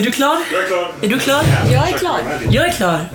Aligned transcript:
Är 0.00 0.04
du 0.04 0.10
klar? 0.10 0.38
Jag 0.52 0.62
är 0.62 0.66
klar. 0.66 0.92
Är 1.02 1.08
du 1.08 1.18
klar? 1.18 1.44
Jag 1.72 1.88
är 1.88 1.92
klar. 1.98 2.20
Jag 2.50 2.68
är 2.68 2.72
klar. 2.72 3.06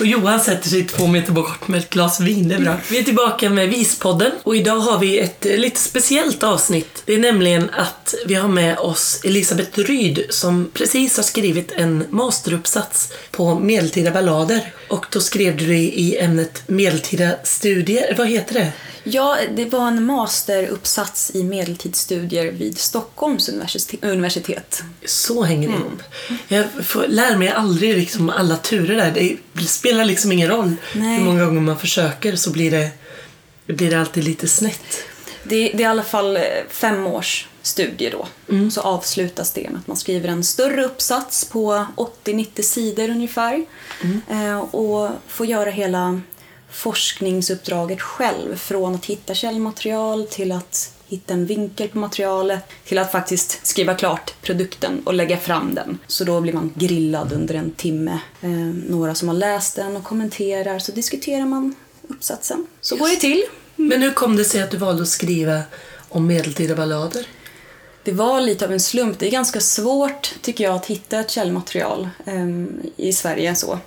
Och 0.00 0.06
Johan 0.06 0.40
sätter 0.40 0.68
sig 0.68 0.84
två 0.84 1.06
meter 1.06 1.32
bort 1.32 1.68
med 1.68 1.80
ett 1.80 1.90
glas 1.90 2.20
vin, 2.20 2.48
det 2.48 2.54
är 2.54 2.58
bra. 2.58 2.76
Vi 2.90 2.98
är 2.98 3.02
tillbaka 3.02 3.50
med 3.50 3.68
Vispodden 3.68 4.32
och 4.42 4.56
idag 4.56 4.78
har 4.78 4.98
vi 4.98 5.18
ett 5.18 5.46
eh, 5.46 5.56
lite 5.56 5.80
speciellt 5.80 6.42
avsnitt. 6.42 7.02
Det 7.04 7.14
är 7.14 7.18
nämligen 7.18 7.70
att 7.70 8.14
vi 8.26 8.34
har 8.34 8.48
med 8.48 8.78
oss 8.78 9.20
Elisabeth 9.24 9.78
Ryd 9.78 10.26
som 10.30 10.70
precis 10.74 11.16
har 11.16 11.24
skrivit 11.24 11.72
en 11.72 12.04
masteruppsats 12.10 13.12
på 13.30 13.54
medeltida 13.58 14.10
ballader. 14.10 14.72
Och 14.88 15.06
då 15.10 15.20
skrev 15.20 15.56
du 15.56 15.66
det 15.66 15.74
i 15.78 16.18
ämnet 16.18 16.62
medeltida 16.66 17.30
studier. 17.44 18.14
Vad 18.18 18.28
heter 18.28 18.54
det? 18.54 18.72
Ja, 19.10 19.38
det 19.56 19.64
var 19.64 19.88
en 19.88 20.04
masteruppsats 20.04 21.30
i 21.34 21.44
medeltidsstudier 21.44 22.52
vid 22.52 22.78
Stockholms 22.78 23.48
universitet. 24.02 24.82
Så 25.04 25.42
hänger 25.42 25.68
det 25.68 25.74
ihop. 25.74 26.02
Jag 26.48 26.86
får, 26.86 27.06
lär 27.08 27.36
mig 27.36 27.48
aldrig 27.48 27.96
liksom 27.96 28.30
alla 28.30 28.56
turer 28.56 28.96
där. 28.96 29.36
Det 29.52 29.62
spelar 29.66 30.04
liksom 30.04 30.32
ingen 30.32 30.48
roll 30.48 30.76
Nej. 30.92 31.18
hur 31.18 31.24
många 31.24 31.44
gånger 31.44 31.60
man 31.60 31.78
försöker 31.78 32.36
så 32.36 32.50
blir 32.50 32.70
det, 32.70 32.90
blir 33.66 33.90
det 33.90 34.00
alltid 34.00 34.24
lite 34.24 34.48
snett. 34.48 35.04
Det, 35.42 35.56
det 35.56 35.74
är 35.74 35.80
i 35.80 35.84
alla 35.84 36.02
fall 36.02 36.36
eh, 36.36 36.42
fem 36.70 37.06
års 37.06 37.46
studie 37.62 38.10
då. 38.10 38.28
Så 38.70 38.80
avslutas 38.80 39.52
det 39.52 39.70
med 39.70 39.78
att 39.80 39.86
man 39.86 39.96
skriver 39.96 40.28
en 40.28 40.44
större 40.44 40.84
uppsats 40.84 41.44
på 41.44 41.86
80-90 42.24 42.62
sidor 42.62 43.10
ungefär. 43.10 43.64
Eh, 44.30 44.58
och 44.58 45.10
får 45.26 45.46
göra 45.46 45.70
hela 45.70 46.20
forskningsuppdraget 46.70 48.00
själv. 48.00 48.56
Från 48.56 48.94
att 48.94 49.04
hitta 49.04 49.34
källmaterial 49.34 50.26
till 50.26 50.52
att 50.52 50.92
hitta 51.08 51.34
en 51.34 51.46
vinkel 51.46 51.88
på 51.88 51.98
materialet 51.98 52.60
till 52.84 52.98
att 52.98 53.12
faktiskt 53.12 53.66
skriva 53.66 53.94
klart 53.94 54.34
produkten 54.42 55.02
och 55.04 55.14
lägga 55.14 55.36
fram 55.36 55.74
den. 55.74 55.98
Så 56.06 56.24
då 56.24 56.40
blir 56.40 56.52
man 56.52 56.72
grillad 56.74 57.32
under 57.32 57.54
en 57.54 57.70
timme. 57.70 58.18
Eh, 58.40 58.50
några 58.88 59.14
som 59.14 59.28
har 59.28 59.34
läst 59.34 59.76
den 59.76 59.96
och 59.96 60.04
kommenterar 60.04 60.78
så 60.78 60.92
diskuterar 60.92 61.46
man 61.46 61.74
uppsatsen. 62.08 62.66
Så 62.80 62.96
går 62.96 63.08
det 63.08 63.16
till. 63.16 63.44
Men 63.76 64.02
hur 64.02 64.12
kom 64.12 64.36
det 64.36 64.44
sig 64.44 64.62
att 64.62 64.70
du 64.70 64.76
valde 64.76 65.02
att 65.02 65.08
skriva 65.08 65.62
om 66.08 66.26
medeltida 66.26 66.74
ballader? 66.74 67.26
Det 68.04 68.12
var 68.12 68.40
lite 68.40 68.64
av 68.64 68.72
en 68.72 68.80
slump. 68.80 69.18
Det 69.18 69.26
är 69.26 69.30
ganska 69.30 69.60
svårt, 69.60 70.34
tycker 70.42 70.64
jag, 70.64 70.74
att 70.74 70.86
hitta 70.86 71.20
ett 71.20 71.30
källmaterial 71.30 72.08
em, 72.24 72.80
i 72.96 73.12
Sverige 73.12 73.54
så. 73.54 73.78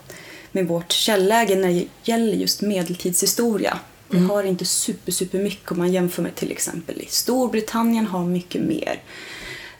Med 0.52 0.68
vårt 0.68 0.92
källäge 0.92 1.56
när 1.56 1.68
det 1.68 1.88
gäller 2.04 2.34
just 2.34 2.62
medeltidshistoria. 2.62 3.80
Vi 4.10 4.20
har 4.20 4.44
inte 4.44 4.66
super, 4.66 5.12
super 5.12 5.40
mycket 5.40 5.72
om 5.72 5.78
man 5.78 5.92
jämför 5.94 6.22
med 6.24 6.36
till 6.36 6.52
exempel 6.52 7.02
i 7.02 7.06
Storbritannien 7.10 8.08
har 8.08 8.26
mycket 8.26 8.62
mer. 8.62 9.02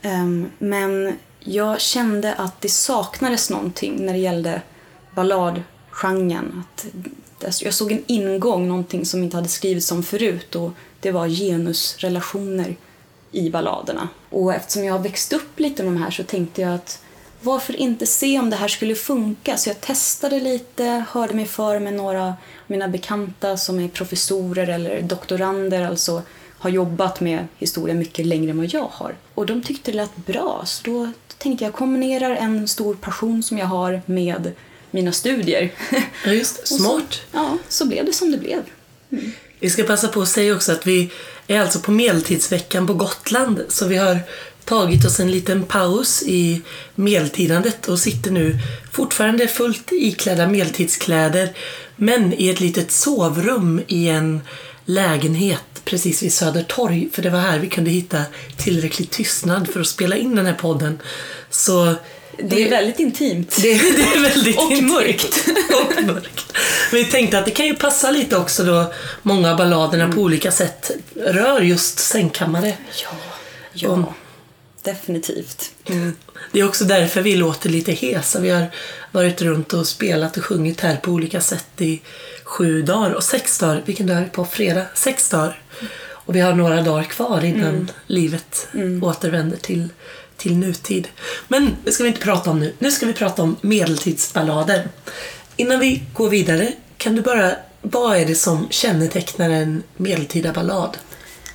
Em, 0.02 0.48
men 0.60 1.14
jag 1.40 1.82
kände 1.82 2.34
att 2.34 2.62
det 2.62 2.70
saknades 2.70 3.50
någonting 3.50 4.06
när 4.06 4.14
det 4.14 4.20
gällde 4.20 4.62
balladgenren. 5.16 6.64
Att 6.76 6.86
det- 7.40 7.62
jag 7.62 7.74
såg 7.74 7.92
en 7.92 8.04
ingång, 8.08 8.68
någonting 8.68 9.06
som 9.06 9.24
inte 9.24 9.38
hade 9.38 9.48
skrivits 9.50 9.92
om 9.92 10.04
förut 10.04 10.56
och 10.56 10.72
det 11.00 11.12
var 11.12 11.28
genusrelationer 11.28 12.76
i 13.32 13.50
balladerna. 13.50 14.10
Och 14.30 14.54
eftersom 14.54 14.84
jag 14.84 14.94
har 14.94 15.00
växt 15.00 15.34
upp 15.34 15.60
lite 15.60 15.84
med 15.84 15.94
de 15.94 16.02
här 16.04 16.12
så 16.12 16.24
tänkte 16.24 16.62
jag 16.62 16.74
att 16.74 17.02
varför 17.42 17.76
inte 17.76 18.06
se 18.06 18.40
om 18.40 18.50
det 18.50 18.56
här 18.56 18.68
skulle 18.68 18.96
funka? 18.96 19.58
Så 19.58 19.70
jag 19.70 19.82
testade 19.82 20.40
lite, 20.40 21.06
hörde 21.10 21.34
mig 21.34 21.46
för 21.46 21.80
med 21.80 21.94
några 21.94 22.24
av 22.26 22.34
mina 22.68 22.88
bekanta 22.88 23.58
som 23.58 23.80
är 23.80 23.88
professorer 23.88 24.68
eller 24.68 25.02
doktorander, 25.02 25.82
alltså 25.88 26.22
har 26.58 26.70
jobbat 26.70 27.20
med 27.22 27.48
historia 27.58 27.96
mycket 27.96 28.26
längre 28.26 28.52
än 28.52 28.58
vad 28.58 28.74
jag 28.74 28.88
har. 28.92 29.16
Och 29.34 29.46
de 29.46 29.62
tyckte 29.64 29.92
det 29.92 29.98
lät 29.98 30.16
bra, 30.16 30.62
så 30.66 30.84
då 30.84 31.12
tänkte 31.38 31.64
jag 31.66 31.74
kombinerar 31.74 32.36
en 32.36 32.68
stor 32.68 32.96
passion 32.96 33.44
som 33.44 33.58
jag 33.58 33.66
har 33.66 34.02
med 34.06 34.52
mina 34.92 35.12
studier. 35.12 35.72
Ja, 36.26 36.32
just. 36.32 36.60
Och 36.62 36.68
så- 36.68 36.76
Smart. 36.78 37.22
Ja, 37.32 37.58
så 37.70 37.86
blev 37.86 38.06
det 38.06 38.14
som 38.14 38.32
det 38.32 38.38
blev. 38.38 38.62
Vi 39.60 39.70
ska 39.70 39.84
passa 39.84 40.08
på 40.08 40.22
att 40.22 40.28
säga 40.30 40.56
också 40.56 40.72
att 40.72 40.88
vi 40.88 41.12
är 41.48 41.60
alltså 41.62 41.80
på 41.80 41.92
medeltidsveckan 41.92 42.88
på 42.88 42.94
Gotland. 42.94 43.62
Så 43.70 43.88
vi 43.88 43.98
har 43.98 44.20
tagit 44.66 45.06
oss 45.06 45.20
en 45.20 45.32
liten 45.32 45.64
paus 45.64 46.24
i 46.26 46.62
medeltidandet 46.96 47.88
och 47.88 48.00
sitter 48.00 48.32
nu 48.32 48.60
fortfarande 48.92 49.48
fullt 49.48 49.92
iklädda 49.92 50.48
medeltidskläder 50.48 51.50
men 51.96 52.34
i 52.34 52.50
ett 52.50 52.60
litet 52.60 52.92
sovrum 52.92 53.82
i 53.88 54.08
en 54.08 54.42
lägenhet 54.86 55.62
precis 55.86 56.24
vid 56.24 56.34
Södertorg. 56.34 57.10
För 57.14 57.22
det 57.22 57.30
var 57.30 57.40
här 57.40 57.60
vi 57.60 57.70
kunde 57.70 57.90
hitta 57.92 58.22
tillräcklig 58.58 59.10
tystnad 59.10 59.68
för 59.70 59.80
att 59.82 59.88
spela 59.88 60.16
in 60.16 60.36
den 60.36 60.46
här 60.46 60.54
podden. 60.54 61.00
Så 61.50 61.94
Det 62.38 62.64
är 62.64 62.70
väldigt 62.70 63.00
intimt. 63.00 63.56
det, 63.62 63.74
det 63.74 64.02
är 64.02 64.22
väldigt 64.22 64.58
Och 64.58 64.72
intimt. 64.72 64.92
mörkt. 64.92 65.48
och 65.98 66.04
mörkt. 66.04 66.54
Vi 66.92 67.06
tänkte 67.06 67.40
att 67.40 67.46
det 67.46 67.52
kan 67.52 67.66
ju 67.66 67.76
passa 67.76 68.12
lite 68.12 68.38
också 68.38 68.64
då 68.64 68.94
många 69.22 69.52
av 69.52 69.58
balladerna 69.58 70.04
Mm. 70.04 70.16
på 70.16 70.22
olika 70.22 70.52
sätt 70.52 70.92
rör 71.16 71.62
just 71.62 72.00
sängkammare. 72.00 72.78
Ja, 73.04 73.10
ja. 73.74 73.90
Om- 73.90 74.06
definitivt. 74.84 75.72
Det 76.52 76.60
är 76.60 76.68
också 76.68 76.86
därför 76.86 77.22
vi 77.22 77.36
låter 77.36 77.70
lite 77.70 77.92
hesa. 77.92 78.40
Vi 78.40 78.50
har 78.50 78.66
varit 79.12 79.42
runt 79.42 79.74
och 79.74 79.88
spelat 79.88 80.38
och 80.38 80.46
sjungit 80.46 80.82
här 80.82 80.96
på 80.98 81.12
olika 81.12 81.42
sätt 81.42 81.68
i 81.78 82.02
sju 82.44 82.82
dagar 82.82 83.12
och 83.12 83.24
sex 83.24 83.58
dagar. 83.60 83.84
Vilken 83.86 84.08
dag 84.08 84.18
är 84.18 84.22
vi 84.22 84.30
på? 84.30 84.46
Fredag? 84.46 84.86
Sex 84.96 85.30
dagar. 85.30 85.62
Och 86.04 86.36
vi 86.36 86.40
har 86.40 86.54
några 86.54 86.82
dagar 86.82 87.04
kvar 87.04 87.44
innan 87.46 87.70
Mm. 87.70 87.88
livet 88.08 88.68
återvänder 89.02 89.58
till, 89.58 89.90
till 90.38 90.58
nutid. 90.58 91.08
Men 91.48 91.76
det 91.86 91.92
ska 91.92 92.04
vi 92.04 92.10
inte 92.10 92.22
prata 92.22 92.50
om 92.52 92.60
nu. 92.60 92.74
Nu 92.80 92.92
ska 92.92 93.06
vi 93.06 93.14
prata 93.14 93.44
om 93.44 93.56
medeltidsballader. 93.62 94.90
Innan 95.56 95.80
vi 95.80 96.04
går 96.14 96.30
vidare, 96.30 96.74
kan 96.98 97.16
du 97.16 97.22
bara... 97.22 97.56
Vad 97.84 98.18
är 98.18 98.26
det 98.26 98.36
som 98.36 98.68
kännetecknar 98.70 99.50
en 99.50 99.84
medeltida 99.98 100.54
ballad? 100.54 100.98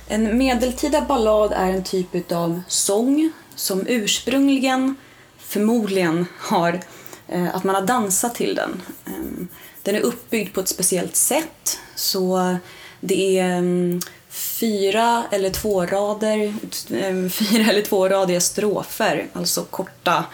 En 0.09 0.37
medeltida 0.37 1.01
ballad 1.01 1.51
är 1.51 1.69
en 1.69 1.83
typ 1.83 2.31
av 2.31 2.61
sång 2.67 3.31
som 3.55 3.87
ursprungligen 3.87 4.95
förmodligen 5.37 6.25
har 6.39 6.79
eh, 7.27 7.55
att 7.55 7.63
man 7.63 7.75
har 7.75 7.81
dansat 7.81 8.35
till 8.35 8.55
den. 8.55 8.81
Ehm, 9.05 9.47
den 9.83 9.95
är 9.95 9.99
uppbyggd 9.99 10.53
på 10.53 10.59
ett 10.59 10.67
speciellt 10.67 11.15
sätt 11.15 11.79
så 11.95 12.57
det 12.99 13.39
är 13.39 13.57
ehm, 13.57 14.01
fyra 14.29 15.23
eller 15.31 15.49
två 15.49 15.85
rader, 15.85 16.53
ehm, 16.93 17.29
fyra 17.29 17.71
eller 17.71 17.81
tvåradiga 17.81 18.41
strofer, 18.41 19.27
alltså 19.33 19.63
korta 19.63 20.25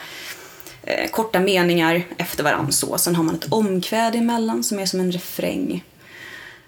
eh, 0.83 1.09
korta 1.09 1.39
meningar 1.39 2.03
efter 2.17 2.43
varandra. 2.43 2.71
Så. 2.71 2.97
Sen 2.97 3.15
har 3.15 3.23
man 3.23 3.35
ett 3.35 3.51
omkväd 3.51 4.15
emellan 4.15 4.63
som 4.63 4.79
är 4.79 4.85
som 4.85 4.99
en 4.99 5.11
refräng. 5.11 5.83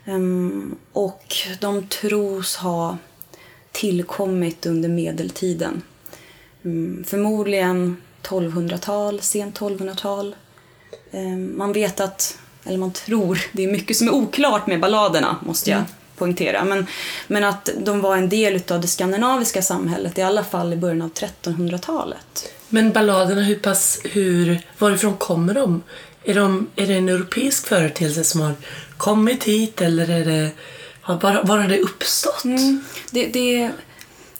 Ehm, 0.05 0.75
och 0.93 1.35
de 1.59 1.87
tros 1.87 2.55
ha 2.55 2.97
tillkommit 3.71 4.65
under 4.65 4.89
medeltiden. 4.89 5.81
Mm, 6.65 7.03
förmodligen 7.07 8.01
1200-tal, 8.23 9.21
sent 9.21 9.59
1200-tal. 9.59 10.35
Ehm, 11.11 11.57
man 11.57 11.73
vet 11.73 11.99
att, 11.99 12.37
eller 12.63 12.77
man 12.77 12.91
tror, 12.91 13.41
det 13.51 13.63
är 13.63 13.71
mycket 13.71 13.97
som 13.97 14.07
är 14.07 14.13
oklart 14.13 14.67
med 14.67 14.79
balladerna 14.79 15.35
måste 15.45 15.69
jag 15.69 15.83
poängtera. 16.17 16.65
Men, 16.65 16.87
men 17.27 17.43
att 17.43 17.69
de 17.77 18.01
var 18.01 18.17
en 18.17 18.29
del 18.29 18.61
av 18.71 18.81
det 18.81 18.87
skandinaviska 18.87 19.61
samhället, 19.61 20.17
i 20.17 20.21
alla 20.21 20.43
fall 20.43 20.73
i 20.73 20.75
början 20.75 21.01
av 21.01 21.11
1300-talet. 21.11 22.53
Men 22.69 22.91
balladerna, 22.91 23.41
hur 23.41 23.55
pass, 23.55 23.99
hur, 24.03 24.61
varifrån 24.77 25.17
kommer 25.17 25.53
de? 25.53 25.81
Är, 26.23 26.33
de? 26.33 26.67
är 26.75 26.87
det 26.87 26.93
en 26.93 27.09
europeisk 27.09 27.67
företeelse 27.67 28.23
som 28.23 28.41
har 28.41 28.53
kommit 28.97 29.43
hit 29.43 29.81
eller 29.81 30.09
är 30.09 30.25
det, 30.25 30.49
har- 31.01 31.19
var, 31.19 31.43
var 31.43 31.57
har 31.57 31.67
det 31.69 31.79
uppstått? 31.79 32.43
Mm. 32.43 32.83
Det, 33.11 33.27
det, 33.27 33.71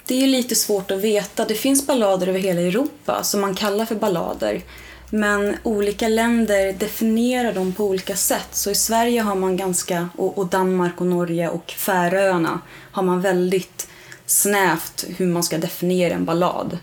det 0.05 0.23
är 0.23 0.27
lite 0.27 0.55
svårt 0.55 0.91
att 0.91 0.99
veta. 0.99 1.45
Det 1.45 1.55
finns 1.55 1.88
ballader 1.88 2.27
över 2.27 2.39
hela 2.39 2.61
Europa 2.61 3.23
som 3.23 3.41
man 3.41 3.55
kallar 3.55 3.85
för 3.85 3.95
ballader. 3.95 4.61
Men 5.09 5.55
olika 5.63 6.07
länder 6.07 6.73
definierar 6.73 7.53
dem 7.53 7.73
på 7.73 7.85
olika 7.85 8.16
sätt. 8.16 8.47
Så 8.52 8.72
i 8.72 8.75
Sverige 8.75 9.22
har 9.22 9.35
man 9.35 9.57
ganska, 9.57 10.09
och, 10.17 10.37
och 10.37 10.47
Danmark 10.47 11.02
och 11.02 11.07
Norge 11.07 11.49
och 11.49 11.72
Färöarna 11.72 12.59
har 12.91 13.03
man 13.03 13.22
väldigt 13.22 13.87
snävt 14.25 15.05
hur 15.17 15.28
man 15.28 15.43
ska 15.43 15.57
definiera 15.57 16.13
en 16.13 16.25
ballad. 16.25 16.78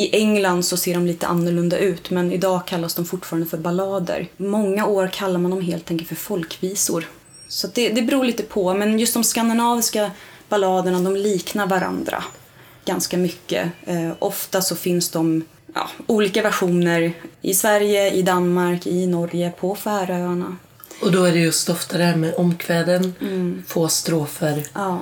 I 0.00 0.16
England 0.16 0.62
så 0.62 0.76
ser 0.76 0.94
de 0.94 1.06
lite 1.06 1.26
annorlunda 1.26 1.78
ut 1.78 2.10
men 2.10 2.32
idag 2.32 2.66
kallas 2.66 2.94
de 2.94 3.04
fortfarande 3.04 3.46
för 3.46 3.58
ballader. 3.58 4.28
Många 4.36 4.86
år 4.86 5.08
kallar 5.12 5.38
man 5.38 5.50
dem 5.50 5.60
helt 5.60 5.90
enkelt 5.90 6.08
för 6.08 6.16
folkvisor. 6.16 7.08
Så 7.48 7.66
det, 7.66 7.88
det 7.88 8.02
beror 8.02 8.24
lite 8.24 8.42
på, 8.42 8.74
men 8.74 8.98
just 8.98 9.14
de 9.14 9.24
skandinaviska 9.24 10.10
balladerna 10.48 11.00
de 11.00 11.16
liknar 11.16 11.66
varandra 11.66 12.24
ganska 12.84 13.16
mycket. 13.16 13.70
Eh, 13.86 14.10
ofta 14.18 14.62
så 14.62 14.76
finns 14.76 15.10
de 15.10 15.44
ja, 15.74 15.90
olika 16.06 16.42
versioner 16.42 17.12
i 17.42 17.54
Sverige, 17.54 18.10
i 18.10 18.22
Danmark, 18.22 18.86
i 18.86 19.06
Norge, 19.06 19.52
på 19.60 19.74
Färöarna. 19.74 20.56
Och 21.02 21.12
då 21.12 21.24
är 21.24 21.32
det 21.32 21.38
just 21.38 21.68
ofta 21.68 21.98
det 21.98 22.04
här 22.04 22.16
med 22.16 22.34
omkväden, 22.34 23.14
få 23.66 23.88
strofer. 23.88 24.64
Ja. 24.74 25.00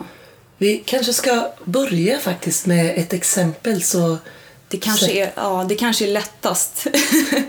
Vi 0.58 0.82
kanske 0.86 1.12
ska 1.12 1.52
börja 1.64 2.18
faktiskt 2.18 2.66
med 2.66 2.98
ett 2.98 3.12
exempel 3.12 3.82
så 3.82 4.18
Det 4.68 4.78
kanske, 4.78 5.06
Så- 5.06 5.12
är, 5.12 5.32
ja, 5.36 5.66
det 5.68 5.74
kanske 5.74 6.04
är 6.06 6.12
lättast. 6.12 6.86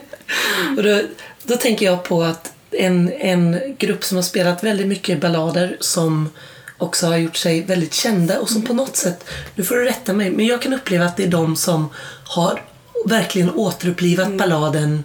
Och 0.78 0.84
då, 0.84 1.02
då 1.44 1.56
tänker 1.58 1.86
jag 1.86 2.04
på 2.04 2.24
att 2.24 2.54
en, 2.72 3.12
en 3.12 3.60
grupp 3.78 4.04
som 4.04 4.16
har 4.18 4.24
spelat 4.24 4.64
väldigt 4.64 4.88
mycket 4.88 5.22
ballader 5.22 5.78
som 5.80 6.30
också 6.78 7.08
har 7.08 7.18
gjort 7.18 7.36
sig 7.36 7.62
väldigt 7.62 7.94
kända 7.94 8.40
och 8.40 8.50
som 8.50 8.62
på 8.62 8.74
något 8.74 8.96
sätt, 8.96 9.26
nu 9.56 9.64
får 9.64 9.76
du 9.76 9.86
rätta 9.86 10.14
mig, 10.14 10.32
men 10.32 10.46
jag 10.46 10.62
kan 10.62 10.74
uppleva 10.74 11.06
att 11.06 11.18
det 11.18 11.24
är 11.24 11.28
de 11.28 11.56
som 11.56 11.90
har 12.24 12.62
verkligen 13.06 13.52
återupplivat 13.52 14.38
balladen 14.38 15.04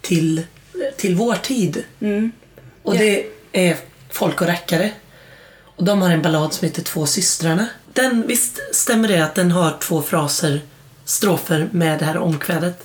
till, 0.00 0.42
till 0.96 1.14
vår 1.14 1.34
tid. 1.34 1.84
Och 2.82 2.98
det 2.98 3.26
är 3.52 3.76
Folk 4.10 4.40
och 4.40 4.46
rackare. 4.46 4.90
Och 5.76 5.84
de 5.84 6.02
har 6.02 6.10
en 6.10 6.22
ballad 6.22 6.52
som 6.52 6.66
heter 6.66 6.82
Två 6.82 7.06
systrarna. 7.06 7.66
Den, 7.92 8.26
visst 8.26 8.60
stämmer 8.72 9.08
det 9.08 9.24
att 9.24 9.34
den 9.34 9.50
har 9.50 9.76
två 9.80 10.02
fraser, 10.02 10.60
strofer 11.04 11.68
med 11.72 11.98
det 11.98 12.04
här 12.04 12.16
omkvädet? 12.16 12.84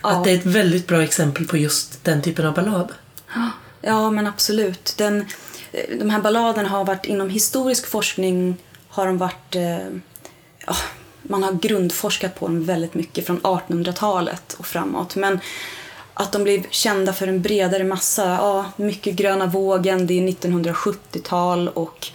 Att 0.00 0.24
det 0.24 0.30
är 0.30 0.34
ett 0.34 0.46
väldigt 0.46 0.86
bra 0.86 1.02
exempel 1.02 1.46
på 1.46 1.56
just 1.56 2.04
den 2.04 2.22
typen 2.22 2.46
av 2.46 2.54
ballad. 2.54 2.92
Ja, 3.80 4.10
men 4.10 4.26
absolut. 4.26 4.94
Den, 4.98 5.20
eh, 5.72 5.98
de 5.98 6.10
här 6.10 6.20
balladerna 6.20 6.68
har 6.68 6.84
varit 6.84 7.06
inom 7.06 7.30
historisk 7.30 7.86
forskning 7.86 8.56
har 8.88 9.06
de 9.06 9.18
varit 9.18 9.54
eh, 9.54 9.86
ja, 10.66 10.76
man 11.22 11.42
har 11.42 11.52
grundforskat 11.52 12.34
på 12.34 12.46
dem 12.46 12.64
väldigt 12.64 12.94
mycket 12.94 13.26
från 13.26 13.40
1800-talet 13.40 14.54
och 14.58 14.66
framåt. 14.66 15.16
Men 15.16 15.40
att 16.14 16.32
de 16.32 16.44
blev 16.44 16.70
kända 16.70 17.12
för 17.12 17.26
en 17.26 17.42
bredare 17.42 17.84
massa, 17.84 18.24
ja, 18.24 18.72
mycket 18.76 19.14
gröna 19.14 19.46
vågen, 19.46 20.06
det 20.06 20.14
är 20.14 20.28
1970-tal 20.28 21.68
och 21.68 22.06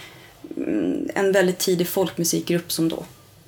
mm, 0.58 1.10
en 1.16 1.32
väldigt 1.32 1.60
tidig 1.60 1.88
folkmusikgrupp 1.88 2.72
som 2.72 2.90
då, 2.90 3.04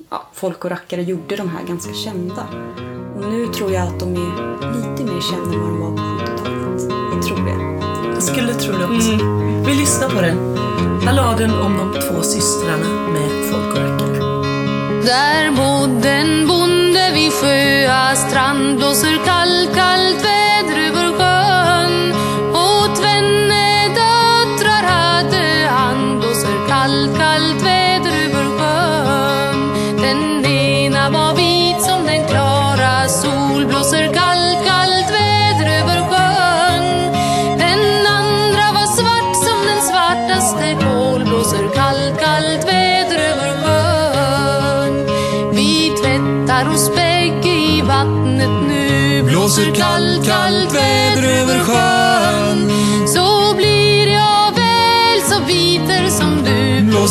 ja, 0.10 0.28
folk 0.34 0.66
och 0.66 0.72
rackare 0.72 1.04
gjorde 1.04 1.36
de 1.36 1.50
här 1.50 1.64
ganska 1.68 1.94
kända. 1.94 2.48
Och 3.16 3.32
nu 3.32 3.48
tror 3.48 3.72
jag 3.72 3.88
att 3.88 4.00
de 4.00 4.14
är 4.14 4.32
lite 4.76 5.14
mer 5.14 5.22
kända 5.22 5.54
än 5.54 5.62
vad 5.62 5.70
de 5.70 5.80
var 5.82 5.92
på 5.92 6.04
70-talet. 6.04 6.82
Jag 7.14 7.24
tror 7.26 7.38
det. 7.46 8.14
Jag 8.14 8.24
skulle 8.24 8.54
tro 8.54 8.74
det 8.78 8.86
också. 8.86 9.12
Vi 9.66 9.74
lyssnar 9.74 10.10
på 10.10 10.22
den. 10.22 10.56
Balladen 11.06 11.52
om 11.52 11.78
de 11.78 12.02
två 12.02 12.22
systrarna 12.22 13.10
med 13.14 13.52
Folk 13.52 13.78
och 13.78 13.82
rackare. 13.82 14.20
Där 15.04 15.52
bodde 15.52 16.10
en 16.10 16.48
bonde 16.48 17.12
vid 17.14 17.34
sjöa 17.34 18.16
strand 18.16 18.78
Blåser 18.78 19.26
kallt, 19.26 19.76
kallt 19.76 20.09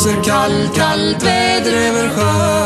Blåser 0.03 0.23
kallt, 0.23 0.75
kallt 0.75 1.23
väder 1.23 1.73
över 1.73 2.09
sjön. 2.09 2.58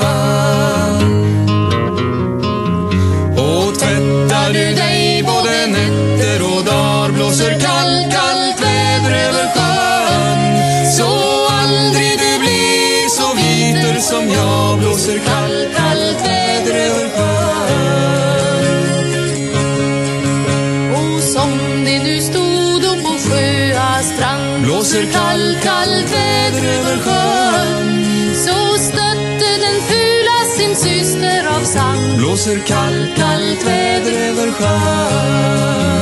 Blåser 32.33 32.59
kallt, 32.65 33.15
kallt 33.15 33.65
väder 33.65 34.30
över 34.30 34.51
sjön. 34.51 35.94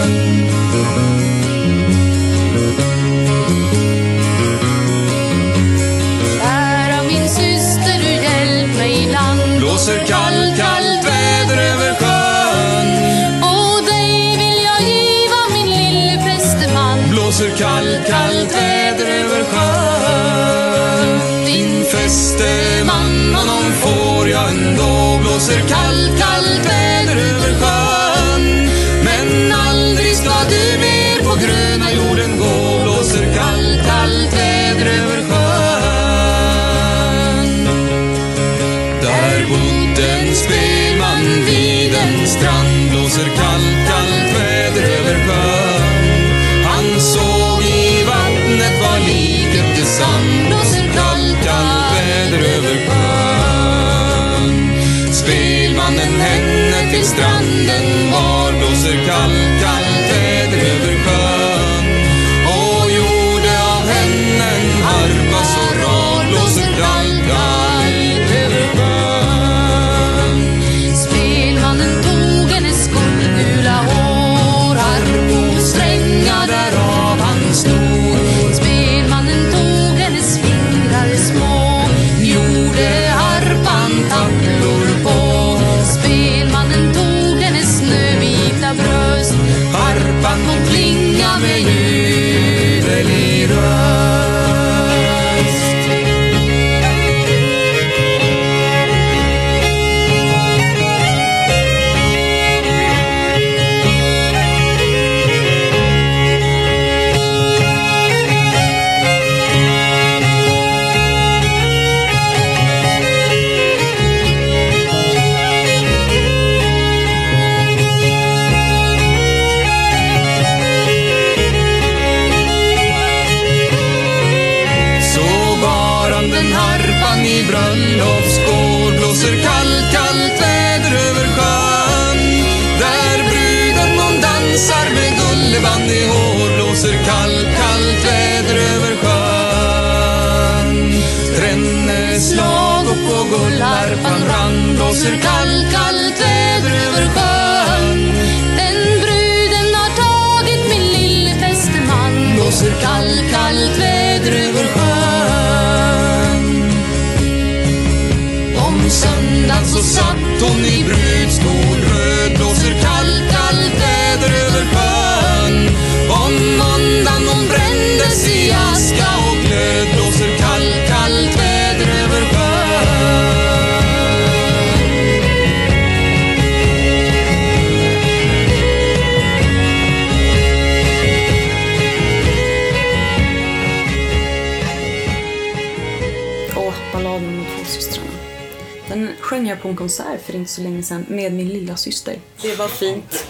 På 189.62 189.68
en 189.70 189.75
konsert 189.75 190.25
för 190.25 190.36
inte 190.36 190.51
så 190.51 190.62
länge 190.62 190.84
sedan 190.84 191.06
med 191.10 191.34
min 191.34 191.48
lilla 191.50 191.75
syster. 191.77 192.20
Det 192.41 192.56
var 192.56 192.68
fint. 192.68 193.25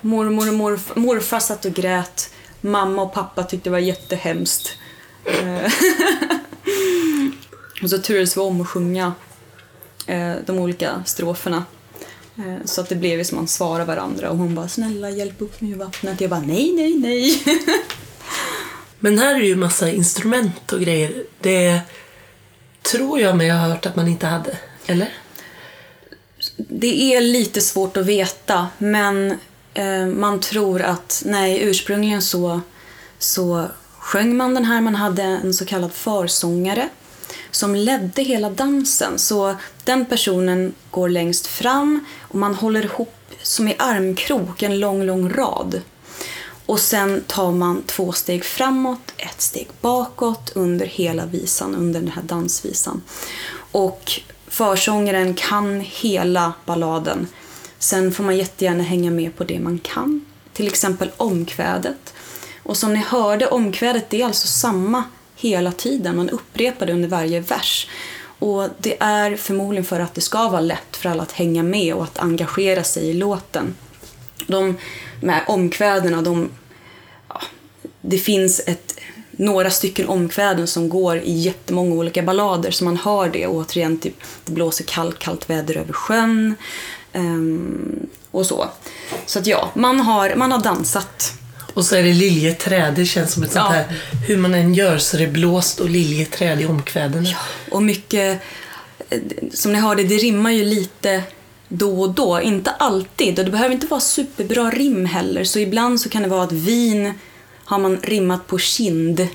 Mormor 0.00 0.48
och 0.48 0.54
morf 0.54 0.92
morfar 0.96 1.40
satt 1.40 1.64
och 1.64 1.72
grät. 1.74 2.30
Mamma 2.60 3.02
och 3.02 3.12
pappa 3.12 3.42
tyckte 3.44 3.66
det 3.68 3.72
var 3.72 3.78
jättehemskt. 3.78 4.76
Eh, 5.24 5.72
och 7.82 7.90
så 7.90 7.98
turades 7.98 8.36
vi 8.36 8.40
om 8.40 8.60
att 8.60 8.68
sjunga 8.68 9.12
eh, 10.06 10.32
de 10.46 10.58
olika 10.58 11.02
stroferna. 11.06 11.64
Eh, 12.38 12.64
Så 12.64 12.80
att 12.80 12.88
det 12.88 12.94
blev 12.96 13.24
som 13.24 13.36
man 13.36 13.48
svarade 13.48 13.84
varandra 13.84 14.30
och 14.30 14.36
hon 14.36 14.54
bara 14.54 14.68
“snälla 14.68 15.10
hjälp 15.10 15.42
upp 15.42 15.60
mig 15.60 15.70
ur 15.70 15.76
vattnet”. 15.76 16.20
Jag 16.20 16.30
bara 16.30 16.40
“nej, 16.40 16.72
nej, 16.72 16.94
nej”. 16.98 17.42
Men 18.98 19.18
här 19.18 19.34
är 19.34 19.40
det 19.40 19.46
ju 19.46 19.56
massa 19.56 19.90
instrument 19.90 20.72
och 20.72 20.80
grejer. 20.80 21.24
Det 21.40 21.80
tror 22.82 23.20
jag 23.20 23.36
mig 23.36 23.50
ha 23.50 23.58
hört 23.58 23.86
att 23.86 23.96
man 23.96 24.08
inte 24.08 24.26
hade. 24.26 24.58
Eller? 24.86 25.08
Det 26.56 27.14
är 27.14 27.20
lite 27.20 27.60
svårt 27.60 27.96
att 27.96 28.06
veta, 28.06 28.68
men 28.78 29.38
eh, 29.74 30.06
man 30.06 30.40
tror 30.40 30.82
att 30.82 31.22
nej, 31.26 31.62
ursprungligen 31.62 32.22
så, 32.22 32.60
så 33.18 33.66
sjöng 33.98 34.36
man 34.36 34.54
den 34.54 34.64
här. 34.64 34.80
Man 34.80 34.94
hade 34.94 35.22
en 35.22 35.54
så 35.54 35.64
kallad 35.64 35.92
försångare 35.92 36.88
som 37.50 37.74
ledde 37.74 38.22
hela 38.22 38.50
dansen. 38.50 39.18
Så 39.18 39.56
den 39.84 40.06
personen 40.06 40.74
går 40.90 41.08
längst 41.08 41.46
fram 41.46 42.04
och 42.20 42.38
man 42.38 42.54
håller 42.54 42.84
ihop 42.84 43.14
som 43.42 43.68
i 43.68 43.74
armkrok, 43.78 44.62
en 44.62 44.80
lång, 44.80 45.02
lång 45.02 45.30
rad. 45.30 45.80
Och 46.66 46.80
sen 46.80 47.24
tar 47.26 47.52
man 47.52 47.82
två 47.86 48.12
steg 48.12 48.44
framåt, 48.44 49.12
ett 49.16 49.40
steg 49.42 49.68
bakåt 49.80 50.52
under 50.54 50.86
hela 50.86 51.26
visan, 51.26 51.74
under 51.74 52.00
den 52.00 52.10
här 52.10 52.22
dansvisan. 52.22 53.02
Och 53.72 54.20
försångaren 54.56 55.34
kan 55.34 55.80
hela 55.80 56.52
balladen. 56.64 57.28
Sen 57.78 58.12
får 58.12 58.24
man 58.24 58.36
jättegärna 58.36 58.82
hänga 58.82 59.10
med 59.10 59.36
på 59.36 59.44
det 59.44 59.58
man 59.58 59.78
kan. 59.78 60.24
Till 60.52 60.66
exempel 60.66 61.10
omkvädet. 61.16 62.14
Och 62.62 62.76
som 62.76 62.92
ni 62.92 62.98
hörde, 62.98 63.46
omkvädet 63.46 64.10
det 64.10 64.20
är 64.22 64.26
alltså 64.26 64.46
samma 64.46 65.04
hela 65.36 65.72
tiden. 65.72 66.16
Man 66.16 66.30
upprepar 66.30 66.86
det 66.86 66.92
under 66.92 67.08
varje 67.08 67.40
vers. 67.40 67.88
Och 68.38 68.68
det 68.78 68.96
är 69.00 69.36
förmodligen 69.36 69.84
för 69.84 70.00
att 70.00 70.14
det 70.14 70.20
ska 70.20 70.48
vara 70.48 70.60
lätt 70.60 70.96
för 70.96 71.08
alla 71.08 71.22
att 71.22 71.32
hänga 71.32 71.62
med 71.62 71.94
och 71.94 72.02
att 72.02 72.18
engagera 72.18 72.84
sig 72.84 73.02
i 73.08 73.12
låten. 73.12 73.74
De, 74.46 74.76
de 75.20 75.28
här 75.28 75.42
omkvädena, 75.46 76.22
de, 76.22 76.50
ja, 77.28 77.40
det 78.00 78.18
finns 78.18 78.60
ett, 78.66 78.95
några 79.36 79.70
stycken 79.70 80.08
omkväden 80.08 80.66
som 80.66 80.88
går 80.88 81.18
i 81.18 81.32
jättemånga 81.32 81.94
olika 81.94 82.22
ballader 82.22 82.70
så 82.70 82.84
man 82.84 82.96
hör 82.96 83.28
det 83.28 83.46
återigen, 83.46 83.98
typ 83.98 84.14
det 84.44 84.52
blåser 84.52 84.84
kallt, 84.84 85.18
kallt 85.18 85.50
väder 85.50 85.76
över 85.76 85.92
sjön 85.92 86.54
ehm, 87.12 88.06
och 88.30 88.46
så. 88.46 88.68
Så 89.26 89.38
att 89.38 89.46
ja, 89.46 89.70
man 89.74 90.00
har, 90.00 90.34
man 90.36 90.52
har 90.52 90.58
dansat. 90.58 91.32
Och 91.74 91.84
så 91.84 91.96
är 91.96 92.02
det 92.02 92.12
liljeträd. 92.12 92.94
Det 92.94 93.06
känns 93.06 93.32
som 93.32 93.42
ett 93.42 93.52
sånt 93.52 93.64
Ja. 93.64 93.72
här... 93.72 93.84
Hur 94.28 94.36
man 94.36 94.54
än 94.54 94.74
gör 94.74 94.98
så 94.98 95.16
är 95.16 95.20
det 95.20 95.26
blåst 95.26 95.80
och 95.80 95.90
liljeträd 95.90 96.60
i 96.60 96.66
omkvädena. 96.66 97.28
Och 97.70 97.82
mycket, 97.82 98.40
som 99.52 99.72
ni 99.72 99.78
hörde, 99.78 100.02
det 100.02 100.16
rimmar 100.16 100.50
ju 100.50 100.64
lite 100.64 101.22
då 101.68 102.00
och 102.00 102.10
då. 102.10 102.40
Inte 102.40 102.70
alltid, 102.70 103.38
och 103.38 103.44
det 103.44 103.50
behöver 103.50 103.74
inte 103.74 103.86
vara 103.86 104.00
superbra 104.00 104.70
rim 104.70 105.06
heller. 105.06 105.44
Så 105.44 105.58
ibland 105.58 106.00
så 106.00 106.08
kan 106.08 106.22
det 106.22 106.28
vara 106.28 106.42
att 106.42 106.52
vin 106.52 107.14
har 107.66 107.78
man 107.78 108.00
rimmat 108.02 108.46
på 108.46 108.58
kind. 108.58 109.28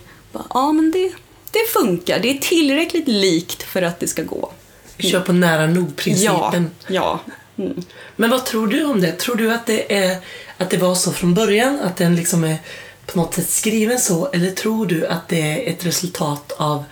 Ja, 0.50 0.72
men 0.72 0.92
det, 0.92 1.12
det 1.52 1.70
funkar. 1.74 2.20
Det 2.20 2.30
är 2.30 2.38
tillräckligt 2.38 3.08
likt 3.08 3.64
för 3.64 3.82
att 3.82 4.00
det 4.00 4.08
ska 4.08 4.24
gå. 4.24 4.52
Kör 5.00 5.20
på 5.20 5.34
nära 5.34 5.62
Ja, 5.62 5.68
nog-principen. 5.68 6.70
ja. 6.88 7.20
Mm. 7.58 7.82
Men 8.16 8.30
vad 8.30 8.46
tror 8.46 8.68
du 8.68 8.86
om 8.86 9.02
det? 9.02 9.12
Tror 9.12 9.36
du 9.36 9.54
att 9.54 9.66
det, 9.66 9.96
är, 9.96 10.18
att 10.58 10.70
det 10.70 10.78
var 10.78 10.96
så 10.96 11.12
från 11.12 11.34
början? 11.34 11.80
Att 11.80 11.98
den 11.98 12.16
liksom 12.16 12.44
är 12.44 12.58
på 13.06 13.20
något 13.20 13.34
sätt 13.34 13.50
skriven 13.50 14.00
så? 14.00 14.28
Eller 14.32 14.52
tror 14.52 14.86
du 14.86 15.08
att 15.08 15.28
det 15.30 15.42
är 15.42 15.74
ett 15.74 15.86
resultat 15.86 16.52
av, 16.52 16.84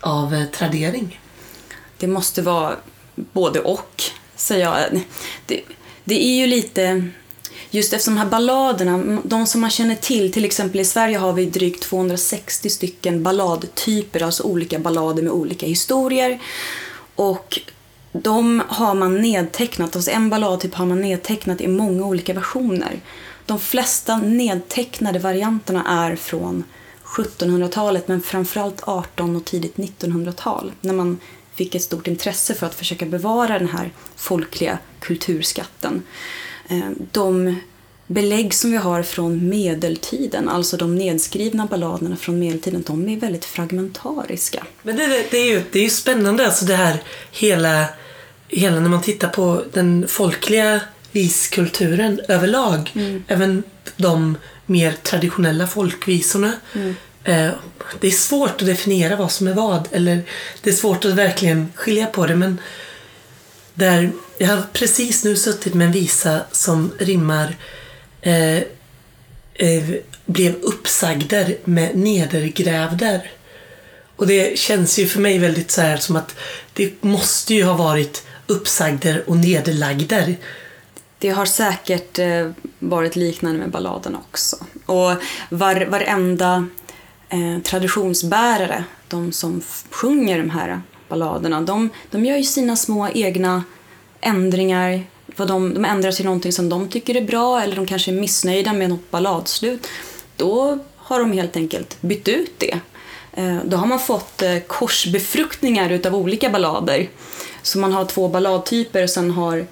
av 0.00 0.34
eh, 0.34 0.44
tradering? 0.44 1.20
Det 1.98 2.06
måste 2.06 2.42
vara 2.42 2.76
både 3.14 3.60
och, 3.60 4.02
säger 4.36 4.64
jag. 4.64 5.00
Det, 5.46 5.60
det 6.04 6.24
är 6.24 6.34
ju 6.34 6.46
lite... 6.46 7.08
Just 7.70 7.92
eftersom 7.92 8.14
de 8.14 8.20
här 8.20 8.28
balladerna, 8.28 9.20
de 9.24 9.46
som 9.46 9.60
man 9.60 9.70
känner 9.70 9.94
till, 9.94 10.32
till 10.32 10.44
exempel 10.44 10.80
i 10.80 10.84
Sverige 10.84 11.18
har 11.18 11.32
vi 11.32 11.46
drygt 11.46 11.82
260 11.82 12.70
stycken 12.70 13.22
balladtyper, 13.22 14.22
alltså 14.22 14.42
olika 14.42 14.78
ballader 14.78 15.22
med 15.22 15.32
olika 15.32 15.66
historier. 15.66 16.40
Och 17.14 17.60
de 18.12 18.62
har 18.68 18.94
man 18.94 19.22
nedtecknat, 19.22 19.96
alltså 19.96 20.10
en 20.10 20.30
balladtyp 20.30 20.74
har 20.74 20.86
man 20.86 21.00
nedtecknat 21.00 21.60
i 21.60 21.68
många 21.68 22.06
olika 22.06 22.34
versioner. 22.34 23.00
De 23.46 23.60
flesta 23.60 24.18
nedtecknade 24.18 25.18
varianterna 25.18 25.84
är 25.86 26.16
från 26.16 26.64
1700-talet 27.04 28.08
men 28.08 28.22
framförallt 28.22 28.82
18 28.84 29.36
och 29.36 29.44
tidigt 29.44 29.76
1900-tal 29.76 30.72
när 30.80 30.94
man 30.94 31.18
fick 31.54 31.74
ett 31.74 31.82
stort 31.82 32.06
intresse 32.06 32.54
för 32.54 32.66
att 32.66 32.74
försöka 32.74 33.06
bevara 33.06 33.58
den 33.58 33.68
här 33.68 33.90
folkliga 34.16 34.78
kulturskatten. 35.00 36.02
Eh, 36.70 36.90
De 37.12 37.56
belägg 38.06 38.54
som 38.54 38.70
vi 38.70 38.76
har 38.76 39.02
från 39.02 39.48
medeltiden, 39.48 40.48
alltså 40.48 40.76
de 40.76 40.96
nedskrivna 40.96 41.66
balladerna 41.66 42.16
från 42.16 42.38
medeltiden, 42.38 42.84
de 42.86 43.08
är 43.08 43.16
väldigt 43.16 43.44
fragmentariska. 43.44 44.66
Men 44.82 44.96
det, 44.96 45.06
det, 45.30 45.38
är 45.38 45.46
ju, 45.46 45.62
det 45.72 45.78
är 45.78 45.82
ju 45.82 45.90
spännande 45.90 46.46
alltså 46.46 46.64
det 46.64 46.76
här 46.76 47.02
hela, 47.30 47.84
hela 48.48 48.80
när 48.80 48.88
man 48.88 49.02
tittar 49.02 49.28
på 49.28 49.62
den 49.72 50.08
folkliga 50.08 50.80
viskulturen 51.12 52.20
överlag. 52.28 52.92
Även 53.26 53.62
de 53.96 54.36
mer 54.66 54.92
traditionella 54.92 55.66
folkvisorna. 55.66 56.52
Eh, 57.24 57.50
det 58.00 58.06
är 58.06 58.10
svårt 58.10 58.60
att 58.60 58.66
definiera 58.66 59.16
vad 59.16 59.32
som 59.32 59.48
är 59.48 59.54
vad. 59.54 59.88
Eller 59.92 60.22
det 60.62 60.70
är 60.70 60.74
svårt 60.74 61.04
att 61.04 61.14
verkligen 61.14 61.72
skilja 61.74 62.06
på 62.06 62.26
det. 62.26 62.36
Men 62.36 62.60
där, 63.74 64.12
jag 64.40 64.48
har 64.48 64.62
precis 64.72 65.24
nu 65.24 65.36
suttit 65.36 65.74
med 65.74 65.86
en 65.86 65.92
visa 65.92 66.40
som 66.52 66.92
rimmar 66.98 67.56
eh, 68.20 68.58
eh, 69.54 69.90
blev 70.26 70.54
uppsagder 70.54 71.56
med 71.64 71.96
nedergrävder. 71.96 73.30
Och 74.16 74.26
det 74.26 74.58
känns 74.58 74.98
ju 74.98 75.06
för 75.06 75.20
mig 75.20 75.38
väldigt 75.38 75.70
så 75.70 75.80
här 75.80 75.96
som 75.96 76.16
att 76.16 76.34
det 76.72 77.02
måste 77.02 77.54
ju 77.54 77.64
ha 77.64 77.74
varit 77.74 78.26
uppsagder 78.46 79.24
och 79.26 79.36
nederlagder. 79.36 80.36
Det 81.18 81.28
har 81.28 81.46
säkert 81.46 82.18
eh, 82.18 82.50
varit 82.78 83.16
liknande 83.16 83.58
med 83.58 83.70
balladerna 83.70 84.18
också. 84.18 84.56
Och 84.86 85.12
var, 85.48 85.86
varenda 85.86 86.66
eh, 87.28 87.62
traditionsbärare, 87.62 88.84
de 89.08 89.32
som 89.32 89.62
sjunger 89.90 90.38
de 90.38 90.50
här 90.50 90.82
balladerna, 91.08 91.60
de, 91.60 91.90
de 92.10 92.24
gör 92.24 92.36
ju 92.36 92.44
sina 92.44 92.76
små 92.76 93.08
egna 93.08 93.64
ändringar. 94.20 95.04
Vad 95.36 95.48
de, 95.48 95.74
de 95.74 95.84
ändrar 95.84 96.12
till 96.12 96.24
någonting 96.24 96.52
som 96.52 96.68
de 96.68 96.88
tycker 96.88 97.16
är 97.16 97.20
bra 97.20 97.62
eller 97.62 97.76
de 97.76 97.86
kanske 97.86 98.10
är 98.10 98.20
missnöjda 98.20 98.72
med 98.72 98.90
något 98.90 99.10
balladslut. 99.10 99.86
Då 100.36 100.78
har 100.96 101.20
de 101.20 101.32
helt 101.32 101.56
enkelt 101.56 102.02
bytt 102.02 102.28
ut 102.28 102.52
det. 102.58 102.80
Eh, 103.32 103.58
då 103.64 103.76
har 103.76 103.86
man 103.86 103.98
fått 103.98 104.42
eh, 104.42 104.58
korsbefruktningar 104.58 105.90
utav 105.90 106.14
olika 106.14 106.50
ballader. 106.50 107.08
Så 107.62 107.78
man 107.78 107.92
har 107.92 108.04
två 108.04 108.28
balladtyper 108.28 109.02
och 109.02 109.10
sen 109.10 109.30
har 109.30 109.66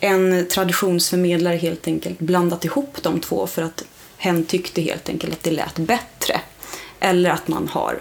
en 0.00 0.46
traditionsförmedlare 0.48 1.56
helt 1.56 1.86
enkelt 1.86 2.18
blandat 2.18 2.64
ihop 2.64 2.96
de 3.02 3.20
två 3.20 3.46
för 3.46 3.62
att 3.62 3.84
hen 4.16 4.44
tyckte 4.44 4.82
helt 4.82 5.08
enkelt 5.08 5.32
att 5.32 5.42
det 5.42 5.50
lät 5.50 5.78
bättre. 5.78 6.40
Eller 7.00 7.30
att 7.30 7.48
man 7.48 7.68
har 7.68 8.00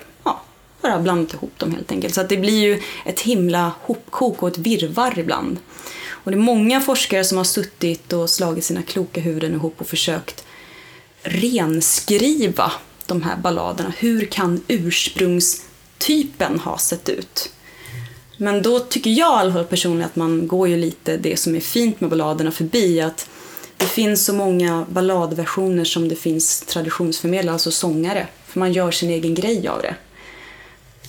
bara 0.86 1.00
blandat 1.00 1.34
ihop 1.34 1.60
dem 1.60 1.72
helt 1.72 1.92
enkelt. 1.92 2.14
Så 2.14 2.22
att 2.22 2.30
det 2.30 2.38
blir 2.38 2.60
ju 2.60 2.82
ett 3.06 3.20
himla 3.20 3.72
hopkok 3.82 4.44
och 4.44 4.50
ett 4.50 4.58
virrvarr 4.58 5.20
ibland. 5.20 5.58
Och 6.08 6.32
det 6.32 6.38
är 6.38 6.42
många 6.42 6.82
forskare 6.82 7.24
som 7.24 7.38
har 7.38 7.46
suttit 7.46 8.14
och 8.14 8.30
slagit 8.30 8.64
sina 8.64 8.82
kloka 8.82 9.22
huvuden 9.22 9.54
ihop 9.54 9.82
och 9.82 9.88
försökt 9.88 10.46
renskriva 11.24 12.72
de 13.06 13.22
här 13.22 13.38
balladerna. 13.38 13.94
Hur 13.98 14.26
kan 14.26 14.62
ursprungstypen 14.68 16.60
ha 16.60 16.78
sett 16.78 17.10
ut? 17.10 17.52
Men 18.38 18.62
då 18.62 18.80
tycker 18.80 19.10
jag 19.10 19.38
i 19.38 19.40
alla 19.40 19.54
fall 19.54 19.66
personligen 19.66 20.06
att 20.06 20.16
man 20.16 20.48
går 20.48 20.68
ju 20.68 20.78
lite 20.78 21.18
det 21.18 21.38
som 21.38 21.56
är 21.56 21.60
fint 21.60 22.02
med 22.02 22.10
balladerna 22.10 22.52
förbi. 22.52 23.02
Att 23.02 23.30
det 23.78 23.86
finns 23.86 24.26
så 24.26 24.34
många 24.34 24.86
balladversioner 24.90 25.84
som 25.84 26.08
det 26.08 26.16
finns 26.16 26.62
traditionsförmedlare, 26.62 27.54
alltså 27.54 27.72
sångare. 27.72 28.28
För 28.48 28.60
man 28.60 28.74
gör 28.74 28.92
sin 28.92 29.10
egen 29.10 29.36
grej 29.36 29.68
av 29.68 29.82
det. 29.82 29.96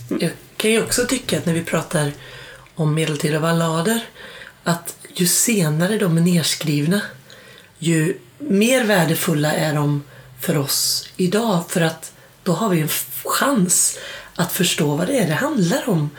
Jag 0.07 0.31
kan 0.57 0.71
ju 0.71 0.83
också 0.83 1.05
tycka 1.05 1.37
att 1.37 1.45
när 1.45 1.53
vi 1.53 1.63
pratar 1.63 2.11
om 2.75 2.93
medeltida 2.93 3.39
ballader 3.39 3.99
att 4.63 4.95
ju 5.13 5.27
senare 5.27 5.97
de 5.97 6.17
är 6.17 6.21
nerskrivna 6.21 7.01
ju 7.79 8.17
mer 8.37 8.83
värdefulla 8.83 9.53
är 9.53 9.73
de 9.73 10.03
för 10.39 10.57
oss 10.57 11.09
idag 11.17 11.63
för 11.69 11.81
att 11.81 12.11
då 12.43 12.51
har 12.51 12.69
vi 12.69 12.81
en 12.81 12.89
chans 13.23 13.97
att 14.35 14.51
förstå 14.51 14.95
vad 14.95 15.07
det 15.07 15.19
är 15.19 15.27
det 15.27 15.33
handlar 15.33 15.89
om. 15.89 16.09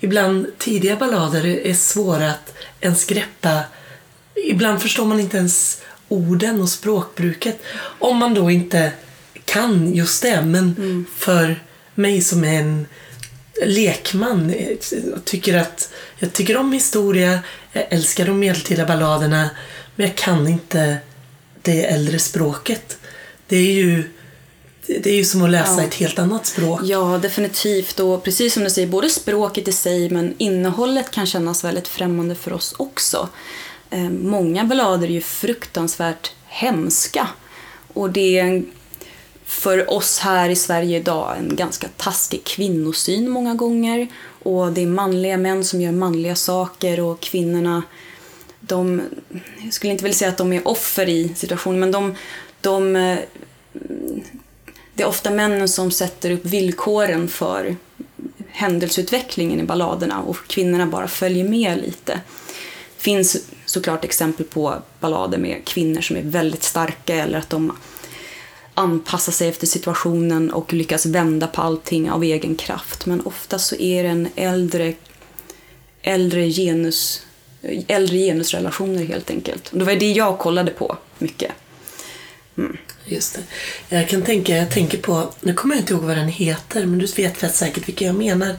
Ibland 0.00 0.46
tidiga 0.58 0.96
ballader 0.96 1.46
är 1.46 1.74
svåra 1.74 2.30
att 2.30 2.54
ens 2.80 3.04
greppa. 3.04 3.60
Ibland 4.46 4.82
förstår 4.82 5.04
man 5.04 5.20
inte 5.20 5.36
ens 5.36 5.82
orden 6.08 6.62
och 6.62 6.68
språkbruket 6.68 7.62
om 7.98 8.16
man 8.16 8.34
då 8.34 8.50
inte 8.50 8.92
kan 9.44 9.94
just 9.94 10.22
det. 10.22 10.42
Men 10.42 11.06
för 11.16 11.62
mig 11.94 12.22
som 12.22 12.44
är 12.44 12.60
en 12.60 12.86
lekman 13.64 14.50
eh, 14.50 14.68
jag 15.12 15.24
tycker 15.24 15.54
att 15.58 15.90
jag 16.18 16.32
tycker 16.32 16.56
om 16.56 16.72
historia, 16.72 17.40
jag 17.72 17.84
älskar 17.90 18.26
de 18.26 18.38
medeltida 18.38 18.86
balladerna 18.86 19.50
men 19.96 20.06
jag 20.06 20.16
kan 20.16 20.48
inte 20.48 20.96
det 21.62 21.84
äldre 21.84 22.18
språket. 22.18 22.98
Det 23.48 23.56
är 23.56 23.72
ju, 23.72 24.10
det 24.86 25.06
är 25.06 25.14
ju 25.16 25.24
som 25.24 25.42
att 25.42 25.50
läsa 25.50 25.80
Ja. 25.80 25.84
ett 25.84 25.94
helt 25.94 26.18
annat 26.18 26.46
språk. 26.46 26.80
Ja, 26.84 27.18
definitivt. 27.22 28.00
Och 28.00 28.22
precis 28.22 28.54
som 28.54 28.64
du 28.64 28.70
säger, 28.70 28.88
både 28.88 29.10
språket 29.10 29.68
i 29.68 29.72
sig 29.72 30.10
men 30.10 30.34
innehållet 30.38 31.10
kan 31.10 31.26
kännas 31.26 31.64
väldigt 31.64 31.88
främmande 31.88 32.34
för 32.34 32.52
oss 32.52 32.74
också. 32.76 33.28
Eh, 33.90 34.10
många 34.10 34.64
ballader 34.64 35.06
är 35.08 35.12
ju 35.12 35.20
fruktansvärt 35.20 36.32
hemska. 36.46 37.28
Och 37.94 38.10
det 38.10 38.38
är 38.38 38.44
en, 38.44 38.66
för 39.46 39.90
oss 39.90 40.18
här 40.18 40.48
i 40.48 40.56
Sverige 40.56 40.96
idag 40.98 41.34
en 41.38 41.56
ganska 41.56 41.88
taskig 41.96 42.44
kvinnosyn 42.44 43.30
många 43.30 43.54
gånger. 43.54 44.08
Och 44.42 44.72
det 44.72 44.82
är 44.82 44.86
manliga 44.86 45.36
män 45.36 45.64
som 45.64 45.80
gör 45.80 45.92
manliga 45.92 46.36
saker 46.36 47.00
och 47.00 47.20
kvinnorna 47.20 47.82
de, 48.66 49.02
jag 49.64 49.72
skulle 49.72 49.92
inte 49.92 50.04
vilja 50.04 50.16
säga 50.16 50.30
att 50.30 50.36
de 50.36 50.52
är 50.52 50.68
offer 50.68 51.08
i 51.08 51.32
situationen, 51.34 51.80
men 51.80 51.92
de, 51.92 52.14
de 52.60 52.96
eh, 52.96 53.18
det 54.94 55.02
är 55.02 55.06
ofta 55.06 55.30
männen 55.30 55.68
som 55.68 55.90
sätter 55.90 56.30
upp 56.30 56.44
villkoren 56.44 57.28
för 57.28 57.76
händelseutvecklingen 58.48 59.60
i 59.60 59.62
balladerna 59.62 60.22
och 60.22 60.36
kvinnorna 60.46 60.86
bara 60.86 61.08
följer 61.08 61.48
med 61.48 61.78
lite. 61.78 62.20
Det 62.96 63.02
finns 63.02 63.36
såklart 63.64 64.04
exempel 64.04 64.46
på 64.46 64.74
ballader 65.00 65.38
med 65.38 65.64
kvinnor 65.64 66.00
som 66.00 66.16
är 66.16 66.22
väldigt 66.22 66.62
starka 66.62 67.14
eller 67.14 67.38
att 67.38 67.50
de 67.50 67.76
anpassa 68.76 69.32
sig 69.32 69.48
efter 69.48 69.66
situationen 69.66 70.50
och 70.50 70.72
lyckas 70.72 71.06
vända 71.06 71.46
på 71.46 71.62
allting 71.62 72.10
av 72.10 72.24
egen 72.24 72.56
kraft. 72.56 73.06
Men 73.06 73.20
ofta 73.26 73.58
så 73.58 73.76
är 73.76 74.02
det 74.02 74.08
en 74.08 74.28
äldre, 74.36 74.94
äldre, 76.02 76.50
genus, 76.50 77.22
äldre 77.88 78.18
genusrelationer 78.18 79.04
helt 79.04 79.30
enkelt. 79.30 79.68
Och 79.68 79.78
det 79.78 79.84
var 79.84 79.94
det 79.94 80.12
jag 80.12 80.38
kollade 80.38 80.70
på 80.70 80.96
mycket. 81.18 81.52
Mm. 82.58 82.76
Just 83.04 83.34
det. 83.34 83.96
Jag 83.96 84.08
kan 84.08 84.22
tänka, 84.22 84.56
jag 84.56 84.70
tänker 84.70 84.98
på, 84.98 85.32
nu 85.40 85.54
kommer 85.54 85.74
jag 85.74 85.82
inte 85.82 85.92
ihåg 85.92 86.02
vad 86.02 86.16
den 86.16 86.28
heter, 86.28 86.86
men 86.86 86.98
du 86.98 87.06
vet 87.06 87.42
rätt 87.42 87.54
säkert 87.54 87.88
vilken 87.88 88.06
jag 88.06 88.16
menar. 88.16 88.56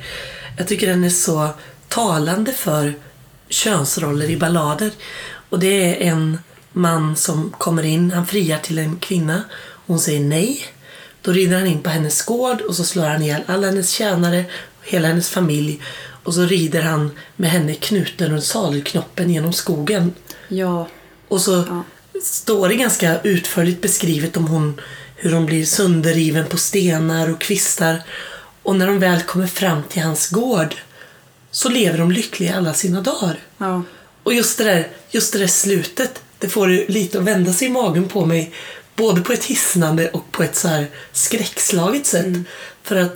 Jag 0.58 0.68
tycker 0.68 0.88
den 0.88 1.04
är 1.04 1.10
så 1.10 1.50
talande 1.88 2.54
för 2.54 2.94
könsroller 3.50 4.30
i 4.30 4.38
ballader. 4.38 4.92
Och 5.50 5.60
det 5.60 5.68
är 5.68 6.12
en 6.12 6.38
man 6.72 7.16
som 7.16 7.54
kommer 7.58 7.84
in, 7.84 8.12
han 8.12 8.28
friar 8.28 8.58
till 8.58 8.78
en 8.78 9.00
kvinna. 9.00 9.44
Hon 9.88 10.00
säger 10.00 10.20
nej. 10.20 10.66
Då 11.22 11.32
rider 11.32 11.58
han 11.58 11.68
in 11.68 11.82
på 11.82 11.90
hennes 11.90 12.22
gård 12.22 12.62
och 12.62 12.76
så 12.76 12.84
slår 12.84 13.04
han 13.06 13.22
ihjäl 13.24 13.42
alla 13.46 13.68
hennes 13.68 13.90
tjänare 13.90 14.46
och 14.80 14.88
hela 14.88 15.08
hennes 15.08 15.30
familj. 15.30 15.82
Och 16.24 16.34
så 16.34 16.42
rider 16.42 16.82
han 16.82 17.12
med 17.36 17.50
henne 17.50 17.74
knuten 17.74 18.32
runt 18.32 18.44
sadelknoppen 18.44 19.30
genom 19.30 19.54
skogen. 19.54 20.14
Ja, 20.48 20.88
Och 21.28 21.42
så 21.42 21.84
står 22.24 22.70
det 22.70 22.76
ganska 22.76 23.22
utförligt 23.22 23.82
beskrivet 23.82 24.38
om 24.38 24.48
hon, 24.48 24.82
hur 25.16 25.32
hon 25.34 25.46
blir 25.46 25.66
sönderriven 25.66 26.46
på 26.46 26.58
stenar 26.58 27.30
och 27.30 27.42
kvistar. 27.42 28.04
Och 28.64 28.76
när 28.76 28.88
de 28.88 29.00
väl 29.00 29.22
kommer 29.22 29.48
fram 29.48 29.84
till 29.84 30.02
hans 30.02 30.30
gård 30.30 30.76
så 31.52 31.70
lever 31.70 31.98
de 31.98 32.12
lyckliga 32.12 32.56
alla 32.56 32.74
sina 32.74 33.02
dagar. 33.02 33.40
ja. 33.58 33.84
Och 34.24 34.34
just 34.34 34.58
det 34.58 34.64
där, 34.64 34.88
just 35.10 35.34
det 35.34 35.40
där 35.40 35.48
slutet, 35.48 36.22
det 36.40 36.50
får 36.50 36.92
lite 36.92 37.18
att 37.18 37.24
vända 37.24 37.54
sig 37.54 37.68
i 37.68 37.72
magen 37.72 38.08
på 38.08 38.26
mig. 38.26 38.54
Både 38.98 39.22
på 39.22 39.34
ett 39.34 39.46
hisnande 39.46 40.10
och 40.10 40.32
på 40.32 40.44
ett 40.44 40.56
så 40.56 40.68
här 40.68 40.88
skräckslaget 41.12 42.06
sätt. 42.06 42.26
För 42.84 42.96
att 42.96 43.16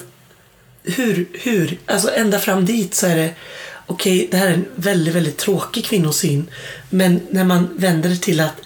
hur, 0.83 1.27
hur, 1.33 1.77
alltså 1.85 2.11
ända 2.15 2.39
fram 2.39 2.65
dit 2.65 2.95
så 2.95 3.07
är 3.07 3.15
det 3.15 3.29
okej, 3.85 4.27
det 4.31 4.37
här 4.37 4.47
är 4.47 4.53
en 4.53 4.65
väldigt, 4.75 5.15
väldigt 5.15 5.37
tråkig 5.37 5.85
kvinnosyn. 5.85 6.47
Men 6.89 7.21
när 7.29 7.43
man 7.43 7.69
vänder 7.75 8.09
det 8.09 8.21
till 8.21 8.39
att 8.39 8.61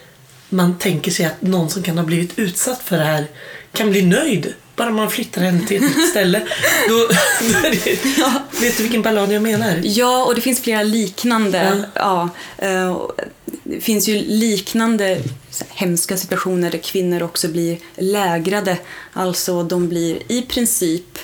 man 0.49 0.78
tänker 0.78 1.12
sig 1.12 1.25
att 1.25 1.41
någon 1.41 1.69
som 1.69 1.84
kan 1.84 1.97
ha 1.97 2.06
blivit 2.06 2.39
utsatt 2.39 2.82
för 2.84 2.97
det 2.97 3.04
här 3.04 3.28
kan 3.71 3.89
bli 3.89 4.01
nöjd. 4.01 4.54
Bara 4.75 4.89
man 4.89 5.12
flyttar 5.12 5.41
henne 5.41 5.67
till 5.67 5.84
ett 5.84 6.10
ställe. 6.10 6.41
Då, 6.88 6.93
då 7.41 7.67
är 7.67 7.71
det, 7.71 8.62
Vet 8.62 8.78
du 8.78 8.84
vilken 8.84 9.01
ballad 9.01 9.32
jag 9.32 9.41
menar? 9.41 9.82
Ja, 9.84 10.25
och 10.25 10.36
det 10.36 10.41
finns 10.41 10.62
flera 10.62 10.84
liknande. 10.84 11.86
Ja. 11.93 12.30
Ja 12.60 13.13
det 13.63 13.81
finns 13.81 14.07
ju 14.07 14.21
liknande 14.21 15.21
hemska 15.69 16.17
situationer 16.17 16.71
där 16.71 16.77
kvinnor 16.77 17.23
också 17.23 17.47
blir 17.47 17.77
lägrade. 17.95 18.77
Alltså 19.13 19.63
de 19.63 19.89
blir 19.89 20.31
i 20.31 20.41
princip 20.41 21.19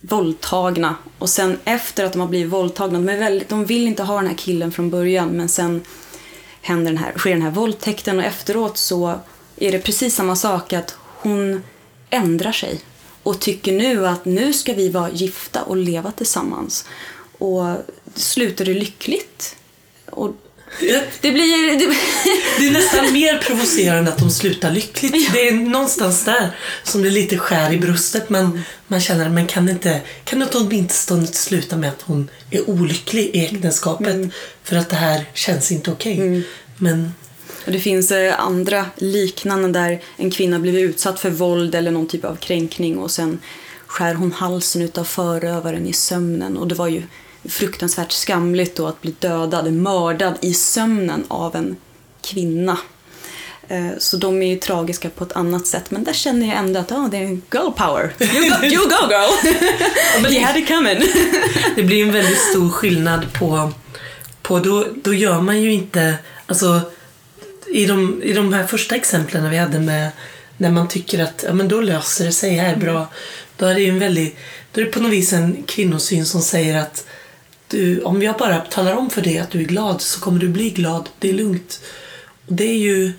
våldtagna 0.00 0.96
och 1.18 1.28
sen 1.28 1.58
efter 1.64 2.04
att 2.04 2.12
de 2.12 2.20
har 2.20 2.28
blivit 2.28 2.52
våldtagna, 2.52 2.98
de, 2.98 3.08
är 3.08 3.18
väldigt, 3.18 3.48
de 3.48 3.64
vill 3.64 3.86
inte 3.86 4.02
ha 4.02 4.16
den 4.16 4.26
här 4.26 4.36
killen 4.36 4.72
från 4.72 4.90
början 4.90 5.28
men 5.28 5.48
sen 5.48 5.82
händer 6.60 6.92
den 6.92 6.98
här, 6.98 7.12
sker 7.16 7.30
den 7.30 7.42
här 7.42 7.50
våldtäkten 7.50 8.18
och 8.18 8.24
efteråt 8.24 8.76
så 8.76 9.20
är 9.56 9.72
det 9.72 9.78
precis 9.78 10.14
samma 10.14 10.36
sak 10.36 10.72
att 10.72 10.96
hon 11.00 11.62
ändrar 12.10 12.52
sig 12.52 12.80
och 13.22 13.40
tycker 13.40 13.72
nu 13.72 14.06
att 14.06 14.24
nu 14.24 14.52
ska 14.52 14.74
vi 14.74 14.88
vara 14.88 15.10
gifta 15.10 15.62
och 15.62 15.76
leva 15.76 16.12
tillsammans. 16.12 16.84
Och 17.38 17.76
slutar 18.14 18.64
det 18.64 18.74
lyckligt. 18.74 19.56
Och 20.10 20.30
det 21.20 21.30
blir... 21.30 21.78
Det, 21.78 21.96
Det 22.58 22.66
är 22.66 22.72
nästan 22.72 23.12
mer 23.12 23.38
provocerande 23.38 24.12
att 24.12 24.18
de 24.18 24.30
slutar 24.30 24.70
lyckligt. 24.70 25.32
Det 25.32 25.48
är 25.48 25.52
någonstans 25.52 26.24
där 26.24 26.56
som 26.82 27.02
det 27.02 27.10
lite 27.10 27.38
skär 27.38 27.72
i 27.72 27.78
bröstet. 27.78 28.30
Men 28.30 28.62
man 28.86 29.00
känner, 29.00 29.28
men 29.28 29.46
kan 29.46 29.68
inte, 29.68 30.00
kan 30.24 30.38
det 30.38 30.44
inte 30.44 30.58
åtminstone 30.58 31.26
sluta 31.26 31.76
med 31.76 31.88
att 31.90 32.02
hon 32.02 32.30
är 32.50 32.70
olycklig 32.70 33.30
i 33.34 33.44
äktenskapet? 33.44 34.16
För 34.64 34.76
att 34.76 34.90
det 34.90 34.96
här 34.96 35.24
känns 35.34 35.72
inte 35.72 35.90
okej. 35.90 36.42
Men 36.76 37.12
Och 37.66 37.72
det 37.72 37.80
finns 37.80 38.10
eh, 38.10 38.40
andra 38.40 38.86
liknande 38.96 39.68
där 39.68 40.00
en 40.16 40.30
kvinna 40.30 40.58
blivit 40.58 40.90
utsatt 40.90 41.20
för 41.20 41.30
våld 41.30 41.74
eller 41.74 41.90
någon 41.90 42.06
typ 42.06 42.24
av 42.24 42.36
kränkning 42.36 42.98
och 42.98 43.10
sen 43.10 43.38
skär 43.86 44.14
hon 44.14 44.32
halsen 44.32 44.82
utav 44.82 45.04
förövaren 45.04 45.86
i 45.86 45.92
sömnen. 45.92 46.56
Och 46.56 46.68
det 46.68 46.74
var 46.74 46.88
ju 46.88 47.02
fruktansvärt 47.48 48.12
skamligt 48.12 48.76
då 48.76 48.86
att 48.86 49.00
bli 49.02 49.14
dödad, 49.18 49.72
mördad 49.72 50.34
i 50.40 50.54
sömnen 50.54 51.24
av 51.28 51.56
en 51.56 51.76
kvinna. 52.22 52.78
Eh, 53.68 53.88
Så 53.98 54.16
de 54.16 54.42
är 54.42 54.46
ju 54.46 54.56
tragiska 54.56 55.10
på 55.10 55.24
ett 55.24 55.32
annat 55.32 55.66
sätt. 55.66 55.90
Men 55.90 56.04
där 56.04 56.12
känner 56.12 56.48
jag 56.48 56.56
ändå 56.56 56.80
att 56.80 56.92
ah, 56.92 57.08
det 57.10 57.16
är 57.16 57.28
girl 57.28 57.70
power. 57.76 58.14
You 58.20 58.50
go, 58.50 58.66
you 58.66 58.84
go 58.88 59.08
girl! 59.10 59.54
You 60.34 60.44
had 60.44 60.56
it 60.56 60.68
coming. 60.68 60.98
det 61.76 61.82
blir 61.82 62.02
en 62.02 62.12
väldigt 62.12 62.38
stor 62.38 62.68
skillnad 62.70 63.32
på, 63.32 63.72
på 64.42 64.58
då, 64.58 64.86
då 64.94 65.14
gör 65.14 65.40
man 65.40 65.62
ju 65.62 65.72
inte, 65.72 66.14
alltså 66.46 66.80
i 67.66 67.86
de, 67.86 68.22
i 68.22 68.32
de 68.32 68.52
här 68.52 68.66
första 68.66 68.94
exemplen 68.96 69.50
vi 69.50 69.56
hade 69.56 69.78
med 69.78 70.10
när 70.56 70.70
man 70.70 70.88
tycker 70.88 71.22
att 71.22 71.44
ja, 71.46 71.52
men 71.52 71.68
då 71.68 71.80
löser 71.80 72.24
det 72.24 72.32
sig 72.32 72.50
här 72.54 72.76
bra. 72.76 73.06
Då 73.56 73.66
är 73.66 73.74
det 73.74 73.88
en 73.88 73.98
väldigt, 73.98 74.36
då 74.72 74.80
är 74.80 74.84
det 74.84 74.90
på 74.90 75.00
något 75.00 75.12
vis 75.12 75.32
en 75.32 75.62
kvinnosyn 75.66 76.26
som 76.26 76.42
säger 76.42 76.78
att 76.78 77.06
du, 77.70 78.02
om 78.02 78.22
jag 78.22 78.36
bara 78.36 78.60
talar 78.60 78.96
om 78.96 79.10
för 79.10 79.22
dig 79.22 79.38
att 79.38 79.50
du 79.50 79.60
är 79.60 79.64
glad 79.64 80.00
så 80.00 80.20
kommer 80.20 80.40
du 80.40 80.48
bli 80.48 80.70
glad. 80.70 81.08
Det 81.18 81.28
är 81.28 81.32
lugnt. 81.32 81.80
Det 82.46 82.64
är 82.64 82.78
ju, 82.78 83.12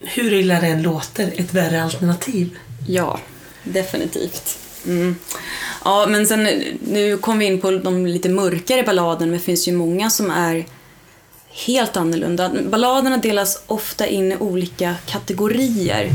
hur 0.00 0.32
illa 0.32 0.60
det 0.60 0.66
än 0.66 0.82
låter, 0.82 1.32
ett 1.36 1.54
värre 1.54 1.82
alternativ. 1.82 2.58
Ja, 2.88 3.20
definitivt. 3.64 4.58
Mm. 4.86 5.16
Ja, 5.84 6.06
men 6.08 6.26
sen 6.26 6.42
nu 6.88 7.16
kom 7.16 7.38
vi 7.38 7.44
in 7.44 7.60
på 7.60 7.70
de 7.70 8.06
lite 8.06 8.28
mörkare 8.28 8.82
balladerna, 8.82 9.26
men 9.26 9.38
det 9.38 9.44
finns 9.44 9.68
ju 9.68 9.72
många 9.72 10.10
som 10.10 10.30
är 10.30 10.66
helt 11.50 11.96
annorlunda. 11.96 12.52
Balladerna 12.70 13.16
delas 13.16 13.62
ofta 13.66 14.06
in 14.06 14.32
i 14.32 14.36
olika 14.36 14.94
kategorier. 15.06 16.10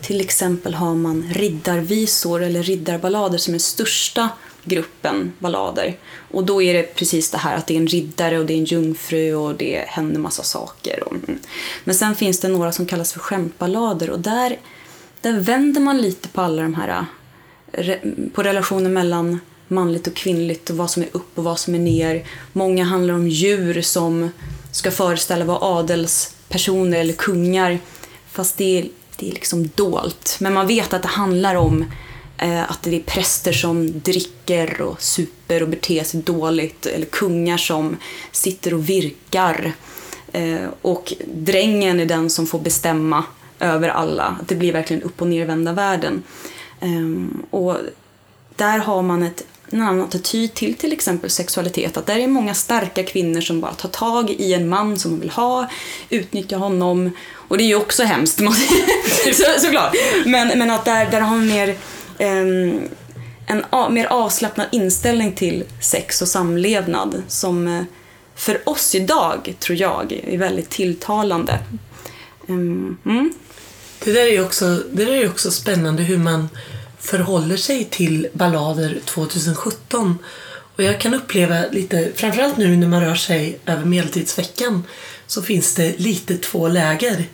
Till 0.00 0.20
exempel 0.20 0.74
har 0.74 0.94
man 0.94 1.30
riddarvisor 1.32 2.42
eller 2.42 2.62
riddarballader 2.62 3.38
som 3.38 3.54
är 3.54 3.58
största 3.58 4.28
gruppen 4.64 5.32
ballader. 5.38 5.96
Och 6.30 6.44
då 6.44 6.62
är 6.62 6.74
det 6.74 6.94
precis 6.94 7.30
det 7.30 7.38
här 7.38 7.56
att 7.56 7.66
det 7.66 7.74
är 7.74 7.78
en 7.78 7.86
riddare 7.86 8.38
och 8.38 8.46
det 8.46 8.52
är 8.52 8.58
en 8.58 8.64
jungfru 8.64 9.34
och 9.34 9.54
det 9.54 9.84
händer 9.88 10.20
massa 10.20 10.42
saker. 10.42 11.04
Och. 11.04 11.12
Mm. 11.12 11.38
Men 11.84 11.94
sen 11.94 12.16
finns 12.16 12.40
det 12.40 12.48
några 12.48 12.72
som 12.72 12.86
kallas 12.86 13.12
för 13.12 13.20
skämtballader 13.20 14.10
och 14.10 14.20
där, 14.20 14.58
där 15.20 15.32
vänder 15.40 15.80
man 15.80 15.98
lite 15.98 16.28
på 16.28 16.40
alla 16.40 16.62
de 16.62 16.74
här 16.74 17.04
äh, 17.72 17.96
på 18.34 18.42
relationen 18.42 18.92
mellan 18.92 19.40
manligt 19.68 20.06
och 20.06 20.14
kvinnligt 20.14 20.70
och 20.70 20.76
vad 20.76 20.90
som 20.90 21.02
är 21.02 21.08
upp 21.12 21.38
och 21.38 21.44
vad 21.44 21.58
som 21.58 21.74
är 21.74 21.78
ner. 21.78 22.26
Många 22.52 22.84
handlar 22.84 23.14
om 23.14 23.28
djur 23.28 23.82
som 23.82 24.30
ska 24.72 24.90
föreställa 24.90 25.44
vara 25.44 25.78
adelspersoner 25.78 26.98
eller 26.98 27.12
kungar 27.12 27.78
fast 28.34 28.56
det 28.56 28.78
är, 28.78 28.88
det 29.16 29.28
är 29.28 29.32
liksom 29.32 29.70
dolt. 29.74 30.36
Men 30.40 30.54
man 30.54 30.66
vet 30.66 30.92
att 30.92 31.02
det 31.02 31.08
handlar 31.08 31.54
om 31.54 31.84
Eh, 32.38 32.70
att 32.70 32.82
det 32.82 32.96
är 32.96 33.00
präster 33.00 33.52
som 33.52 34.00
dricker 34.00 34.80
och 34.80 35.02
super 35.02 35.62
och 35.62 35.68
beter 35.68 36.04
sig 36.04 36.22
dåligt 36.22 36.86
eller 36.86 37.06
kungar 37.06 37.56
som 37.56 37.96
sitter 38.32 38.74
och 38.74 38.88
virkar. 38.88 39.72
Eh, 40.32 40.68
och 40.82 41.12
drängen 41.26 42.00
är 42.00 42.06
den 42.06 42.30
som 42.30 42.46
får 42.46 42.58
bestämma 42.58 43.24
över 43.60 43.88
alla. 43.88 44.36
Att 44.40 44.48
det 44.48 44.54
blir 44.54 44.72
verkligen 44.72 45.02
upp 45.02 45.22
och 45.22 45.28
nervända 45.28 45.72
världen. 45.72 46.22
Eh, 46.80 47.36
och 47.50 47.76
där 48.56 48.78
har 48.78 49.02
man 49.02 49.22
ett, 49.22 49.44
en 49.70 49.82
annan 49.82 50.02
attityd 50.04 50.54
till 50.54 50.74
till 50.74 50.92
exempel 50.92 51.30
sexualitet. 51.30 51.96
Att 51.96 52.06
där 52.06 52.18
är 52.18 52.26
många 52.26 52.54
starka 52.54 53.02
kvinnor 53.02 53.40
som 53.40 53.60
bara 53.60 53.74
tar 53.74 53.88
tag 53.88 54.30
i 54.30 54.54
en 54.54 54.68
man 54.68 54.98
som 54.98 55.10
de 55.10 55.20
vill 55.20 55.30
ha, 55.30 55.68
utnyttjar 56.10 56.58
honom. 56.58 57.10
Och 57.48 57.58
det 57.58 57.64
är 57.64 57.68
ju 57.68 57.76
också 57.76 58.02
hemskt, 58.02 58.38
så, 59.34 59.60
såklart. 59.60 59.94
Men, 60.26 60.58
men 60.58 60.70
att 60.70 60.84
där, 60.84 61.10
där 61.10 61.20
har 61.20 61.30
man 61.30 61.46
mer 61.46 61.76
ehm, 62.18 62.88
en 63.46 63.64
a, 63.70 63.88
mer 63.88 64.06
avslappnad 64.06 64.66
inställning 64.72 65.32
till 65.32 65.64
sex 65.80 66.22
och 66.22 66.28
samlevnad 66.28 67.22
som 67.28 67.68
eh, 67.68 67.82
för 68.34 68.68
oss 68.68 68.94
idag, 68.94 69.54
tror 69.60 69.78
jag, 69.78 70.20
är 70.26 70.38
väldigt 70.38 70.70
tilltalande. 70.70 71.58
Ehm, 72.48 72.96
mm. 73.04 73.32
Det 74.04 74.12
där 74.12 74.26
är 74.26 74.32
ju 74.32 74.44
också, 74.44 74.82
det 74.92 75.04
där 75.04 75.12
är 75.12 75.20
ju 75.20 75.28
också 75.28 75.50
spännande 75.50 76.02
hur 76.02 76.18
man 76.18 76.48
förhåller 76.98 77.56
sig 77.56 77.84
till 77.84 78.28
ballader 78.32 78.98
2017. 79.04 80.18
Och 80.76 80.82
jag 80.82 81.00
kan 81.00 81.14
uppleva 81.14 81.64
lite, 81.72 82.12
framförallt 82.14 82.56
nu 82.56 82.76
när 82.76 82.88
man 82.88 83.00
rör 83.00 83.14
sig 83.14 83.58
över 83.66 83.84
medeltidsveckan, 83.84 84.84
så 85.26 85.42
finns 85.42 85.74
det 85.74 85.98
lite 85.98 86.36
två 86.36 86.68
läger. 86.68 87.24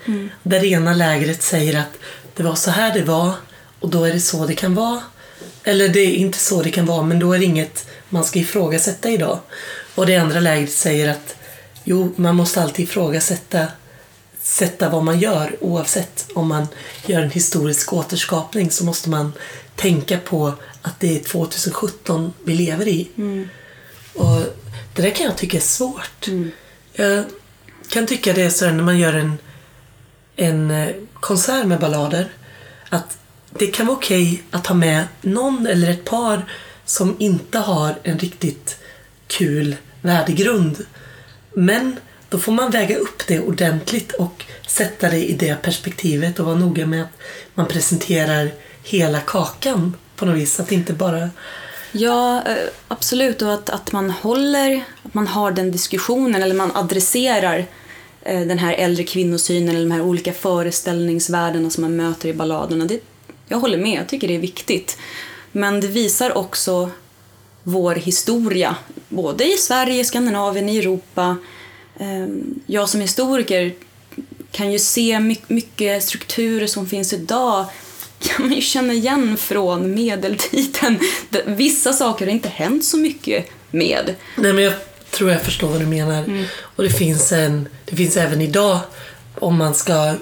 Där 0.43 0.61
det 0.61 0.66
ena 0.66 0.95
lägret 0.95 1.43
säger 1.43 1.81
att 1.81 1.99
det 2.37 2.43
var 2.43 2.55
så 2.55 2.71
här 2.71 2.95
det 2.95 3.03
var 3.03 3.33
och 3.81 3.88
då 3.88 4.05
är 4.05 4.12
det 4.12 4.21
så 4.21 4.47
det 4.47 4.55
kan 4.55 4.75
vara. 4.75 5.03
Eller 5.64 5.88
det 5.88 6.01
är 6.01 6.14
inte 6.14 6.38
så 6.38 6.62
det 6.62 6.71
kan 6.71 6.87
vara, 6.87 7.03
men 7.03 7.19
då 7.19 7.33
är 7.33 7.38
det 7.38 7.45
inget 7.45 7.87
man 8.09 8.25
ska 8.25 8.38
ifrågasätta 8.38 9.11
idag. 9.11 9.38
Och 9.95 10.07
det 10.07 10.16
andra 10.16 10.40
lägret 10.40 10.73
säger 10.73 11.09
att 11.09 11.37
jo, 11.85 12.12
man 12.16 12.37
måste 12.37 12.62
alltid 12.62 12.85
ifrågasätta 12.85 13.66
sätta 14.43 14.88
vad 14.88 15.05
man 15.05 15.21
gör 15.21 15.57
oavsett 15.61 16.27
om 16.35 16.49
man 16.49 16.66
gör 17.07 17.21
en 17.23 17.31
historisk 17.31 17.93
återskapning 17.93 18.71
så 18.71 18.85
måste 18.85 19.11
man 19.11 19.33
tänka 19.77 20.19
på 20.19 20.55
att 20.83 21.01
det 21.01 21.16
är 21.16 21.25
2017 21.25 22.33
vi 22.45 22.55
lever 22.55 22.88
i. 22.88 23.09
Och 24.14 24.43
Det 24.95 25.03
där 25.03 25.11
kan 25.11 25.27
jag 25.27 25.37
tycka 25.37 25.57
är 25.57 25.61
svårt. 25.61 26.29
Jag 26.93 27.25
kan 27.88 28.07
tycka 28.07 28.33
det 28.33 28.43
är 28.43 28.51
så 28.51 28.71
när 28.71 28.83
man 28.83 28.99
gör 28.99 29.12
en, 29.12 29.38
en 30.37 30.71
eh, 30.71 30.95
konsert 31.14 31.66
med 31.66 31.81
ballader 31.81 32.29
att 32.88 33.19
det 33.59 33.67
kan 33.67 33.87
vara 33.87 33.97
okej 33.97 34.43
att 34.51 34.67
ha 34.67 34.75
med 34.75 35.05
någon 35.21 35.67
eller 35.67 35.91
ett 35.91 36.05
par 36.05 36.45
som 36.85 37.17
inte 37.19 37.59
har 37.59 37.95
en 38.03 38.19
riktigt 38.19 38.79
kul 39.27 39.77
värdegrund. 40.03 40.87
Men 41.55 41.97
då 42.29 42.39
får 42.39 42.53
man 42.53 42.71
väga 42.71 42.97
upp 42.97 43.27
det 43.27 43.41
ordentligt 43.41 44.13
och 44.13 44.45
sätta 44.67 45.11
det 45.11 45.31
i 45.31 45.33
det 45.33 45.63
perspektivet 45.63 46.39
och 46.39 46.47
vara 46.47 46.57
noga 46.57 46.87
med 46.87 47.03
att 47.03 47.19
man 47.55 47.67
presenterar 47.67 48.51
hela 48.83 49.21
kakan 49.21 49.97
på 50.17 50.27
något 50.27 50.37
vis. 50.37 50.61
Att 50.61 50.73
inte 50.73 50.93
bara... 50.93 51.31
Ja, 51.93 52.43
eh, 52.47 52.69
absolut. 52.89 53.43
Och 53.43 53.55
att, 53.55 53.71
att 53.71 53.93
man 53.93 54.11
håller, 54.11 54.85
att 55.03 55.15
man 55.15 55.27
har 55.27 55.51
den 55.51 55.71
diskussionen 55.71 56.43
eller 56.43 56.55
man 56.55 56.77
adresserar 56.77 57.67
eh, 58.23 58.41
den 58.41 58.59
här 58.59 58.73
äldre 58.73 59.05
kvinnosynen 59.05 59.69
eller 59.69 59.81
de 59.81 59.91
här 59.91 60.03
olika 60.03 60.33
föreställningsvärdena 60.33 61.71
som 61.71 61.83
man 61.83 61.97
möter 61.97 62.29
i 62.29 62.33
balladerna. 62.33 62.85
Det, 62.85 63.01
jag 63.51 63.59
håller 63.61 63.79
med, 63.79 64.01
jag 64.01 64.09
tycker 64.09 64.29
det 64.29 64.35
är 64.35 64.39
viktigt. 64.39 64.99
Men 65.53 65.81
det 65.81 65.87
visar 65.87 66.39
också 66.39 66.91
vår 67.63 67.95
historia, 67.95 68.77
både 69.09 69.45
i 69.53 69.57
Sverige, 69.57 70.05
Skandinavien, 70.05 70.69
i 70.69 70.79
Europa. 70.79 71.37
Eh, 72.01 72.27
Jag 72.67 72.89
som 72.89 73.01
historiker 73.01 73.75
kan 74.51 74.73
ju 74.73 74.79
se 74.79 75.21
my- 75.21 75.37
mycket 75.49 76.05
strukturer 76.05 76.67
som 76.67 76.87
finns 76.87 77.13
idag 77.13 77.65
kan 78.21 78.47
man 78.47 78.55
ju 78.57 78.63
känna 78.63 78.93
igen 78.93 79.37
från 79.37 79.95
medeltiden. 79.95 80.99
Vissa 81.47 81.93
saker 81.93 82.27
har 82.27 82.33
inte 82.33 82.49
hänt 82.49 82.85
så 82.85 82.97
mycket 82.97 83.47
med. 83.71 84.15
Nej 84.37 84.53
men 84.53 84.65
jag 84.65 84.75
tror 85.11 85.31
jag 85.31 85.43
förstår 85.43 85.69
vad 85.69 85.81
du 85.81 85.87
menar. 85.87 86.47
Och 86.61 86.83
det 86.83 86.91
finns, 86.91 87.33
en, 87.33 87.69
det 87.85 87.97
finns 87.97 88.17
även 88.17 88.41
idag 88.41 88.79
om 89.39 89.57
man 89.59 89.75
ska, 89.75 90.15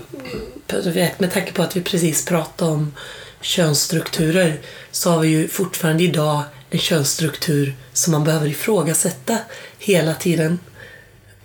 med 1.18 1.32
tanke 1.32 1.52
på 1.52 1.62
att 1.62 1.76
vi 1.76 1.82
precis 1.82 2.24
pratade 2.24 2.70
om 2.70 2.94
könsstrukturer, 3.40 4.60
så 4.90 5.10
har 5.10 5.20
vi 5.20 5.28
ju 5.28 5.48
fortfarande 5.48 6.02
idag 6.02 6.42
en 6.70 6.78
könsstruktur 6.78 7.74
som 7.92 8.12
man 8.12 8.24
behöver 8.24 8.46
ifrågasätta 8.46 9.38
hela 9.78 10.14
tiden 10.14 10.58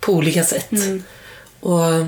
på 0.00 0.12
olika 0.12 0.44
sätt. 0.44 0.70
Och 1.60 2.06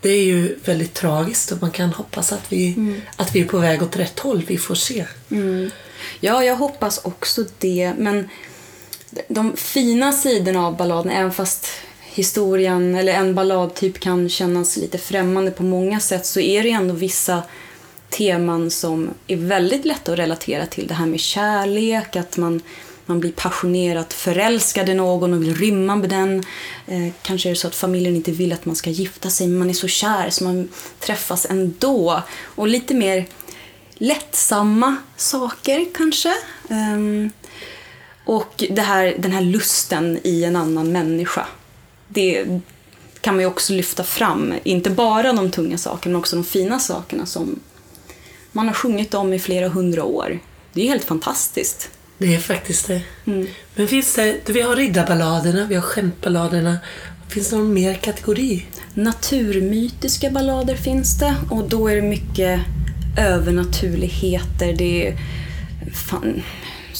det 0.00 0.10
är 0.10 0.24
ju 0.24 0.58
väldigt 0.64 0.94
tragiskt 0.94 1.52
och 1.52 1.60
man 1.60 1.70
kan 1.70 1.92
hoppas 1.92 2.32
att 2.32 2.52
vi, 2.52 2.76
att 3.16 3.34
vi 3.34 3.40
är 3.40 3.44
på 3.44 3.58
väg 3.58 3.82
åt 3.82 3.96
rätt 3.96 4.18
håll. 4.18 4.44
Vi 4.46 4.58
får 4.58 4.74
se. 4.74 5.06
Ja, 6.20 6.44
jag 6.44 6.56
hoppas 6.56 7.00
också 7.04 7.44
det. 7.58 7.92
Men 7.98 8.28
de 9.28 9.56
fina 9.56 10.12
sidorna 10.12 10.66
av 10.66 10.76
balladen, 10.76 11.12
även 11.12 11.32
fast 11.32 11.66
historien 12.14 12.94
eller 12.94 13.12
en 13.12 13.34
balladtyp 13.34 14.00
kan 14.00 14.28
kännas 14.28 14.76
lite 14.76 14.98
främmande 14.98 15.50
på 15.50 15.62
många 15.62 16.00
sätt 16.00 16.26
så 16.26 16.40
är 16.40 16.62
det 16.62 16.70
ändå 16.70 16.94
vissa 16.94 17.42
teman 18.10 18.70
som 18.70 19.10
är 19.26 19.36
väldigt 19.36 19.84
lätta 19.84 20.12
att 20.12 20.18
relatera 20.18 20.66
till. 20.66 20.86
Det 20.86 20.94
här 20.94 21.06
med 21.06 21.20
kärlek, 21.20 22.16
att 22.16 22.36
man, 22.36 22.60
man 23.06 23.20
blir 23.20 23.32
passionerat 23.32 24.12
förälskad 24.12 24.88
i 24.88 24.94
någon 24.94 25.34
och 25.34 25.42
vill 25.42 25.54
rymma 25.54 25.96
med 25.96 26.10
den. 26.10 26.44
Eh, 26.86 27.12
kanske 27.22 27.48
är 27.48 27.50
det 27.50 27.56
så 27.56 27.68
att 27.68 27.74
familjen 27.74 28.16
inte 28.16 28.32
vill 28.32 28.52
att 28.52 28.66
man 28.66 28.76
ska 28.76 28.90
gifta 28.90 29.30
sig 29.30 29.48
men 29.48 29.58
man 29.58 29.70
är 29.70 29.74
så 29.74 29.88
kär 29.88 30.30
så 30.30 30.44
man 30.44 30.68
träffas 31.00 31.46
ändå. 31.50 32.22
Och 32.42 32.68
lite 32.68 32.94
mer 32.94 33.26
lättsamma 33.94 34.96
saker 35.16 35.86
kanske. 35.94 36.32
Um, 36.68 37.30
och 38.24 38.64
det 38.70 38.82
här, 38.82 39.14
den 39.18 39.32
här 39.32 39.40
lusten 39.40 40.18
i 40.24 40.44
en 40.44 40.56
annan 40.56 40.92
människa. 40.92 41.46
Det 42.12 42.60
kan 43.20 43.34
man 43.34 43.40
ju 43.40 43.46
också 43.46 43.72
lyfta 43.72 44.04
fram. 44.04 44.54
Inte 44.64 44.90
bara 44.90 45.32
de 45.32 45.50
tunga 45.50 45.78
sakerna 45.78 46.12
men 46.12 46.20
också 46.20 46.36
de 46.36 46.44
fina 46.44 46.78
sakerna 46.78 47.26
som 47.26 47.60
man 48.52 48.66
har 48.66 48.74
sjungit 48.74 49.14
om 49.14 49.32
i 49.32 49.38
flera 49.38 49.68
hundra 49.68 50.04
år. 50.04 50.38
Det 50.72 50.82
är 50.82 50.88
helt 50.88 51.04
fantastiskt. 51.04 51.90
Det 52.18 52.34
är 52.34 52.38
faktiskt 52.38 52.86
det. 52.86 53.02
Men 53.74 53.88
finns 53.88 54.14
det, 54.14 54.48
vi 54.48 54.60
har 54.60 54.76
riddarballaderna, 54.76 55.66
vi 55.66 55.74
har 55.74 55.82
skämtballaderna. 55.82 56.78
Finns 57.28 57.50
det 57.50 57.56
någon 57.56 57.74
mer 57.74 57.94
kategori? 57.94 58.66
Naturmytiska 58.94 60.30
ballader 60.30 60.76
finns 60.76 61.18
det 61.18 61.34
och 61.50 61.68
då 61.68 61.88
är 61.88 61.96
det 61.96 62.02
mycket 62.02 62.60
övernaturligheter. 63.18 64.72
Det 64.72 65.08
är... 65.08 65.16
Fan, 65.94 66.42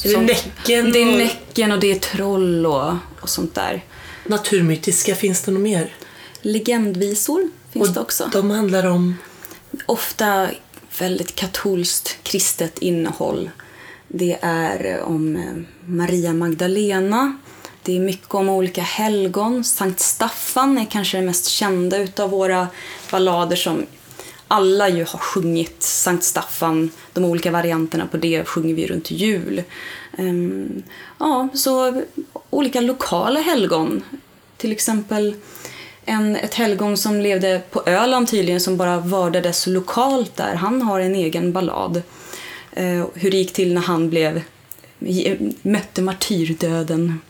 Är 0.04 0.08
det 0.08 0.20
Näcken 0.20 0.92
Det 0.92 1.02
är 1.02 1.18
Näcken 1.18 1.72
och 1.72 1.80
det 1.80 1.90
är 1.92 1.98
troll 1.98 2.66
och, 2.66 2.94
och 3.20 3.28
sånt 3.28 3.54
där. 3.54 3.84
Naturmytiska, 4.26 5.14
finns 5.14 5.42
det 5.42 5.52
något 5.52 5.62
mer? 5.62 5.94
Legendvisor 6.40 7.50
finns 7.72 7.88
Och 7.88 7.94
det 7.94 8.00
också. 8.00 8.30
De 8.32 8.50
handlar 8.50 8.86
om... 8.86 9.16
Ofta 9.86 10.48
väldigt 10.98 11.34
katolskt 11.34 12.18
kristet 12.22 12.78
innehåll. 12.78 13.50
Det 14.08 14.38
är 14.42 15.00
om 15.00 15.36
eh, 15.36 15.42
Maria 15.86 16.32
Magdalena. 16.32 17.38
Det 17.82 17.96
är 17.96 18.00
mycket 18.00 18.34
om 18.34 18.48
olika 18.48 18.82
helgon. 18.82 19.64
Sankt 19.64 20.00
Staffan 20.00 20.78
är 20.78 20.84
kanske 20.84 21.16
det 21.16 21.22
mest 21.22 21.46
kända 21.46 21.98
utav 21.98 22.30
våra 22.30 22.68
ballader 23.10 23.56
som 23.56 23.86
alla 24.48 24.88
ju 24.88 25.04
har 25.04 25.18
sjungit 25.18 25.82
Sankt 25.82 26.24
Staffan. 26.24 26.90
De 27.12 27.24
olika 27.24 27.50
varianterna 27.50 28.06
på 28.06 28.16
det 28.16 28.44
sjunger 28.44 28.74
vi 28.74 28.86
runt 28.86 29.10
jul. 29.10 29.62
Ehm, 30.18 30.82
ja, 31.18 31.48
så 31.54 32.02
olika 32.50 32.80
lokala 32.80 33.40
helgon. 33.40 34.02
Till 34.56 34.72
exempel 34.72 35.34
en, 36.04 36.36
ett 36.36 36.54
helgon 36.54 36.96
som 36.96 37.20
levde 37.20 37.62
på 37.70 37.82
Öland 37.86 38.28
tydligen 38.28 38.60
som 38.60 38.76
bara 38.76 39.00
vördades 39.00 39.66
lokalt 39.66 40.36
där. 40.36 40.54
Han 40.54 40.82
har 40.82 41.00
en 41.00 41.14
egen 41.14 41.52
ballad. 41.52 42.02
Eh, 42.72 43.06
hur 43.14 43.30
det 43.30 43.36
gick 43.36 43.52
till 43.52 43.74
när 43.74 43.80
han 43.80 44.10
blev 44.10 44.42
mötte 45.62 46.02
martyrdöden 46.02 47.20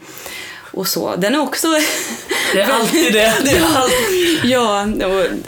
och 0.72 0.88
så. 0.88 1.16
Den 1.16 1.34
är 1.34 1.40
också... 1.40 1.68
Det 2.52 2.60
är 2.60 2.70
alltid 2.70 3.12
det. 3.12 3.34
det 3.44 3.50
är 3.50 3.76
alltid. 3.76 4.40
ja, 4.44 4.86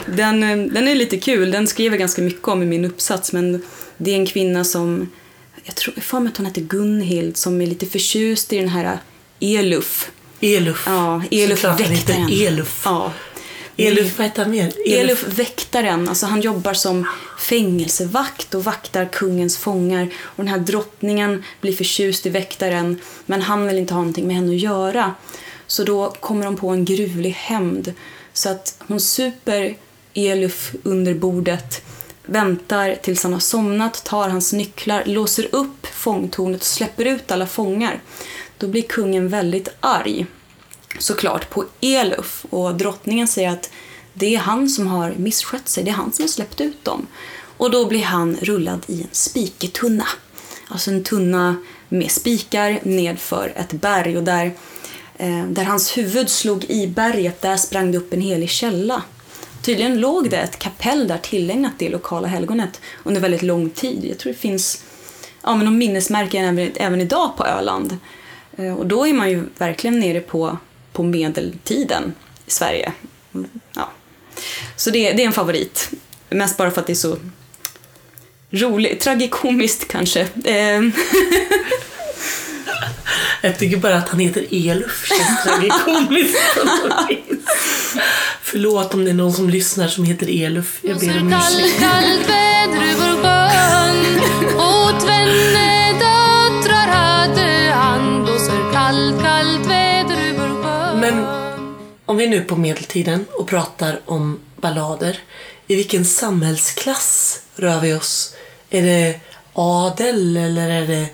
den, 0.06 0.40
den 0.74 0.88
är 0.88 0.94
lite 0.94 1.18
kul. 1.18 1.50
Den 1.50 1.66
skrev 1.66 1.92
jag 1.92 1.98
ganska 1.98 2.22
mycket 2.22 2.48
om 2.48 2.62
i 2.62 2.66
min 2.66 2.84
uppsats 2.84 3.32
men 3.32 3.62
det 3.96 4.10
är 4.10 4.14
en 4.14 4.26
kvinna 4.26 4.64
som, 4.64 5.10
jag 5.64 5.74
tror 5.74 5.94
för 5.94 6.20
mig 6.20 6.30
att 6.30 6.36
hon 6.36 6.46
heter 6.46 6.60
Gunhild, 6.60 7.36
som 7.36 7.60
är 7.60 7.66
lite 7.66 7.86
förtjust 7.86 8.52
i 8.52 8.58
den 8.58 8.68
här 8.68 8.98
Eluf. 9.40 10.10
Eluf. 10.40 10.82
Ja, 10.86 11.22
Eluf 11.30 11.60
Såklart 11.60 11.80
väktaren. 11.80 12.28
Eluf. 12.30 12.82
Ja. 12.84 13.12
Eluf, 13.76 14.18
vad 14.18 14.26
heter 14.26 14.42
han 14.42 14.50
mer? 14.50 14.72
Eluf 14.86 15.24
väktaren, 15.28 16.08
alltså 16.08 16.26
han 16.26 16.40
jobbar 16.40 16.74
som 16.74 17.06
fängelsevakt 17.38 18.54
och 18.54 18.64
vaktar 18.64 19.04
kungens 19.12 19.58
fångar. 19.58 20.08
Och 20.22 20.44
den 20.44 20.48
här 20.48 20.58
drottningen 20.58 21.44
blir 21.60 21.72
förtjust 21.72 22.26
i 22.26 22.30
väktaren 22.30 23.00
men 23.26 23.42
han 23.42 23.66
vill 23.66 23.78
inte 23.78 23.94
ha 23.94 24.00
någonting 24.00 24.26
med 24.26 24.36
henne 24.36 24.54
att 24.54 24.60
göra. 24.60 25.14
Så 25.66 25.84
då 25.84 26.10
kommer 26.10 26.44
de 26.44 26.56
på 26.56 26.68
en 26.68 26.84
gruvlig 26.84 27.30
hämnd. 27.30 27.92
Så 28.32 28.48
att 28.48 28.82
hon 28.86 29.00
super 29.00 29.76
Eluf 30.14 30.74
under 30.82 31.14
bordet, 31.14 31.82
väntar 32.26 32.94
tills 33.02 33.22
han 33.22 33.32
har 33.32 33.40
somnat, 33.40 34.04
tar 34.04 34.28
hans 34.28 34.52
nycklar, 34.52 35.02
låser 35.06 35.48
upp 35.52 35.86
fångtornet 35.86 36.60
och 36.60 36.66
släpper 36.66 37.04
ut 37.04 37.30
alla 37.30 37.46
fångar. 37.46 38.00
Då 38.58 38.68
blir 38.68 38.82
kungen 38.82 39.28
väldigt 39.28 39.68
arg 39.80 40.26
såklart 40.98 41.50
på 41.50 41.64
Eluf 41.80 42.46
och 42.50 42.74
drottningen 42.74 43.28
säger 43.28 43.50
att 43.50 43.70
det 44.14 44.34
är 44.34 44.38
han 44.38 44.68
som 44.68 44.86
har 44.86 45.14
misskött 45.16 45.68
sig, 45.68 45.84
det 45.84 45.90
är 45.90 45.94
han 45.94 46.12
som 46.12 46.22
har 46.22 46.28
släppt 46.28 46.60
ut 46.60 46.84
dem. 46.84 47.06
Och 47.56 47.70
då 47.70 47.86
blir 47.86 48.02
han 48.02 48.36
rullad 48.42 48.84
i 48.86 49.02
en 49.02 49.08
spiketunna. 49.12 50.06
Alltså 50.68 50.90
en 50.90 51.04
tunna 51.04 51.56
med 51.88 52.10
spikar 52.10 52.80
nedför 52.82 53.52
ett 53.56 53.72
berg 53.72 54.16
och 54.16 54.22
där, 54.22 54.46
eh, 55.16 55.44
där 55.44 55.64
hans 55.64 55.96
huvud 55.96 56.30
slog 56.30 56.64
i 56.64 56.86
berget, 56.86 57.42
där 57.42 57.56
sprang 57.56 57.92
det 57.92 57.98
upp 57.98 58.12
en 58.12 58.20
helig 58.20 58.50
källa. 58.50 59.02
Tydligen 59.64 60.00
låg 60.00 60.30
det 60.30 60.36
ett 60.36 60.58
kapell 60.58 61.08
där 61.08 61.18
tillägnat 61.18 61.72
det 61.78 61.88
lokala 61.88 62.28
helgonet 62.28 62.80
under 63.04 63.20
väldigt 63.20 63.42
lång 63.42 63.70
tid. 63.70 64.04
Jag 64.04 64.18
tror 64.18 64.32
det 64.32 64.38
finns 64.38 64.84
ja, 65.42 65.56
men 65.56 65.78
minnesmärken 65.78 66.44
även, 66.44 66.72
även 66.76 67.00
idag 67.00 67.36
på 67.36 67.44
Öland. 67.46 67.96
Eh, 68.58 68.74
Och 68.74 68.86
då 68.86 69.06
är 69.06 69.12
man 69.12 69.30
ju 69.30 69.44
verkligen 69.58 70.00
nere 70.00 70.20
på, 70.20 70.58
på 70.92 71.02
medeltiden 71.02 72.14
i 72.46 72.50
Sverige. 72.50 72.92
Ja. 73.74 73.90
Så 74.76 74.90
det, 74.90 75.12
det 75.12 75.22
är 75.22 75.26
en 75.26 75.32
favorit. 75.32 75.90
Mest 76.30 76.56
bara 76.56 76.70
för 76.70 76.80
att 76.80 76.86
det 76.86 76.92
är 76.92 76.94
så 76.94 77.16
roligt, 78.50 79.00
tragikomiskt 79.00 79.88
kanske. 79.88 80.20
Eh, 80.44 80.80
Jag 83.40 83.58
tycker 83.58 83.76
bara 83.76 83.96
att 83.96 84.08
han 84.08 84.20
heter 84.20 84.46
Eluf 84.50 85.08
känns 85.08 85.44
tragikomiskt. 85.44 86.38
Förlåt 88.54 88.94
om 88.94 89.04
det 89.04 89.10
är 89.10 89.14
någon 89.14 89.32
som 89.32 89.50
lyssnar 89.50 89.88
som 89.88 90.04
heter 90.04 90.44
Eluf. 90.44 90.80
Jag 90.82 90.98
ber 90.98 91.20
om 91.20 91.28
ursäkt. 91.28 91.80
Men 101.00 101.26
om 102.04 102.16
vi 102.16 102.26
nu 102.28 102.36
är 102.36 102.44
på 102.44 102.56
medeltiden 102.56 103.24
och 103.32 103.48
pratar 103.48 104.00
om 104.04 104.40
ballader. 104.56 105.18
I 105.66 105.76
vilken 105.76 106.04
samhällsklass 106.04 107.40
rör 107.56 107.80
vi 107.80 107.94
oss? 107.94 108.34
Är 108.70 108.82
det 108.82 109.20
adel 109.52 110.36
eller 110.36 110.70
är 110.70 110.86
det 110.86 111.06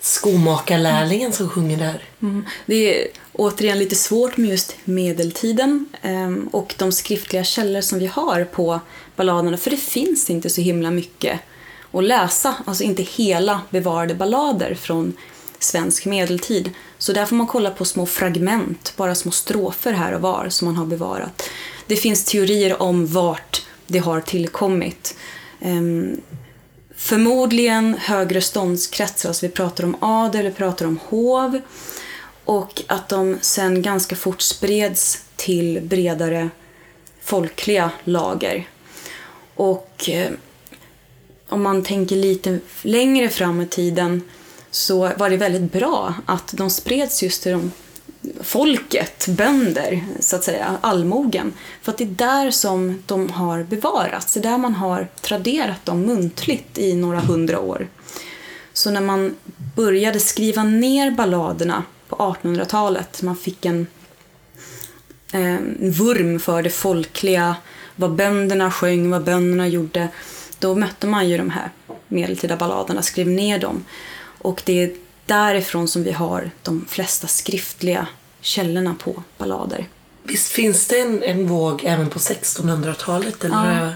skomakarlärlingen 0.00 1.32
som 1.32 1.48
sjunger 1.48 1.78
där? 1.78 2.02
Mm. 2.22 2.44
Det 2.66 3.02
är 3.02 3.08
återigen 3.38 3.78
lite 3.78 3.94
svårt 3.94 4.36
med 4.36 4.50
just 4.50 4.76
medeltiden 4.84 5.86
ehm, 6.02 6.48
och 6.52 6.74
de 6.78 6.92
skriftliga 6.92 7.44
källor 7.44 7.80
som 7.80 7.98
vi 7.98 8.06
har 8.06 8.44
på 8.44 8.80
balladerna 9.16 9.56
för 9.56 9.70
det 9.70 9.76
finns 9.76 10.30
inte 10.30 10.50
så 10.50 10.60
himla 10.60 10.90
mycket 10.90 11.40
att 11.92 12.04
läsa, 12.04 12.54
alltså 12.66 12.84
inte 12.84 13.02
hela 13.02 13.60
bevarade 13.70 14.14
ballader 14.14 14.74
från 14.74 15.12
svensk 15.58 16.06
medeltid. 16.06 16.70
Så 16.98 17.12
där 17.12 17.26
får 17.26 17.36
man 17.36 17.46
kolla 17.46 17.70
på 17.70 17.84
små 17.84 18.06
fragment, 18.06 18.92
bara 18.96 19.14
små 19.14 19.30
strofer 19.30 19.92
här 19.92 20.12
och 20.12 20.20
var 20.20 20.48
som 20.48 20.66
man 20.66 20.76
har 20.76 20.86
bevarat. 20.86 21.42
Det 21.86 21.96
finns 21.96 22.24
teorier 22.24 22.82
om 22.82 23.06
vart 23.06 23.66
det 23.86 23.98
har 23.98 24.20
tillkommit. 24.20 25.16
Ehm, 25.60 26.20
förmodligen 26.96 27.94
högre 27.98 28.40
ståndskretsar, 28.40 29.28
alltså 29.28 29.46
vi 29.46 29.52
pratar 29.52 29.84
om 29.84 29.96
adel, 30.00 30.44
vi 30.44 30.52
pratar 30.52 30.86
om 30.86 31.00
hov. 31.08 31.60
Och 32.48 32.82
att 32.86 33.08
de 33.08 33.38
sen 33.40 33.82
ganska 33.82 34.16
fort 34.16 34.40
spreds 34.40 35.24
till 35.36 35.80
bredare 35.82 36.50
folkliga 37.22 37.90
lager. 38.04 38.68
Och 39.54 40.08
eh, 40.08 40.30
om 41.48 41.62
man 41.62 41.84
tänker 41.84 42.16
lite 42.16 42.58
längre 42.82 43.28
fram 43.28 43.60
i 43.60 43.66
tiden 43.66 44.22
så 44.70 45.12
var 45.16 45.30
det 45.30 45.36
väldigt 45.36 45.72
bra 45.72 46.14
att 46.26 46.54
de 46.56 46.70
spreds 46.70 47.22
just 47.22 47.42
till 47.42 47.52
de 47.52 47.72
folket, 48.40 49.26
bönder, 49.28 50.04
så 50.20 50.36
att 50.36 50.44
säga, 50.44 50.78
allmogen. 50.80 51.52
För 51.82 51.92
att 51.92 51.98
det 51.98 52.04
är 52.04 52.08
där 52.08 52.50
som 52.50 53.02
de 53.06 53.30
har 53.30 53.62
bevarats, 53.62 54.34
det 54.34 54.40
är 54.40 54.50
där 54.50 54.58
man 54.58 54.74
har 54.74 55.08
traderat 55.20 55.86
dem 55.86 56.00
muntligt 56.00 56.78
i 56.78 56.94
några 56.94 57.20
hundra 57.20 57.60
år. 57.60 57.88
Så 58.72 58.90
när 58.90 59.00
man 59.00 59.36
började 59.76 60.20
skriva 60.20 60.64
ner 60.64 61.10
balladerna 61.10 61.82
på 62.08 62.16
1800-talet, 62.16 63.22
man 63.22 63.36
fick 63.36 63.64
en, 63.64 63.86
eh, 65.32 65.54
en 65.54 65.90
vurm 65.90 66.40
för 66.40 66.62
det 66.62 66.70
folkliga, 66.70 67.56
vad 67.96 68.12
bönderna 68.12 68.70
sjöng, 68.70 69.10
vad 69.10 69.24
bönderna 69.24 69.68
gjorde, 69.68 70.08
då 70.58 70.74
mötte 70.74 71.06
man 71.06 71.28
ju 71.28 71.38
de 71.38 71.50
här 71.50 71.70
medeltida 72.08 72.56
balladerna, 72.56 73.02
skrev 73.02 73.28
ner 73.28 73.58
dem. 73.58 73.84
Och 74.38 74.62
det 74.64 74.82
är 74.82 74.90
därifrån 75.26 75.88
som 75.88 76.02
vi 76.02 76.12
har 76.12 76.50
de 76.62 76.84
flesta 76.88 77.26
skriftliga 77.26 78.06
källorna 78.40 78.94
på 79.04 79.22
ballader. 79.38 79.86
Visst 80.22 80.52
finns 80.52 80.86
det 80.86 81.00
en, 81.00 81.22
en 81.22 81.46
våg 81.46 81.84
även 81.84 82.10
på 82.10 82.18
1600-talet? 82.18 83.44
Eller? 83.44 83.82
Ja. 83.82 83.90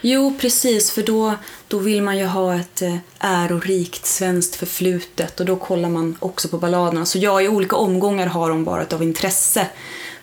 Jo, 0.00 0.34
precis, 0.40 0.90
för 0.90 1.02
då, 1.02 1.34
då 1.68 1.78
vill 1.78 2.02
man 2.02 2.18
ju 2.18 2.24
ha 2.24 2.54
ett 2.54 2.82
eh, 2.82 2.96
ärorikt 3.18 4.06
svenskt 4.06 4.56
förflutet 4.56 5.40
och 5.40 5.46
då 5.46 5.56
kollar 5.56 5.88
man 5.88 6.16
också 6.20 6.48
på 6.48 6.58
balladerna. 6.58 7.06
Så 7.06 7.18
ja, 7.18 7.42
i 7.42 7.48
olika 7.48 7.76
omgångar 7.76 8.26
har 8.26 8.48
de 8.48 8.64
varit 8.64 8.92
av 8.92 9.02
intresse 9.02 9.66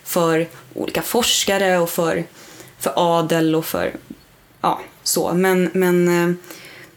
för 0.04 0.48
olika 0.74 1.02
forskare 1.02 1.78
och 1.78 1.90
för, 1.90 2.24
för 2.78 2.92
adel 2.96 3.54
och 3.54 3.64
för 3.64 3.96
ja, 4.60 4.80
så. 5.02 5.32
Men, 5.32 5.70
men 5.74 6.08
eh, 6.08 6.36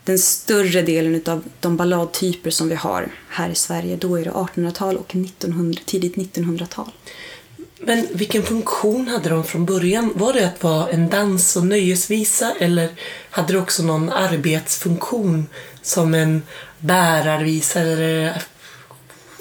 den 0.03 0.19
större 0.19 0.81
delen 0.81 1.21
av 1.25 1.43
de 1.59 1.77
balladtyper 1.77 2.49
som 2.49 2.69
vi 2.69 2.75
har 2.75 3.09
här 3.29 3.49
i 3.49 3.55
Sverige, 3.55 3.95
då 3.95 4.19
är 4.19 4.25
det 4.25 4.31
1800-tal 4.31 4.97
och 4.97 5.15
1900, 5.15 5.81
tidigt 5.85 6.15
1900-tal. 6.15 6.91
Men 7.79 8.07
vilken 8.11 8.43
funktion 8.43 9.07
hade 9.07 9.29
de 9.29 9.43
från 9.43 9.65
början? 9.65 10.11
Var 10.15 10.33
det 10.33 10.47
att 10.47 10.63
vara 10.63 10.89
en 10.89 11.09
dans 11.09 11.55
och 11.55 11.65
nöjesvisa 11.65 12.53
eller 12.59 12.89
hade 13.29 13.53
det 13.53 13.59
också 13.59 13.83
någon 13.83 14.09
arbetsfunktion 14.09 15.47
som 15.81 16.13
en 16.13 16.43
bärarvisa 16.79 17.79
eller 17.79 18.41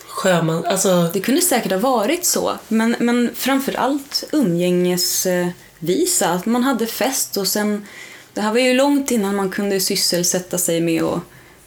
sjöman? 0.09 0.64
Alltså, 0.64 1.11
Det 1.12 1.20
kunde 1.20 1.40
säkert 1.40 1.72
ha 1.72 1.79
varit 1.79 2.25
så, 2.25 2.59
men, 2.68 2.96
men 2.99 3.31
framför 3.35 3.75
allt 3.79 4.25
umgängesvisa. 4.33 6.29
Att 6.29 6.46
man 6.46 6.62
hade 6.62 6.87
fest 6.87 7.37
och 7.37 7.49
sen... 7.49 7.87
Det 8.35 8.40
här 8.42 8.53
var 8.53 8.61
ju 8.61 8.75
långt 8.75 9.11
innan 9.11 9.37
man 9.37 9.51
kunde 9.51 9.81
sysselsätta 9.81 10.59
sig 10.59 10.81
med 10.81 11.03
att 11.03 11.20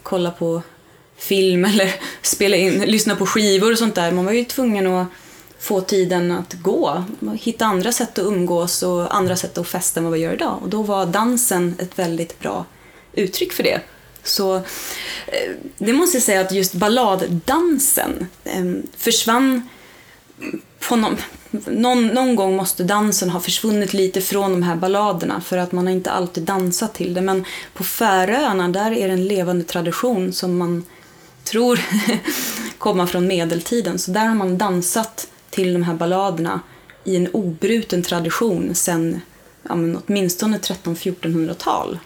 kolla 0.03 0.31
på 0.31 0.61
film 1.17 1.65
eller 1.71 1.95
spela 2.21 2.55
in, 2.55 2.81
lyssna 2.81 3.15
på 3.15 3.25
skivor 3.25 3.71
och 3.71 3.77
sånt 3.77 3.95
där. 3.95 4.11
Man 4.11 4.25
var 4.25 4.31
ju 4.31 4.45
tvungen 4.45 4.87
att 4.87 5.07
få 5.59 5.81
tiden 5.81 6.31
att 6.31 6.53
gå. 6.53 7.03
Hitta 7.33 7.65
andra 7.65 7.91
sätt 7.91 8.19
att 8.19 8.25
umgås 8.25 8.83
och 8.83 9.15
andra 9.15 9.35
sätt 9.35 9.57
att 9.57 9.67
festa 9.67 9.99
än 9.99 10.03
vad 10.03 10.13
vi 10.13 10.19
gör 10.19 10.33
idag. 10.33 10.59
Och 10.61 10.69
då 10.69 10.81
var 10.81 11.05
dansen 11.05 11.75
ett 11.79 11.99
väldigt 11.99 12.39
bra 12.39 12.65
uttryck 13.13 13.53
för 13.53 13.63
det. 13.63 13.81
Så 14.23 14.55
eh, 14.55 15.51
det 15.77 15.93
måste 15.93 16.17
jag 16.17 16.23
säga 16.23 16.41
att 16.41 16.51
just 16.51 16.73
balladdansen 16.73 18.27
ehm, 18.43 18.87
försvann 18.97 19.69
på 20.79 20.95
någon, 20.95 21.17
någon, 21.67 22.07
någon 22.07 22.35
gång 22.35 22.55
måste 22.55 22.83
dansen 22.83 23.29
ha 23.29 23.39
försvunnit 23.39 23.93
lite 23.93 24.21
från 24.21 24.51
de 24.51 24.63
här 24.63 24.75
balladerna 24.75 25.41
för 25.41 25.57
att 25.57 25.71
man 25.71 25.87
har 25.87 25.93
inte 25.93 26.11
alltid 26.11 26.43
dansat 26.43 26.93
till 26.93 27.13
det. 27.13 27.21
Men 27.21 27.45
på 27.73 27.83
Färöarna 27.83 28.67
där 28.67 28.91
är 28.91 29.07
det 29.07 29.13
en 29.13 29.27
levande 29.27 29.63
tradition 29.63 30.33
som 30.33 30.57
man 30.57 30.85
tror 31.43 31.79
komma 32.77 33.07
från 33.07 33.27
medeltiden. 33.27 33.99
Så 33.99 34.11
där 34.11 34.25
har 34.25 34.35
man 34.35 34.57
dansat 34.57 35.27
till 35.49 35.73
de 35.73 35.83
här 35.83 35.93
balladerna 35.93 36.59
i 37.03 37.15
en 37.15 37.27
obruten 37.27 38.03
tradition 38.03 38.75
sedan 38.75 39.21
ja, 39.63 39.75
men 39.75 40.01
åtminstone 40.05 40.57
1300-1400-tal. 40.57 41.99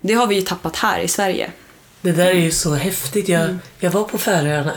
Det 0.00 0.14
har 0.14 0.26
vi 0.26 0.34
ju 0.34 0.42
tappat 0.42 0.76
här 0.76 1.00
i 1.00 1.08
Sverige. 1.08 1.50
Det 2.00 2.12
där 2.12 2.26
är 2.26 2.34
ju 2.34 2.50
så 2.50 2.74
häftigt. 2.74 3.28
Jag, 3.28 3.56
jag 3.78 3.90
var 3.90 4.04
på 4.04 4.18
Färöarna 4.18 4.72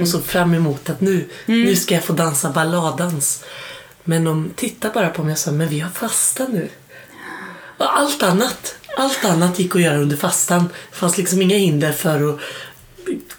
och 0.00 0.08
såg 0.08 0.24
fram 0.24 0.54
emot 0.54 0.90
att 0.90 1.00
nu, 1.00 1.28
nu 1.46 1.76
ska 1.76 1.94
jag 1.94 2.04
få 2.04 2.12
dansa 2.12 2.50
balladans. 2.50 3.44
Men 4.04 4.24
de 4.24 4.50
tittade 4.56 4.94
bara 4.94 5.08
på 5.08 5.22
mig 5.22 5.32
och 5.32 5.38
sa, 5.38 5.52
men 5.52 5.68
vi 5.68 5.80
har 5.80 5.90
fasta 5.90 6.46
nu. 6.48 6.68
Och 7.78 7.98
allt 7.98 8.22
annat, 8.22 8.76
allt 8.96 9.24
annat 9.24 9.58
gick 9.58 9.74
att 9.74 9.82
göra 9.82 9.98
under 9.98 10.16
fastan. 10.16 10.68
Det 10.90 10.96
fanns 10.96 11.18
liksom 11.18 11.42
inga 11.42 11.56
hinder 11.56 11.92
för 11.92 12.34
att 12.34 12.40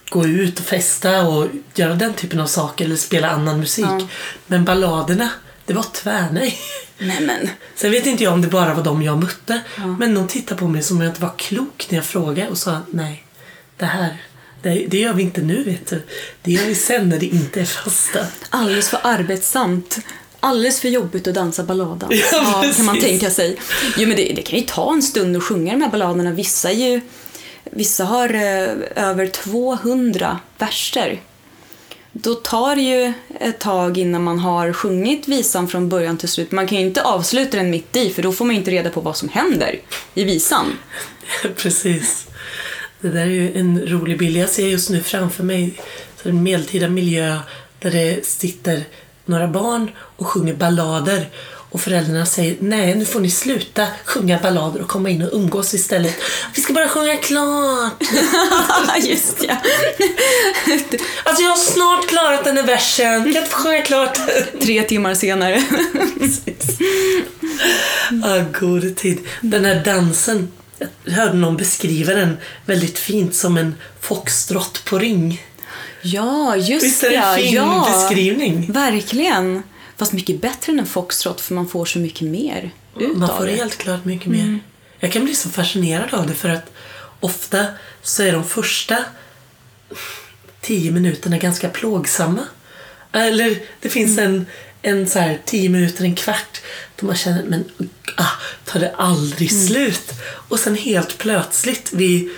gå 0.10 0.26
ut 0.26 0.60
och 0.60 0.66
festa 0.66 1.28
och 1.28 1.48
göra 1.76 1.94
den 1.94 2.14
typen 2.14 2.40
av 2.40 2.48
saker 2.48 2.86
eller 2.86 2.96
spela 2.96 3.30
annan 3.30 3.60
musik. 3.60 3.86
Ja. 3.86 4.08
Men 4.48 4.66
balladerna, 4.66 5.30
det 5.66 5.74
var 5.74 5.86
tvärnej. 5.94 6.60
Nej 6.98 7.22
men. 7.22 7.50
Sen 7.76 7.92
vet 7.92 8.06
inte 8.06 8.24
jag 8.24 8.34
om 8.34 8.42
det 8.42 8.48
bara 8.48 8.74
var 8.74 8.84
de 8.84 9.02
jag 9.02 9.24
mötte. 9.24 9.62
Men 10.00 10.14
de 10.14 10.28
tittade 10.28 10.60
på 10.60 10.68
mig 10.68 10.84
som 10.84 10.98
om 10.98 11.04
jag 11.04 11.12
inte 11.12 11.22
var 11.22 11.34
klok 11.38 11.88
när 11.90 11.98
jag 11.98 12.06
frågade 12.06 12.50
och 12.50 12.58
sa 12.58 12.80
nej, 12.92 13.24
det 13.78 13.86
här, 13.86 14.22
det, 14.62 14.70
det 14.88 14.98
gör 14.98 15.14
vi 15.14 15.24
inte 15.24 15.42
nu 15.42 15.64
vet 15.64 15.88
du. 15.88 16.04
Det 16.42 16.52
gör 16.52 16.66
vi 16.66 16.76
sen 16.76 17.10
när 17.10 17.20
det 17.20 17.26
inte 17.26 17.62
är 17.62 17.66
fasta. 17.66 18.20
Alldeles 18.50 18.90
för 18.90 19.00
arbetsamt. 19.04 20.00
Alldeles 20.40 20.82
för 20.82 20.90
jobbigt 20.90 21.28
att 21.28 21.34
dansa 21.34 21.64
balladans. 21.64 22.14
Ja, 22.32 22.64
kan 22.76 22.86
man 22.86 23.00
tänka 23.00 23.30
sig. 23.30 23.58
Jo, 23.98 24.08
men 24.08 24.18
det, 24.18 24.34
det 24.36 24.42
kan 24.42 24.60
ju 24.60 24.66
ta 24.66 24.94
en 24.94 25.02
stund 25.02 25.38
att 25.38 25.44
sjunga 25.44 25.74
de 25.74 25.82
här 25.82 25.90
balladerna. 25.90 26.32
Vissa, 26.32 26.72
är 26.72 26.90
ju, 26.90 27.02
vissa 27.72 28.06
har 28.06 28.34
eh, 28.34 28.76
över 28.96 29.28
200 29.28 30.40
verser. 30.58 31.22
Då 32.12 32.34
tar 32.34 32.76
det 32.76 32.82
ju 32.82 33.14
ett 33.40 33.60
tag 33.60 33.98
innan 33.98 34.24
man 34.24 34.40
har 34.40 34.74
sjungit 34.74 35.28
visan 35.28 35.68
från 35.68 35.90
början 35.90 36.18
till 36.18 36.30
slut. 36.30 36.52
Man 36.52 36.68
kan 36.68 36.78
ju 36.78 36.86
inte 36.86 37.04
avsluta 37.04 37.58
den 37.58 37.70
mitt 37.70 37.96
i 37.96 38.10
för 38.10 38.22
då 38.22 38.32
får 38.32 38.46
man 38.46 38.56
ju 38.56 38.60
inte 38.60 38.72
reda 38.72 38.90
på 38.90 39.02
vad 39.02 39.18
som 39.18 39.30
händer 39.30 39.80
i 40.14 40.24
visan. 40.24 40.66
Precis. 41.56 42.28
Det 43.02 43.10
där 43.10 43.22
är 43.22 43.26
ju 43.26 43.60
en 43.60 43.88
rolig 43.88 44.20
bild. 44.20 44.38
Jag 44.38 44.50
ser 44.50 44.68
just 44.68 44.90
nu 44.90 45.04
framför 45.04 45.44
mig 45.44 45.82
en 46.24 46.44
medeltida 46.44 46.88
miljö 46.88 47.40
där 47.80 47.92
det 47.92 48.26
sitter 48.26 48.84
några 49.26 49.48
barn 49.48 49.92
och 49.98 50.28
sjunger 50.28 50.54
ballader 50.54 51.30
och 51.72 51.82
föräldrarna 51.82 52.26
säger 52.26 52.58
nej, 52.60 52.96
nu 52.96 53.06
får 53.06 53.20
ni 53.20 53.30
sluta 53.30 53.88
sjunga 54.06 54.40
ballader 54.40 54.82
och 54.82 54.88
komma 54.88 55.10
in 55.10 55.22
och 55.22 55.30
umgås 55.34 55.74
istället. 55.74 56.16
Vi 56.56 56.62
ska 56.62 56.74
bara 56.74 56.88
sjunga 56.88 57.16
klart. 57.18 58.04
Just 59.04 59.44
ja. 59.48 59.58
Alltså 61.24 61.44
jag 61.44 61.50
har 61.50 61.58
snart 61.58 62.08
klarat 62.08 62.44
den 62.44 62.58
här 62.58 62.64
versen. 62.64 63.24
Kan 63.24 63.34
jag 63.34 63.42
inte 63.44 63.52
få 63.52 63.58
sjunga 63.58 63.82
klart? 63.82 64.20
Tre 64.62 64.84
timmar 64.84 65.16
senare. 65.16 65.64
Ah, 68.24 68.60
gode 68.60 68.90
tid. 68.90 69.20
Den 69.42 69.66
här 69.66 69.84
dansen, 69.86 70.52
jag 71.04 71.14
hörde 71.14 71.38
någon 71.38 71.58
beskriva 71.58 72.14
den 72.14 72.38
väldigt 72.66 73.00
fint 73.00 73.36
som 73.36 73.58
en 73.58 73.76
foxtrot 74.02 74.86
på 74.86 75.00
ring. 75.00 75.42
Ja, 76.02 76.56
just 76.56 76.86
Visst 76.86 77.04
är 77.04 77.10
det 77.10 77.16
en 77.16 77.36
fin 77.38 77.54
ja. 77.54 77.90
beskrivning? 77.92 78.72
Verkligen. 78.72 79.64
Fast 79.98 80.14
mycket 80.14 80.42
bättre 80.42 80.72
än 80.72 80.80
en 80.80 80.86
foxtrot 80.86 81.42
för 81.42 81.54
man 81.54 81.68
får 81.68 81.86
så 81.86 82.00
mycket 82.00 82.28
mer 82.28 82.72
ut 83.00 83.18
Man 83.18 83.30
av 83.30 83.38
får 83.38 83.46
det. 83.46 83.52
helt 83.56 83.78
klart 83.78 84.06
mycket 84.06 84.28
mer. 84.28 84.60
Jag 85.00 85.12
kan 85.12 85.26
bli 85.26 85.36
så 85.36 85.50
fascinerad 85.50 86.14
av 86.14 86.28
det 86.28 86.34
för 86.34 86.50
att 86.50 86.72
ofta 87.20 87.66
så 88.02 88.24
är 88.24 88.32
de 88.34 88.44
första 88.44 89.06
tio 90.62 90.92
minuterna 90.92 91.38
ganska 91.38 91.70
plågsamma. 91.70 92.46
Eller 93.12 93.60
det 93.82 93.90
finns 93.90 94.18
en, 94.18 94.46
en 94.82 95.08
så 95.08 95.20
här 95.20 95.40
tio 95.46 95.70
minuter, 95.70 96.04
en 96.04 96.16
kvart 96.16 96.62
då 96.96 97.06
man 97.06 97.16
känner 97.16 97.44
men 97.44 97.66
ah, 98.18 98.32
tar 98.66 98.80
det 98.80 98.96
aldrig 98.96 99.52
slut? 99.68 100.14
Och 100.24 100.60
sen 100.60 100.76
helt 100.76 101.18
plötsligt 101.18 101.94
vid 101.94 102.30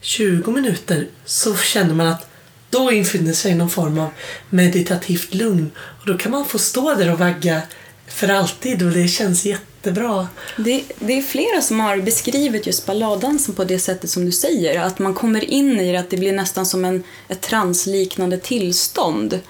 20 0.00 0.50
minuter 0.50 1.08
så 1.24 1.56
känner 1.56 1.94
man 1.94 2.06
att 2.06 2.31
då 2.72 2.92
infinner 2.92 3.32
sig 3.32 3.54
någon 3.54 3.70
form 3.70 3.98
av 3.98 4.08
meditativt 4.50 5.34
lugn. 5.34 5.70
Och 6.00 6.06
då 6.06 6.18
kan 6.18 6.32
man 6.32 6.44
få 6.44 6.58
stå 6.58 6.94
där 6.94 7.12
och 7.12 7.18
vagga 7.18 7.62
för 8.06 8.28
alltid 8.28 8.82
och 8.82 8.90
det 8.90 9.08
känns 9.08 9.44
jättebra. 9.44 10.28
Det, 10.56 10.84
det 10.98 11.18
är 11.18 11.22
flera 11.22 11.62
som 11.62 11.80
har 11.80 11.96
beskrivit 11.96 12.66
just 12.66 12.86
balladdansen 12.86 13.54
på 13.54 13.64
det 13.64 13.78
sättet 13.78 14.10
som 14.10 14.24
du 14.24 14.32
säger. 14.32 14.80
Att 14.80 14.98
man 14.98 15.14
kommer 15.14 15.44
in 15.44 15.80
i 15.80 15.92
det, 15.92 15.98
att 15.98 16.10
det 16.10 16.16
blir 16.16 16.32
nästan 16.32 16.66
som 16.66 16.84
en, 16.84 17.02
ett 17.28 17.40
transliknande 17.40 18.38
tillstånd. 18.38 19.40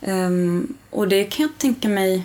Um, 0.00 0.76
och 0.90 1.08
det 1.08 1.24
kan 1.24 1.42
jag 1.42 1.58
tänka 1.58 1.88
mig 1.88 2.24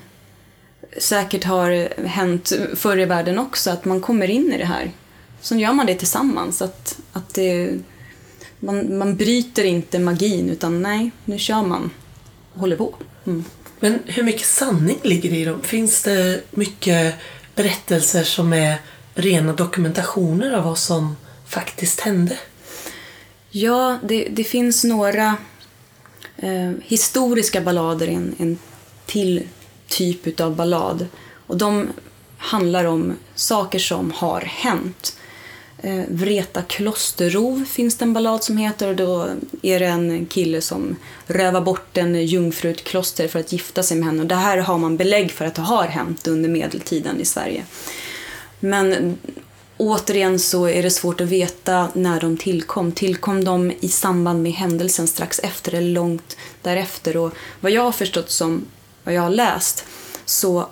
säkert 0.98 1.44
har 1.44 1.90
hänt 2.08 2.54
förr 2.76 3.00
i 3.00 3.06
världen 3.06 3.40
också, 3.40 3.72
att 3.72 3.86
man 3.86 4.02
kommer 4.02 4.30
in 4.30 4.54
i 4.54 4.58
det 4.58 4.66
här. 4.66 4.92
Så 5.42 5.56
gör 5.56 5.74
man 5.74 5.86
det 5.86 5.96
tillsammans. 5.96 6.62
Att, 6.62 7.00
att 7.14 7.34
det, 7.34 7.70
man, 8.62 8.98
man 8.98 9.16
bryter 9.16 9.64
inte 9.64 10.00
magin, 10.00 10.50
utan 10.50 10.82
nej, 10.82 11.12
nu 11.26 11.38
kör 11.38 11.62
man 11.62 11.90
och 12.54 12.60
håller 12.60 12.76
på. 12.76 12.96
Mm. 13.26 13.44
Men 13.80 14.00
hur 14.06 14.24
mycket 14.24 14.46
sanning 14.46 15.00
ligger 15.04 15.34
i 15.34 15.46
dem? 15.46 15.62
Finns 15.62 16.04
det 16.04 16.42
mycket 16.52 17.16
berättelser 17.56 18.24
som 18.24 18.54
är 18.54 18.76
rena 19.14 19.54
dokumentationer 19.54 20.52
av 20.52 20.64
vad 20.64 20.78
som 20.78 21.16
faktiskt 21.48 22.00
hände? 22.00 22.38
Ja, 23.50 24.00
det, 24.04 24.28
det 24.32 24.44
finns 24.44 24.84
några 24.84 25.38
eh, 26.38 26.72
historiska 26.84 27.62
ballader 27.62 28.08
i 28.08 28.14
en, 28.14 28.36
en 28.40 28.58
till 29.06 29.44
typ 29.88 30.28
utav 30.28 30.56
ballad. 30.56 31.08
Och 31.48 31.58
de 31.58 31.88
handlar 32.38 32.86
om 32.86 33.16
saker 33.36 33.80
som 33.80 34.12
har 34.12 34.42
hänt. 34.42 35.18
Eh, 35.84 36.04
Vreta 36.08 36.62
klosterrov 36.62 37.66
finns 37.66 37.98
det 37.98 38.06
en 38.06 38.14
ballad 38.14 38.44
som 38.44 38.58
heter 38.58 38.88
och 38.88 38.96
då 38.96 39.28
är 39.62 39.80
det 39.80 39.86
en 39.86 40.26
kille 40.26 40.62
som 40.62 40.96
rövar 41.28 41.62
bort 41.62 41.98
en 41.98 42.26
jungfru 42.26 42.72
ett 42.72 42.84
kloster 42.84 43.28
för 43.28 43.40
att 43.40 43.52
gifta 43.52 43.84
sig 43.84 43.98
med 43.98 44.06
henne. 44.06 44.22
Och 44.22 44.28
det 44.28 44.36
här 44.36 44.58
har 44.58 44.78
man 44.78 44.98
belägg 44.98 45.32
för 45.32 45.46
att 45.46 45.56
det 45.56 45.62
har 45.62 45.84
hänt 45.84 46.28
under 46.28 46.50
medeltiden 46.50 47.22
i 47.22 47.26
Sverige. 47.26 47.66
Men 48.60 49.18
återigen 49.78 50.40
så 50.40 50.66
är 50.66 50.84
det 50.84 50.92
svårt 50.92 51.22
att 51.22 51.28
veta 51.28 51.88
när 51.94 52.22
de 52.22 52.38
tillkom. 52.38 52.92
Tillkom 52.92 53.44
de 53.44 53.72
i 53.80 53.88
samband 53.88 54.44
med 54.44 54.52
händelsen 54.52 55.08
strax 55.08 55.40
efter 55.40 55.74
eller 55.74 55.92
långt 55.92 56.38
därefter? 56.62 57.18
Och 57.18 57.34
vad 57.60 57.72
jag 57.72 57.82
har 57.82 57.92
förstått 57.92 58.30
som 58.30 58.66
vad 59.04 59.14
jag 59.14 59.22
har 59.22 59.30
läst 59.30 59.86
så 60.26 60.68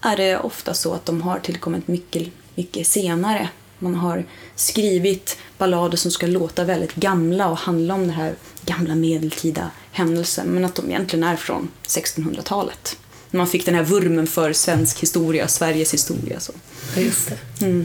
är 0.00 0.16
det 0.16 0.38
ofta 0.38 0.74
så 0.74 0.92
att 0.92 1.06
de 1.06 1.22
har 1.22 1.38
tillkommit 1.38 1.88
mycket, 1.88 2.28
mycket 2.54 2.86
senare. 2.86 3.48
Man 3.78 3.94
har 3.94 4.24
skrivit 4.56 5.38
ballader 5.58 5.96
som 5.96 6.10
ska 6.10 6.26
låta 6.26 6.64
väldigt 6.64 6.94
gamla 6.94 7.48
och 7.48 7.58
handla 7.58 7.94
om 7.94 8.00
den 8.00 8.10
här 8.10 8.34
gamla 8.64 8.94
medeltida 8.94 9.70
händelsen 9.92 10.46
men 10.46 10.64
att 10.64 10.74
de 10.74 10.90
egentligen 10.90 11.24
är 11.24 11.36
från 11.36 11.68
1600-talet. 11.86 12.96
När 13.30 13.38
man 13.38 13.46
fick 13.46 13.66
den 13.66 13.74
här 13.74 13.82
vurmen 13.82 14.26
för 14.26 14.52
svensk 14.52 15.00
historia, 15.00 15.48
Sveriges 15.48 15.94
historia. 15.94 16.40
Så. 16.40 16.52
Ja, 16.94 17.02
just 17.02 17.30
det. 17.58 17.84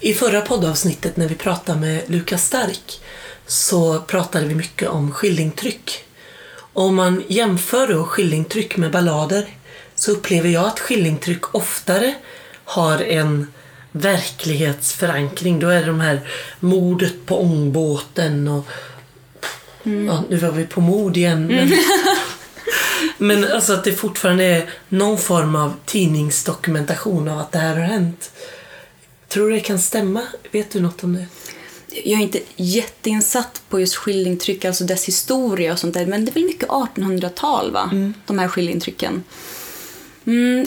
I 0.00 0.14
förra 0.14 0.40
poddavsnittet 0.40 1.16
när 1.16 1.28
vi 1.28 1.34
pratade 1.34 1.80
med 1.80 2.02
Lukas 2.06 2.46
Stark 2.46 3.00
så 3.46 4.00
pratade 4.00 4.46
vi 4.46 4.54
mycket 4.54 4.88
om 4.88 5.12
skillingtryck. 5.12 6.04
Om 6.72 6.94
man 6.94 7.22
jämför 7.28 7.88
då 7.88 8.04
skillingtryck 8.04 8.76
med 8.76 8.90
ballader 8.90 9.48
så 9.94 10.12
upplever 10.12 10.48
jag 10.48 10.66
att 10.66 10.80
skillingtryck 10.80 11.54
oftare 11.54 12.14
har 12.64 12.98
en 12.98 13.46
verklighetsförankring. 13.92 15.60
Då 15.60 15.68
är 15.68 15.80
det 15.80 15.86
de 15.86 16.00
här 16.00 16.20
mordet 16.60 17.26
på 17.26 17.40
ångbåten 17.40 18.48
och 18.48 18.66
ja, 19.82 20.24
nu 20.28 20.36
var 20.36 20.50
vi 20.52 20.66
på 20.66 20.80
mord 20.80 21.16
igen. 21.16 21.46
Men, 21.46 21.72
men 23.18 23.52
alltså 23.52 23.72
att 23.72 23.84
det 23.84 23.92
fortfarande 23.92 24.44
är 24.44 24.70
någon 24.88 25.18
form 25.18 25.56
av 25.56 25.74
tidningsdokumentation 25.86 27.28
av 27.28 27.38
att 27.38 27.52
det 27.52 27.58
här 27.58 27.76
har 27.76 27.84
hänt. 27.84 28.32
Tror 29.28 29.48
du 29.48 29.54
det 29.54 29.60
kan 29.60 29.78
stämma? 29.78 30.22
Vet 30.50 30.70
du 30.70 30.80
något 30.80 31.04
om 31.04 31.12
det? 31.12 31.26
Jag 32.04 32.20
är 32.20 32.22
inte 32.22 32.40
jätteinsatt 32.56 33.62
på 33.68 33.80
just 33.80 33.94
skillingtryck, 33.94 34.64
alltså 34.64 34.84
dess 34.84 35.04
historia 35.04 35.72
och 35.72 35.78
sånt 35.78 35.94
där, 35.94 36.06
men 36.06 36.24
det 36.24 36.30
är 36.30 36.34
väl 36.34 36.44
mycket 36.44 36.68
1800-tal, 36.68 37.72
va? 37.72 37.90
De 38.26 38.38
här 38.38 38.48
skillingtrycken. 38.48 39.24
Mm, 40.24 40.66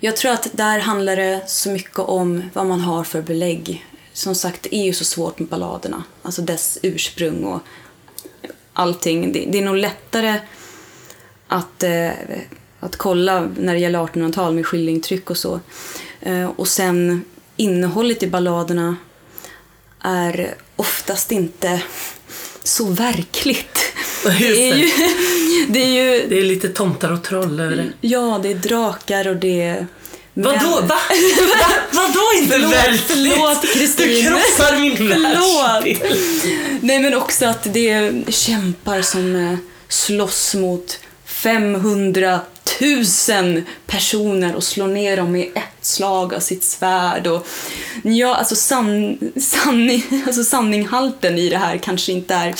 jag 0.00 0.16
tror 0.16 0.32
att 0.32 0.48
där 0.52 0.78
handlar 0.78 1.16
det 1.16 1.42
så 1.46 1.70
mycket 1.70 1.98
om 1.98 2.50
vad 2.52 2.66
man 2.66 2.80
har 2.80 3.04
för 3.04 3.22
belägg. 3.22 3.86
Som 4.12 4.34
sagt, 4.34 4.62
det 4.62 4.76
är 4.76 4.84
ju 4.84 4.92
så 4.92 5.04
svårt 5.04 5.38
med 5.38 5.48
balladerna, 5.48 6.02
alltså 6.22 6.42
dess 6.42 6.78
ursprung 6.82 7.44
och 7.44 7.60
allting. 8.72 9.32
Det, 9.32 9.46
det 9.48 9.58
är 9.58 9.62
nog 9.62 9.76
lättare 9.76 10.40
att, 11.48 11.82
eh, 11.82 12.10
att 12.80 12.96
kolla 12.96 13.48
när 13.56 13.74
det 13.74 13.80
gäller 13.80 13.98
1800-tal 13.98 14.54
med 14.54 14.66
skillingtryck 14.66 15.30
och 15.30 15.36
så. 15.36 15.60
Eh, 16.20 16.46
och 16.46 16.68
sen 16.68 17.24
innehållet 17.56 18.22
i 18.22 18.26
balladerna 18.26 18.96
är 20.00 20.54
oftast 20.76 21.32
inte 21.32 21.82
så 22.62 22.84
verkligt. 22.90 23.92
Det 24.24 24.68
är 24.70 24.74
ju, 24.76 24.88
det 25.68 25.82
är 25.82 25.86
ju 25.86 26.26
Det 26.28 26.38
är 26.38 26.42
lite 26.44 26.68
tomtar 26.68 27.12
och 27.12 27.22
troll 27.24 27.60
över 27.60 27.76
det. 27.76 27.86
Ja, 28.00 28.40
det 28.42 28.50
är 28.50 28.54
drakar 28.54 29.28
och 29.28 29.36
det 29.36 29.60
är 29.62 29.86
Vadå? 30.34 30.80
Va? 30.80 30.80
Va? 31.58 31.66
Vadå 31.92 32.20
inte 32.38 32.52
Förlåt, 32.52 32.72
verkligt? 32.72 33.02
förlåt, 33.06 33.62
Kristin. 33.74 34.06
Du 34.08 34.22
krossar 34.22 34.80
min 34.80 34.96
Förlåt. 34.96 35.84
världsbild. 35.84 36.80
Nej 36.80 37.00
men 37.00 37.14
också 37.14 37.46
att 37.46 37.72
det 37.74 37.90
är 37.90 38.32
kämpar 38.32 39.02
som 39.02 39.36
eh, 39.36 39.58
slåss 39.88 40.54
mot 40.54 40.98
500 41.24 42.40
000 42.80 43.62
personer 43.86 44.54
och 44.56 44.64
slår 44.64 44.86
ner 44.88 45.16
dem 45.16 45.36
i 45.36 45.52
ett 45.54 45.86
slag 45.86 46.34
av 46.34 46.40
sitt 46.40 46.64
svärd. 46.64 47.26
Och, 47.26 47.46
ja, 48.02 48.34
alltså, 48.34 48.56
san, 48.56 49.18
sanning, 49.40 50.22
alltså 50.26 50.44
sanninghalten 50.44 51.38
i 51.38 51.48
det 51.48 51.58
här 51.58 51.78
kanske 51.78 52.12
inte 52.12 52.34
är 52.34 52.54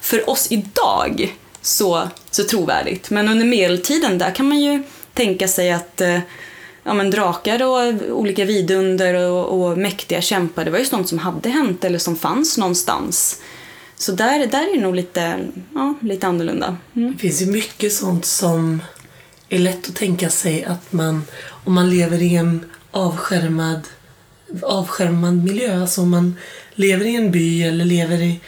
för 0.00 0.30
oss 0.30 0.46
idag 0.50 1.36
så, 1.62 2.08
så 2.30 2.44
trovärdigt. 2.44 3.10
Men 3.10 3.28
under 3.28 3.44
medeltiden 3.44 4.18
där 4.18 4.34
kan 4.34 4.48
man 4.48 4.60
ju 4.60 4.82
tänka 5.14 5.48
sig 5.48 5.72
att 5.72 6.00
eh, 6.00 6.18
ja, 6.82 6.94
men 6.94 7.10
drakar 7.10 7.62
och 7.62 8.10
olika 8.18 8.44
vidunder 8.44 9.14
och, 9.14 9.60
och 9.60 9.78
mäktiga 9.78 10.20
kämpar, 10.20 10.64
det 10.64 10.70
var 10.70 10.78
ju 10.78 10.84
sånt 10.84 11.08
som 11.08 11.18
hade 11.18 11.48
hänt 11.48 11.84
eller 11.84 11.98
som 11.98 12.16
fanns 12.16 12.58
någonstans. 12.58 13.40
Så 13.96 14.12
där, 14.12 14.46
där 14.46 14.68
är 14.68 14.76
det 14.76 14.82
nog 14.82 14.94
lite, 14.94 15.38
ja, 15.74 15.94
lite 16.00 16.26
annorlunda. 16.26 16.76
Mm. 16.96 17.12
Det 17.12 17.18
finns 17.18 17.42
ju 17.42 17.46
mycket 17.46 17.92
sånt 17.92 18.24
som 18.24 18.82
är 19.48 19.58
lätt 19.58 19.88
att 19.88 19.96
tänka 19.96 20.30
sig 20.30 20.64
att 20.64 20.92
man, 20.92 21.24
om 21.64 21.72
man 21.72 21.90
lever 21.90 22.22
i 22.22 22.36
en 22.36 22.64
avskärmad, 22.90 23.80
avskärmad 24.62 25.44
miljö, 25.44 25.80
alltså 25.80 26.00
om 26.00 26.10
man 26.10 26.36
lever 26.74 27.04
i 27.04 27.16
en 27.16 27.30
by 27.30 27.62
eller 27.62 27.84
lever, 27.84 28.22
i, 28.22 28.40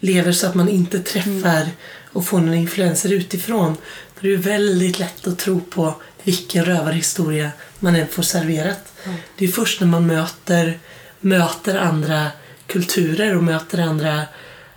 lever 0.00 0.32
så 0.32 0.46
att 0.46 0.54
man 0.54 0.68
inte 0.68 1.00
träffar 1.00 1.68
och 2.12 2.26
får 2.26 2.40
några 2.40 2.56
influenser 2.56 3.12
utifrån, 3.12 3.76
är 4.20 4.28
det 4.28 4.36
väldigt 4.36 4.98
lätt 4.98 5.26
att 5.26 5.38
tro 5.38 5.60
på 5.60 5.94
vilken 6.24 6.64
rövarhistoria 6.64 7.50
man 7.78 7.96
än 7.96 8.08
får 8.08 8.22
serverat. 8.22 8.92
Det 9.38 9.44
är 9.44 9.48
först 9.48 9.80
när 9.80 9.86
man 9.86 10.06
möter, 10.06 10.78
möter 11.20 11.76
andra 11.78 12.30
kulturer 12.66 13.36
och 13.36 13.42
möter 13.42 13.78
andra 13.78 14.22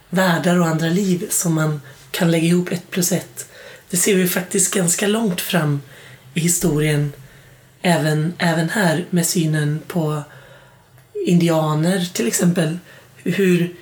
världar 0.09 0.59
och 0.59 0.67
andra 0.67 0.87
liv 0.87 1.25
som 1.29 1.53
man 1.53 1.81
kan 2.11 2.31
lägga 2.31 2.47
ihop 2.47 2.71
ett 2.71 2.89
plus 2.89 3.11
ett. 3.11 3.47
Det 3.89 3.97
ser 3.97 4.15
vi 4.15 4.27
faktiskt 4.27 4.73
ganska 4.73 5.07
långt 5.07 5.41
fram 5.41 5.81
i 6.33 6.39
historien 6.39 7.13
även, 7.81 8.33
även 8.37 8.69
här 8.69 9.05
med 9.09 9.25
synen 9.25 9.79
på 9.87 10.23
indianer 11.25 12.05
till 12.13 12.27
exempel. 12.27 12.79
Hur, 13.23 13.75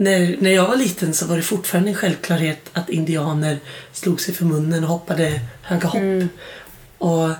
när, 0.00 0.36
när 0.40 0.50
jag 0.50 0.68
var 0.68 0.76
liten 0.76 1.14
så 1.14 1.26
var 1.26 1.36
det 1.36 1.42
fortfarande 1.42 1.90
en 1.90 1.96
självklarhet 1.96 2.70
att 2.72 2.88
indianer 2.88 3.58
slog 3.92 4.20
sig 4.20 4.34
för 4.34 4.44
munnen 4.44 4.84
och 4.84 4.90
hoppade 4.90 5.40
höga 5.62 5.88
hopp. 5.88 6.28
Och 6.98 7.30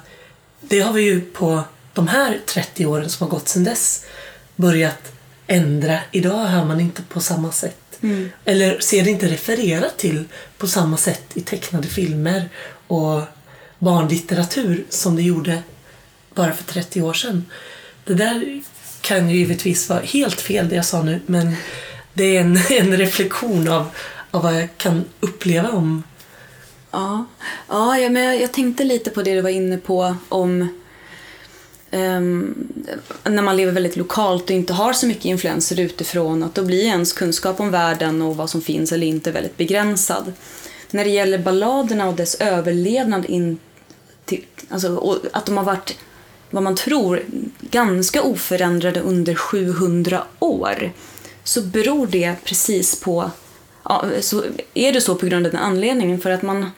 det 0.61 0.81
har 0.81 0.93
vi 0.93 1.03
ju 1.03 1.21
på 1.21 1.63
de 1.93 2.09
här 2.09 2.39
30 2.47 2.87
åren 2.87 3.11
som 3.11 3.27
har 3.27 3.31
gått 3.31 3.49
sedan 3.49 3.65
dess 3.65 4.05
börjat 4.57 5.13
ändra. 5.47 5.99
Idag 6.11 6.47
hör 6.47 6.65
man 6.65 6.81
inte 6.81 7.03
på 7.03 7.21
samma 7.21 7.53
sätt. 7.53 7.99
Eller 8.45 8.81
ser 8.81 9.05
det 9.05 9.11
inte 9.11 9.29
refererat 9.29 9.99
till 9.99 10.25
på 10.59 10.67
samma 10.67 10.97
sätt 10.97 11.25
i 11.35 11.41
tecknade 11.41 11.89
filmer 11.89 12.49
och 12.87 13.23
barnlitteratur 13.79 14.85
som 14.89 15.17
det 15.17 15.23
gjorde 15.23 15.63
bara 16.35 16.53
för 16.53 16.65
30 16.65 17.03
år 17.03 17.13
sedan. 17.13 17.45
Det 18.05 18.15
där 18.15 18.63
kan 19.01 19.31
ju 19.31 19.37
givetvis 19.37 19.89
vara 19.89 20.01
helt 20.01 20.41
fel 20.41 20.69
det 20.69 20.77
jag 20.77 20.85
sa 20.85 21.03
nu 21.03 21.21
men 21.27 21.57
det 22.21 22.37
är 22.37 22.41
en, 22.41 22.57
en 22.71 22.97
reflektion 22.97 23.69
av, 23.69 23.87
av 24.31 24.43
vad 24.43 24.55
jag 24.55 24.69
kan 24.77 25.05
uppleva 25.21 25.71
om 25.71 26.03
Ja, 26.91 27.25
ja 27.69 28.09
men 28.11 28.23
jag, 28.23 28.41
jag 28.41 28.53
tänkte 28.53 28.85
lite 28.85 29.11
på 29.11 29.23
det 29.23 29.35
du 29.35 29.41
var 29.41 29.51
inne 29.51 29.79
på 29.79 30.17
om 30.29 30.69
um, 31.91 32.69
när 33.25 33.43
man 33.43 33.57
lever 33.57 33.73
väldigt 33.73 33.97
lokalt 33.97 34.45
och 34.45 34.51
inte 34.51 34.73
har 34.73 34.93
så 34.93 35.07
mycket 35.07 35.25
influenser 35.25 35.81
utifrån 35.81 36.43
att 36.43 36.55
då 36.55 36.63
blir 36.63 36.85
ens 36.85 37.13
kunskap 37.13 37.61
om 37.61 37.71
världen 37.71 38.23
och 38.23 38.37
vad 38.37 38.51
som 38.51 38.63
finns 38.63 38.93
eller 38.93 39.07
inte 39.07 39.33
väldigt 39.33 39.57
begränsad. 39.57 40.33
När 40.91 41.05
det 41.05 41.11
gäller 41.11 41.39
balladerna 41.39 42.09
och 42.09 42.15
dess 42.15 42.35
överlevnad 42.35 43.27
in 43.27 43.59
till, 44.25 44.45
alltså, 44.69 44.97
och 44.97 45.19
att 45.33 45.47
de 45.47 45.57
har 45.57 45.65
varit 45.65 45.99
vad 46.51 46.63
man 46.63 46.77
tror 46.77 47.23
ganska 47.61 48.23
oförändrade 48.23 49.01
under 49.01 49.35
700 49.35 50.25
år 50.39 50.93
så 51.45 51.63
beror 51.63 52.07
det 52.07 52.35
precis 52.45 53.01
på 53.01 53.31
ja, 53.85 54.05
så 54.21 54.45
är 54.75 54.93
det 54.93 55.01
så 55.01 55.15
på 55.15 55.27
grund 55.27 55.47
av 55.47 55.53
den 55.53 55.63
anledningen 55.63 56.21
för 56.21 56.31
att 56.31 56.43
man, 56.43 56.71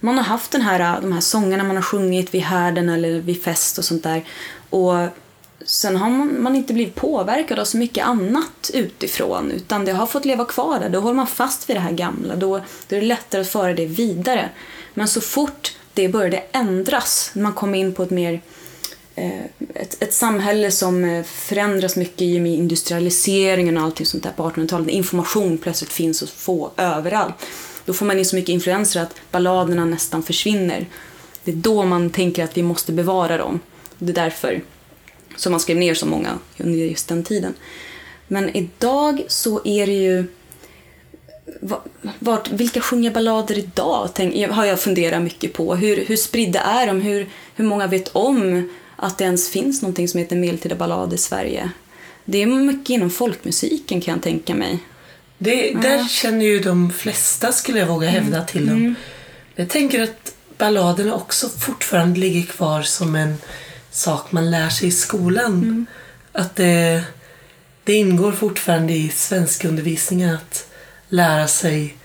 man 0.00 0.16
har 0.16 0.24
haft 0.24 0.50
den 0.50 0.62
här, 0.62 1.00
de 1.00 1.12
här 1.12 1.20
sångerna 1.20 1.64
man 1.64 1.76
har 1.76 1.82
sjungit 1.82 2.34
vid 2.34 2.42
härden 2.42 2.88
eller 2.88 3.20
vid 3.20 3.42
fest 3.42 3.78
och 3.78 3.84
sånt 3.84 4.02
där 4.02 4.24
och 4.70 4.94
sen 5.64 5.96
har 5.96 6.10
man, 6.10 6.42
man 6.42 6.56
inte 6.56 6.74
blivit 6.74 6.94
påverkad 6.94 7.58
av 7.58 7.64
så 7.64 7.76
mycket 7.76 8.06
annat 8.06 8.70
utifrån 8.74 9.50
utan 9.50 9.84
det 9.84 9.92
har 9.92 10.06
fått 10.06 10.24
leva 10.24 10.44
kvar 10.44 10.80
där. 10.80 10.88
Då 10.88 11.00
håller 11.00 11.16
man 11.16 11.26
fast 11.26 11.70
vid 11.70 11.76
det 11.76 11.80
här 11.80 11.92
gamla. 11.92 12.36
Då, 12.36 12.60
då 12.88 12.96
är 12.96 13.00
det 13.00 13.06
lättare 13.06 13.40
att 13.40 13.48
föra 13.48 13.74
det 13.74 13.86
vidare. 13.86 14.50
Men 14.94 15.08
så 15.08 15.20
fort 15.20 15.76
det 15.94 16.08
började 16.08 16.42
ändras, 16.52 17.30
när 17.34 17.42
man 17.42 17.52
kom 17.52 17.74
in 17.74 17.94
på 17.94 18.02
ett 18.02 18.10
mer 18.10 18.40
Eh, 19.14 19.44
ett, 19.74 20.02
ett 20.02 20.14
samhälle 20.14 20.70
som 20.70 21.04
eh, 21.04 21.22
förändras 21.22 21.96
mycket 21.96 22.22
i 22.22 22.38
och 22.38 22.42
med 22.42 22.52
industrialiseringen 22.52 23.76
och 23.76 23.82
allting 23.82 24.06
sånt 24.06 24.22
där 24.22 24.30
på 24.30 24.50
1800-talet. 24.50 24.88
Information 24.88 25.58
plötsligt 25.58 25.92
finns 25.92 26.22
att 26.22 26.30
få 26.30 26.70
överallt. 26.76 27.34
Då 27.84 27.92
får 27.92 28.06
man 28.06 28.18
in 28.18 28.24
så 28.24 28.36
mycket 28.36 28.48
influenser 28.52 29.00
att 29.00 29.14
balladerna 29.30 29.84
nästan 29.84 30.22
försvinner. 30.22 30.86
Det 31.44 31.50
är 31.50 31.56
då 31.56 31.84
man 31.84 32.10
tänker 32.10 32.44
att 32.44 32.56
vi 32.56 32.62
måste 32.62 32.92
bevara 32.92 33.36
dem. 33.36 33.60
Det 33.98 34.12
är 34.12 34.14
därför 34.14 34.62
som 35.36 35.50
man 35.50 35.60
skrev 35.60 35.76
ner 35.76 35.94
så 35.94 36.06
många 36.06 36.38
under 36.58 36.78
just 36.78 37.08
den 37.08 37.24
tiden. 37.24 37.54
Men 38.28 38.56
idag 38.56 39.22
så 39.28 39.60
är 39.64 39.86
det 39.86 39.92
ju 39.92 40.24
vart, 42.18 42.50
vilka 42.50 42.80
sjunger 42.80 43.10
ballader 43.10 43.58
idag? 43.58 44.08
Tänk, 44.14 44.48
har 44.50 44.64
jag 44.64 44.80
funderat 44.80 45.22
mycket 45.22 45.52
på. 45.52 45.74
Hur, 45.74 46.04
hur 46.04 46.16
spridda 46.16 46.60
är 46.60 46.86
de? 46.86 47.00
Hur, 47.00 47.28
hur 47.54 47.64
många 47.64 47.86
vet 47.86 48.08
om 48.08 48.68
att 49.02 49.18
det 49.18 49.24
ens 49.24 49.50
finns 49.50 49.82
någonting 49.82 50.08
som 50.08 50.20
heter 50.20 50.36
medeltida 50.36 50.74
ballad 50.74 51.12
i 51.12 51.18
Sverige? 51.18 51.70
Det 52.24 52.42
är 52.42 52.46
mycket 52.46 52.90
inom 52.90 53.10
folkmusiken 53.10 54.00
kan 54.00 54.14
jag 54.14 54.22
tänka 54.22 54.54
mig. 54.54 54.78
Det, 55.38 55.74
Där 55.74 56.08
känner 56.08 56.44
ju 56.44 56.60
de 56.60 56.90
flesta, 56.90 57.52
skulle 57.52 57.78
jag 57.78 57.86
våga 57.86 58.08
hävda, 58.08 58.44
till 58.44 58.66
dem. 58.66 58.94
Jag 59.54 59.68
tänker 59.68 60.02
att 60.02 60.34
balladerna 60.58 61.14
också 61.14 61.48
fortfarande 61.48 62.20
ligger 62.20 62.42
kvar 62.42 62.82
som 62.82 63.14
en 63.14 63.34
sak 63.90 64.32
man 64.32 64.50
lär 64.50 64.68
sig 64.68 64.88
i 64.88 64.90
skolan. 64.90 65.86
Att 66.32 66.56
det, 66.56 67.02
det 67.84 67.94
ingår 67.94 68.32
fortfarande 68.32 68.92
i 68.92 69.08
svenskundervisningen 69.08 70.34
att 70.34 70.66
lära 71.08 71.48
sig 71.48 71.96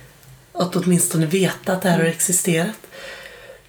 att 0.54 0.76
åtminstone 0.76 1.26
veta 1.26 1.74
att 1.74 1.82
det 1.82 1.89
här 1.89 1.98
har 1.98 2.06
existerat. 2.06 2.88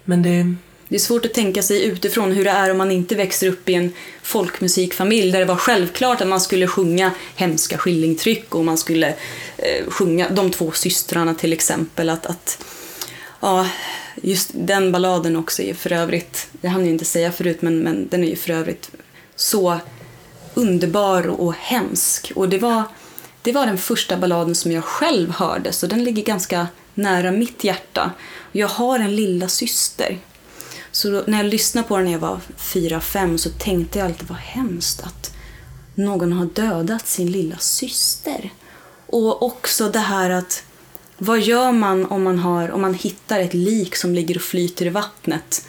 Men 0.03 0.23
det... 0.23 0.55
Det 0.89 0.95
är 0.95 0.99
svårt 0.99 1.25
att 1.25 1.33
tänka 1.33 1.63
sig 1.63 1.83
utifrån 1.83 2.31
hur 2.31 2.43
det 2.43 2.49
är 2.49 2.71
om 2.71 2.77
man 2.77 2.91
inte 2.91 3.15
växer 3.15 3.47
upp 3.47 3.69
i 3.69 3.73
en 3.73 3.93
folkmusikfamilj 4.21 5.31
där 5.31 5.39
det 5.39 5.45
var 5.45 5.55
självklart 5.55 6.21
att 6.21 6.27
man 6.27 6.41
skulle 6.41 6.67
sjunga 6.67 7.11
hemska 7.35 7.77
skillingtryck 7.77 8.55
och 8.55 8.65
man 8.65 8.77
skulle 8.77 9.07
eh, 9.57 9.89
sjunga 9.89 10.29
de 10.29 10.51
två 10.51 10.71
systrarna 10.71 11.35
till 11.35 11.53
exempel. 11.53 12.09
Att, 12.09 12.25
att, 12.25 12.65
ja, 13.39 13.67
just 14.21 14.49
den 14.53 14.91
balladen 14.91 15.35
också 15.35 15.61
är 15.61 15.73
för 15.73 15.91
övrigt, 15.91 16.47
det 16.51 16.67
hann 16.67 16.81
jag 16.81 16.89
inte 16.89 17.05
säga 17.05 17.31
förut, 17.31 17.61
men, 17.61 17.79
men 17.79 18.07
den 18.07 18.23
är 18.23 18.27
ju 18.27 18.35
för 18.35 18.53
övrigt 18.53 18.91
så 19.35 19.79
underbar 20.53 21.27
och 21.27 21.53
hemsk. 21.53 22.31
Och 22.35 22.49
det 22.49 22.57
var, 22.57 22.83
det 23.41 23.51
var 23.51 23.65
den 23.65 23.77
första 23.77 24.17
balladen 24.17 24.55
som 24.55 24.71
jag 24.71 24.83
själv 24.83 25.31
hörde, 25.31 25.71
så 25.71 25.87
den 25.87 26.03
ligger 26.03 26.23
ganska 26.23 26.67
nära 26.93 27.31
mitt 27.31 27.63
hjärta. 27.63 28.11
Jag 28.51 28.67
har 28.67 28.99
en 28.99 29.15
lilla 29.15 29.47
syster 29.47 30.17
så 30.91 31.09
då, 31.09 31.23
när 31.27 31.37
jag 31.37 31.45
lyssnade 31.45 31.87
på 31.87 31.95
den 31.95 32.05
när 32.05 32.11
jag 32.11 32.19
var 32.19 32.39
fyra 32.57 33.01
fem 33.01 33.37
så 33.37 33.49
tänkte 33.49 33.99
jag 33.99 34.05
alltid 34.05 34.27
vad 34.27 34.37
hemskt 34.37 35.01
att 35.03 35.33
någon 35.95 36.33
har 36.33 36.45
dödat 36.45 37.07
sin 37.07 37.31
lilla 37.31 37.57
syster. 37.57 38.53
Och 39.05 39.43
också 39.43 39.89
det 39.89 39.99
här 39.99 40.29
att 40.29 40.63
vad 41.17 41.39
gör 41.39 41.71
man 41.71 42.05
om 42.05 42.23
man, 42.23 42.39
har, 42.39 42.71
om 42.71 42.81
man 42.81 42.93
hittar 42.93 43.39
ett 43.39 43.53
lik 43.53 43.95
som 43.95 44.13
ligger 44.13 44.35
och 44.35 44.41
flyter 44.41 44.85
i 44.85 44.89
vattnet? 44.89 45.65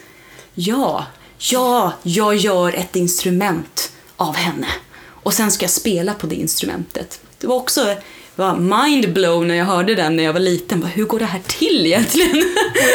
Ja, 0.53 1.05
ja, 1.37 1.93
jag 2.03 2.35
gör 2.35 2.73
ett 2.73 2.95
instrument 2.95 3.91
av 4.15 4.35
henne. 4.35 4.67
Och 5.05 5.33
sen 5.33 5.51
ska 5.51 5.63
jag 5.63 5.71
spela 5.71 6.13
på 6.13 6.27
det 6.27 6.35
instrumentet. 6.35 7.21
Det 7.37 7.47
var 7.47 7.55
också 7.55 7.95
var 8.35 8.55
mindblown 8.57 9.47
när 9.47 9.55
jag 9.55 9.65
hörde 9.65 9.95
den 9.95 10.15
när 10.15 10.23
jag 10.23 10.33
var 10.33 10.39
liten. 10.39 10.79
Bara, 10.79 10.87
Hur 10.87 11.05
går 11.05 11.19
det 11.19 11.25
här 11.25 11.41
till 11.47 11.85
egentligen? 11.85 12.43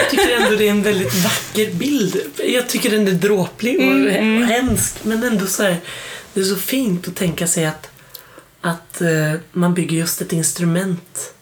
Jag 0.00 0.10
tycker 0.10 0.36
ändå 0.36 0.56
det 0.56 0.66
är 0.66 0.70
en 0.70 0.82
väldigt 0.82 1.14
vacker 1.14 1.74
bild. 1.74 2.20
Jag 2.44 2.68
tycker 2.68 2.90
den 2.90 3.08
är 3.08 3.12
dråplig 3.12 3.76
och 3.76 3.84
Mm, 3.84 4.42
hemsk. 4.42 4.94
Men 5.04 5.22
ändå 5.22 5.46
så 5.46 5.62
här, 5.62 5.76
det 6.34 6.40
är 6.40 6.44
så 6.44 6.56
fint 6.56 7.08
att 7.08 7.16
tänka 7.16 7.46
sig 7.46 7.66
att, 7.66 7.90
att 8.60 9.00
eh, 9.00 9.32
man 9.52 9.74
bygger 9.74 9.96
just 9.96 10.20
ett 10.20 10.32
instrument 10.32 11.32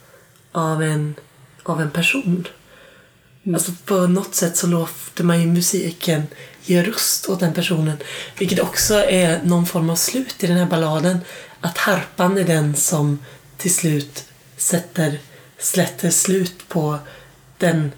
av 0.52 0.82
en, 0.82 1.14
av 1.62 1.80
en 1.80 1.90
person. 1.90 2.48
Mm. 3.44 3.54
Alltså 3.54 3.72
på 3.84 3.94
något 3.94 4.34
sätt 4.34 4.56
så 4.56 4.66
låter 4.66 5.24
man 5.24 5.40
ju 5.40 5.46
musiken 5.46 6.22
ger 6.64 6.84
röst 6.84 7.28
åt 7.28 7.40
den 7.40 7.52
personen. 7.52 7.96
Vilket 8.38 8.60
också 8.60 8.94
är 8.94 9.40
någon 9.44 9.66
form 9.66 9.90
av 9.90 9.96
slut 9.96 10.44
i 10.44 10.46
den 10.46 10.56
här 10.56 10.66
balladen. 10.66 11.18
Att 11.60 11.78
harpan 11.78 12.38
är 12.38 12.44
den 12.44 12.76
som 12.76 13.18
till 13.58 13.74
slut 13.74 14.24
sätter, 14.56 15.18
slätter 15.58 16.10
slut 16.10 16.68
på 16.68 16.98
den, 17.58 17.92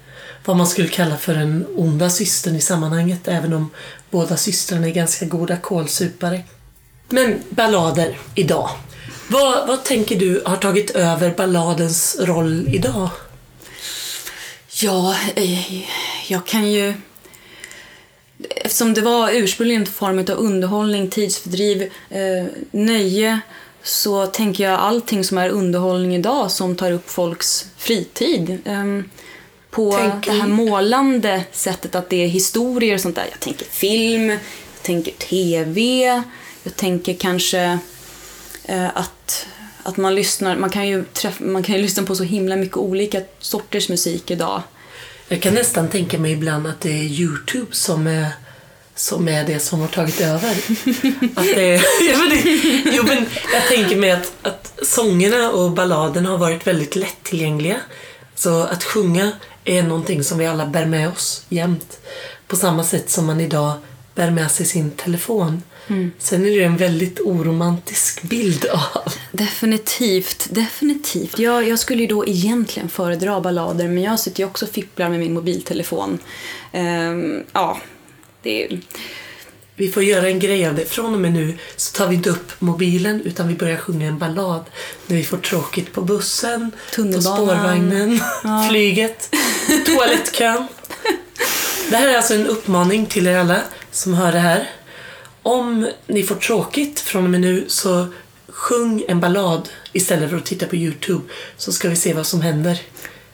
vad 0.44 0.56
man 0.56 0.66
skulle 0.66 0.88
kalla 0.88 1.16
för 1.16 1.34
den 1.34 1.66
onda 1.76 2.10
systern 2.10 2.56
i 2.56 2.60
sammanhanget. 2.60 3.28
Även 3.28 3.52
om 3.52 3.70
båda 4.10 4.36
systrarna 4.36 4.86
är 4.86 4.92
ganska 4.92 5.26
goda 5.26 5.56
kålsupare. 5.56 6.42
Men 7.08 7.42
ballader 7.50 8.18
idag. 8.34 8.70
Vad, 9.28 9.68
vad 9.68 9.84
tänker 9.84 10.16
du 10.16 10.42
har 10.46 10.56
tagit 10.56 10.90
över 10.90 11.34
balladens 11.34 12.16
roll 12.20 12.68
idag? 12.68 13.10
Ja, 14.82 15.16
eh, 15.36 15.80
jag 16.32 16.46
kan 16.46 16.72
ju... 16.72 16.94
Eftersom 18.56 18.94
det 18.94 19.00
var 19.00 19.30
ursprungligen 19.30 19.82
en 19.82 19.86
form 19.86 20.18
av 20.18 20.30
underhållning, 20.30 21.10
tidsfördriv, 21.10 21.82
eh, 22.10 22.46
nöje 22.70 23.40
så 23.86 24.26
tänker 24.26 24.64
jag 24.64 24.80
allting 24.80 25.24
som 25.24 25.38
är 25.38 25.48
underhållning 25.48 26.14
idag 26.14 26.50
som 26.50 26.76
tar 26.76 26.90
upp 26.92 27.10
folks 27.10 27.66
fritid. 27.76 28.58
Eh, 28.64 28.84
på 29.70 29.92
Tänker- 29.92 30.32
det 30.32 30.38
här 30.40 30.48
målande 30.48 31.44
sättet 31.52 31.94
att 31.94 32.10
det 32.10 32.16
är 32.24 32.28
historier 32.28 32.94
och 32.94 33.00
sånt 33.00 33.16
där. 33.16 33.26
Jag 33.30 33.40
tänker 33.40 33.66
film, 33.66 34.30
jag 34.30 34.38
tänker 34.82 35.12
TV, 35.12 36.04
jag 36.62 36.76
tänker 36.76 37.14
kanske 37.14 37.78
eh, 38.64 38.86
att, 38.96 39.46
att 39.82 39.96
man 39.96 40.14
lyssnar, 40.14 40.56
man 40.56 40.70
kan, 40.70 40.88
ju 40.88 41.04
träffa, 41.04 41.44
man 41.44 41.62
kan 41.62 41.74
ju 41.74 41.82
lyssna 41.82 42.02
på 42.02 42.14
så 42.14 42.24
himla 42.24 42.56
mycket 42.56 42.76
olika 42.76 43.20
sorters 43.38 43.88
musik 43.88 44.30
idag. 44.30 44.62
Jag 45.28 45.42
kan 45.42 45.54
nästan 45.54 45.88
tänka 45.88 46.18
mig 46.18 46.32
ibland 46.32 46.66
att 46.66 46.80
det 46.80 46.90
är 46.90 47.02
Youtube 47.02 47.66
som 47.74 48.06
är, 48.06 48.28
som 48.96 49.28
är 49.28 49.44
det 49.44 49.60
som 49.60 49.80
har 49.80 49.88
tagit 49.88 50.20
över. 50.20 50.50
Att 51.34 51.54
det, 51.54 51.74
ja, 52.10 52.18
men 52.18 52.28
det, 52.28 52.42
jo, 52.92 53.02
men 53.02 53.26
jag 53.52 53.66
tänker 53.68 53.96
mig 53.96 54.10
att, 54.10 54.32
att 54.42 54.78
sångerna 54.82 55.50
och 55.50 55.70
balladerna 55.70 56.28
har 56.30 56.38
varit 56.38 56.66
väldigt 56.66 56.96
lättillgängliga. 56.96 57.76
Så 58.34 58.62
att 58.62 58.84
sjunga 58.84 59.32
är 59.64 59.82
någonting 59.82 60.24
som 60.24 60.38
vi 60.38 60.46
alla 60.46 60.66
bär 60.66 60.86
med 60.86 61.08
oss 61.08 61.44
jämt. 61.48 61.98
På 62.46 62.56
samma 62.56 62.84
sätt 62.84 63.10
som 63.10 63.26
man 63.26 63.40
idag 63.40 63.72
bär 64.14 64.30
med 64.30 64.50
sig 64.50 64.66
sin 64.66 64.90
telefon. 64.90 65.62
Sen 66.18 66.46
är 66.46 66.58
det 66.58 66.64
en 66.64 66.76
väldigt 66.76 67.20
oromantisk 67.20 68.22
bild 68.22 68.66
av 68.66 69.12
Definitivt, 69.32 70.46
definitivt. 70.50 71.38
Jag, 71.38 71.68
jag 71.68 71.78
skulle 71.78 72.02
ju 72.02 72.06
då 72.06 72.26
egentligen 72.26 72.88
föredra 72.88 73.40
ballader 73.40 73.88
men 73.88 74.02
jag 74.02 74.20
sitter 74.20 74.40
ju 74.40 74.46
också 74.46 74.64
och 74.64 74.70
fipplar 74.70 75.08
med 75.08 75.20
min 75.20 75.34
mobiltelefon. 75.34 76.18
Ehm, 76.72 77.44
ja, 77.52 77.78
är... 78.46 78.80
Vi 79.78 79.88
får 79.88 80.02
göra 80.02 80.28
en 80.28 80.38
grej 80.38 80.66
av 80.66 80.74
det. 80.74 80.84
Från 80.84 81.14
och 81.14 81.20
med 81.20 81.32
nu 81.32 81.58
så 81.76 81.96
tar 81.96 82.08
vi 82.08 82.14
inte 82.14 82.30
upp 82.30 82.52
mobilen 82.58 83.22
utan 83.24 83.48
vi 83.48 83.54
börjar 83.54 83.76
sjunga 83.76 84.06
en 84.06 84.18
ballad 84.18 84.64
när 85.06 85.16
vi 85.16 85.24
får 85.24 85.38
tråkigt 85.38 85.92
på 85.92 86.00
bussen, 86.00 86.70
på 86.96 87.20
spårvagnen, 87.22 88.20
flyget, 88.68 89.34
toalettkön. 89.86 90.66
Det 91.90 91.96
här 91.96 92.08
är 92.08 92.16
alltså 92.16 92.34
en 92.34 92.46
uppmaning 92.46 93.06
till 93.06 93.26
er 93.26 93.36
alla 93.36 93.60
som 93.90 94.14
hör 94.14 94.32
det 94.32 94.38
här. 94.38 94.70
Om 95.42 95.88
ni 96.06 96.22
får 96.22 96.34
tråkigt 96.34 97.00
från 97.00 97.24
och 97.24 97.30
med 97.30 97.40
nu 97.40 97.64
så 97.68 98.06
sjung 98.48 99.04
en 99.08 99.20
ballad 99.20 99.68
istället 99.92 100.30
för 100.30 100.36
att 100.36 100.46
titta 100.46 100.66
på 100.66 100.76
Youtube 100.76 101.24
så 101.56 101.72
ska 101.72 101.88
vi 101.88 101.96
se 101.96 102.14
vad 102.14 102.26
som 102.26 102.40
händer. 102.40 102.80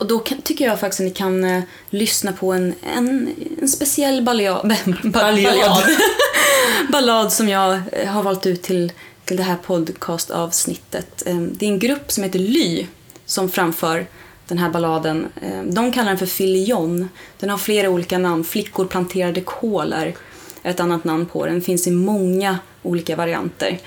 Och 0.02 0.08
då 0.08 0.18
kan, 0.18 0.42
tycker 0.42 0.64
jag 0.64 0.80
faktiskt 0.80 1.00
att 1.00 1.04
ni 1.04 1.10
kan 1.10 1.44
eh, 1.44 1.62
lyssna 1.90 2.32
på 2.32 2.52
en, 2.52 2.74
en, 2.96 3.34
en 3.60 3.68
speciell 3.68 4.22
ballad, 4.22 4.74
ballad. 5.04 5.84
ballad 6.92 7.32
som 7.32 7.48
jag 7.48 7.80
eh, 7.92 8.08
har 8.08 8.22
valt 8.22 8.46
ut 8.46 8.62
till, 8.62 8.92
till 9.24 9.36
det 9.36 9.42
här 9.42 9.56
podcastavsnittet. 9.56 11.22
Eh, 11.26 11.36
det 11.36 11.66
är 11.66 11.70
en 11.70 11.78
grupp 11.78 12.12
som 12.12 12.24
heter 12.24 12.38
Ly 12.38 12.86
som 13.26 13.50
framför 13.50 14.06
den 14.48 14.58
här 14.58 14.70
balladen. 14.70 15.26
Eh, 15.42 15.62
de 15.64 15.92
kallar 15.92 16.08
den 16.08 16.18
för 16.18 16.26
Filion. 16.26 17.08
Den 17.38 17.50
har 17.50 17.58
flera 17.58 17.90
olika 17.90 18.18
namn. 18.18 18.44
Flickor 18.44 18.86
planterade 18.86 19.40
kål 19.40 19.92
är 19.92 20.14
ett 20.62 20.80
annat 20.80 21.04
namn 21.04 21.26
på 21.26 21.44
den. 21.44 21.54
Den 21.54 21.62
finns 21.62 21.86
i 21.86 21.90
många 21.90 22.58
olika 22.82 23.16
varianter. 23.16 23.78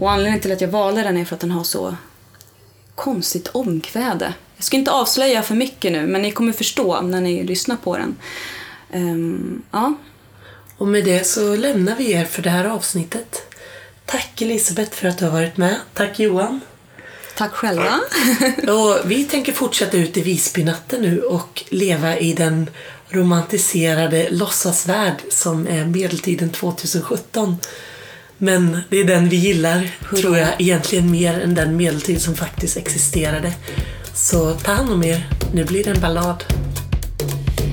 Och 0.00 0.10
anledningen 0.10 0.40
till 0.40 0.52
att 0.52 0.60
jag 0.60 0.68
valde 0.68 1.02
den 1.02 1.16
är 1.16 1.24
för 1.24 1.34
att 1.34 1.40
den 1.40 1.50
har 1.50 1.64
så 1.64 1.96
konstigt 2.94 3.48
omkväde. 3.48 4.34
Jag 4.58 4.64
ska 4.64 4.76
inte 4.76 4.90
avslöja 4.90 5.42
för 5.42 5.54
mycket 5.54 5.92
nu, 5.92 6.06
men 6.06 6.22
ni 6.22 6.30
kommer 6.30 6.52
förstå 6.52 7.00
när 7.00 7.20
ni 7.20 7.44
lyssnar 7.44 7.76
på 7.76 7.96
den. 7.96 8.16
Ehm, 8.92 9.62
ja, 9.70 9.94
Och 10.78 10.88
med 10.88 11.04
det 11.04 11.26
så 11.26 11.56
lämnar 11.56 11.96
vi 11.96 12.12
er 12.12 12.24
för 12.24 12.42
det 12.42 12.50
här 12.50 12.64
avsnittet. 12.64 13.42
Tack 14.06 14.42
Elisabeth 14.42 14.92
för 14.92 15.08
att 15.08 15.18
du 15.18 15.24
har 15.24 15.32
varit 15.32 15.56
med. 15.56 15.76
Tack 15.94 16.18
Johan. 16.20 16.60
tack 17.36 17.52
själva. 17.52 18.00
Och 18.72 19.10
vi 19.10 19.24
tänker 19.24 19.52
fortsätta 19.52 19.96
ut 19.96 20.16
i 20.16 20.20
Visbynatten 20.20 21.02
nu 21.02 21.20
och 21.22 21.64
leva 21.68 22.18
i 22.18 22.32
den 22.32 22.70
romantiserade 23.08 24.28
låtsasvärld 24.30 25.16
som 25.30 25.66
är 25.68 25.84
medeltiden 25.84 26.50
2017. 26.50 27.56
Men 28.38 28.78
det 28.88 28.96
är 28.96 29.04
den 29.04 29.28
vi 29.28 29.36
gillar, 29.36 29.90
tror 30.16 30.38
jag, 30.38 30.48
egentligen 30.58 31.10
mer 31.10 31.40
än 31.40 31.54
den 31.54 31.76
medeltid 31.76 32.22
som 32.22 32.36
faktiskt 32.36 32.76
existerade. 32.76 33.52
Så 34.20 34.54
ta 34.54 34.72
hand 34.72 34.90
om 34.92 35.02
er. 35.04 35.26
Nu 35.52 35.64
blir 35.64 35.84
det 35.84 35.90
en 35.90 36.00
ballad. 36.00 36.44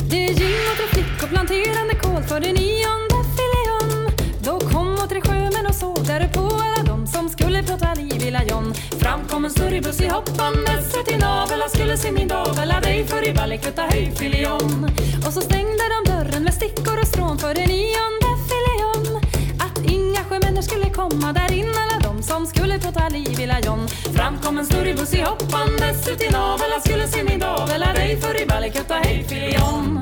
Det 0.09 0.17
gick 0.17 0.69
åt 0.71 0.77
tre 0.77 0.87
flickor 0.87 1.27
planterande 1.27 1.95
kål 2.01 2.23
för 2.23 2.39
det 2.39 2.53
nionde 2.53 3.19
filion. 3.37 4.11
Då 4.43 4.59
kom 4.59 4.93
åt 4.93 5.09
tre 5.09 5.21
sjömän 5.21 5.65
och 5.69 5.75
såg 5.75 6.05
där 6.07 6.27
på 6.33 6.41
alla 6.41 6.83
de 6.85 7.07
som 7.07 7.29
skulle 7.29 7.63
prata 7.63 7.93
liv 7.93 8.21
i 8.27 8.31
lajon. 8.31 8.73
Fram 8.73 9.19
kom 9.29 9.45
en 9.45 9.51
snurrig 9.51 9.85
i 10.01 10.07
hoppandes 10.07 11.05
till 11.07 11.19
navel 11.19 11.61
och 11.65 11.71
skulle 11.71 11.97
se 11.97 12.11
min 12.11 12.27
davel 12.27 12.73
dig 12.81 13.05
för 13.07 13.27
i 13.27 13.33
Ballikutta 13.33 13.81
höj 13.81 14.11
filion. 14.15 14.89
Och 15.27 15.33
så 15.33 15.41
stängde 15.41 15.83
de 15.93 16.11
dörren 16.11 16.43
med 16.43 16.53
stickor 16.53 16.99
och 17.01 17.07
strån 17.07 17.37
för 17.37 17.53
det 17.53 17.67
nionde 17.67 18.31
filion. 18.49 19.21
Att 19.59 19.91
inga 19.91 20.23
sjömänner 20.23 20.61
skulle 20.61 20.89
komma 20.89 21.33
där 21.33 21.53
in 21.53 21.73
alla 21.83 21.94
som 22.27 22.45
skulle 22.45 22.79
prata 22.79 23.09
liv 23.09 23.39
i 23.39 23.45
lajon. 23.45 23.87
Fram 24.15 24.37
kom 24.43 24.57
en 24.57 24.65
snurrig 24.65 24.95
i 25.13 25.21
hoppandes 25.21 26.07
ut 26.07 26.21
i 26.21 26.29
navel 26.29 26.71
skulle 26.85 27.07
se 27.07 27.23
min 27.23 27.39
davel 27.39 27.83
a 27.83 27.93
dig 27.93 28.17
för 28.21 28.41
i 28.41 28.45
Ballikutta 28.45 28.95
hej 29.03 29.25
filion. 29.29 30.01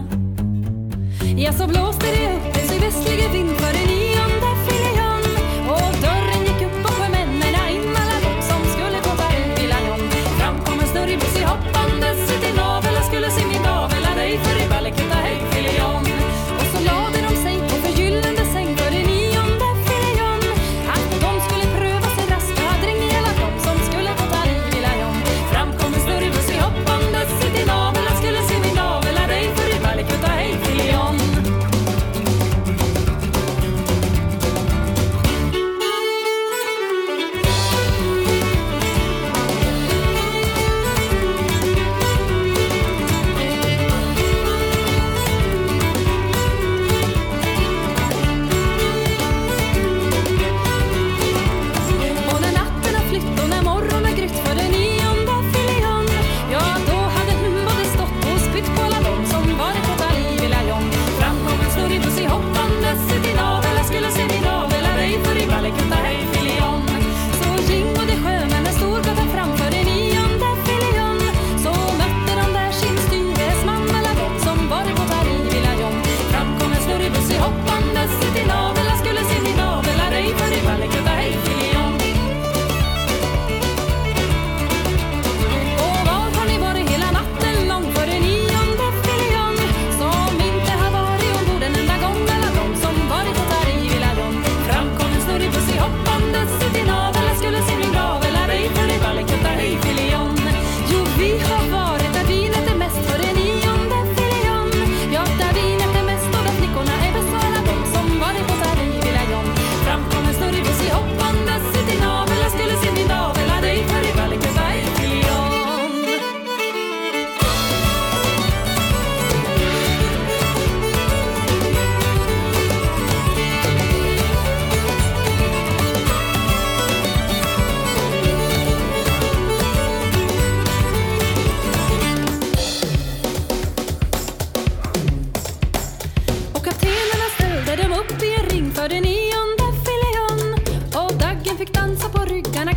Ja, 1.38 1.54
så 1.54 1.68
blåste 1.68 2.06
det 2.06 2.36
upp 2.36 2.58
en 2.58 2.68
sydvästlig 2.70 3.32
vind 3.32 3.50
för 3.62 3.74
den 3.74 3.88
nionde 3.88 4.52
filion 4.68 5.24
Och 5.70 5.94
dörren 6.06 6.42
gick 6.48 6.62
upp 6.68 6.86
och 6.86 6.92
sjömännen 6.92 7.56
in 7.76 7.96
alla 8.02 8.18
de 8.26 8.42
som 8.50 8.62
skulle 8.74 8.98
gå 9.06 9.14
liv 9.22 9.64
i 9.64 9.68
lajon 9.68 10.10
Fram 10.40 10.56
kom 10.66 10.80
en 10.80 10.88
snurrig 10.88 11.20
buss 11.20 11.38
i 11.42 11.43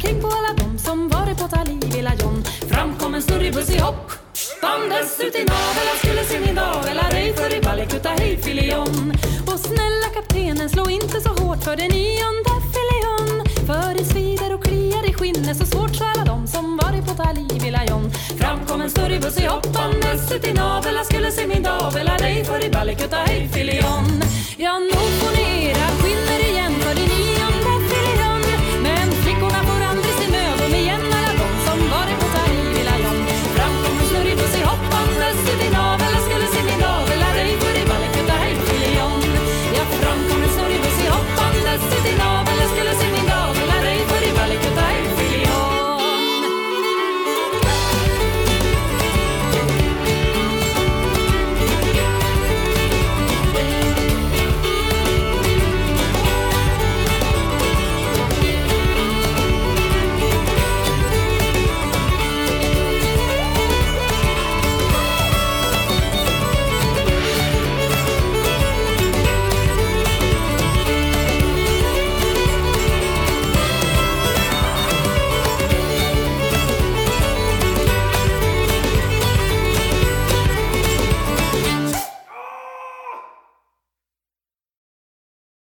Tänk 0.06 0.22
på 0.22 0.28
alla 0.28 0.52
dom 0.56 0.78
som 0.78 1.08
varit 1.08 1.38
på 1.38 1.48
Tali 1.48 1.80
Villa 1.94 2.12
John. 2.20 2.44
Fram 2.70 2.94
kom 2.98 3.14
en 3.14 3.22
snurrig 3.22 3.54
buss 3.54 3.70
i 3.70 3.78
hopp. 3.78 4.12
Bandes 4.62 5.20
ut 5.20 5.34
i 5.34 5.44
navel, 5.44 5.86
jag 5.86 5.98
skulle 5.98 6.24
se 6.24 6.40
min 6.40 6.54
davel 6.54 6.98
Ej 7.12 7.34
för 7.36 7.54
i 7.54 7.60
Ballikutta, 7.60 8.08
hej 8.18 8.36
filion 8.42 9.12
Och 9.46 9.60
snälla 9.60 10.08
kaptenen, 10.14 10.68
slå 10.68 10.90
inte 10.90 11.20
så 11.20 11.28
hårt 11.28 11.64
för 11.64 11.76
den 11.76 11.88
nionde 11.88 12.54
filion 12.74 13.44
För 13.66 13.94
det 13.98 14.04
svider 14.04 14.54
och 14.54 14.64
kliar 14.64 15.10
i 15.10 15.12
skinnet 15.14 15.56
så 15.56 15.66
svårt 15.66 15.96
så 15.96 16.04
alla 16.04 16.24
dom 16.24 16.46
som 16.46 16.76
varit 16.76 17.06
på 17.06 17.14
Tali 17.14 17.46
Villa 17.62 17.84
John. 17.88 18.10
Fram 18.38 18.58
kom 18.66 18.80
en 18.80 18.90
snurrig 18.90 19.20
buss 19.20 19.38
i 19.38 19.46
hopp, 19.46 19.66
bandes 19.72 20.32
ut 20.32 20.46
i 20.46 20.52
navel. 20.52 20.94
Jag 20.94 21.06
skulle 21.06 21.30
se 21.32 21.46
min 21.46 21.62
davel 21.62 22.10
Ej 22.22 22.44
för 22.44 22.64
i 22.64 22.70
Ballikutta, 22.70 23.16
hej 23.16 23.48
filion 23.52 24.22
Ja, 24.56 24.78
nog 24.78 25.08
får 25.20 25.36
ni 25.36 25.66
era 25.66 26.05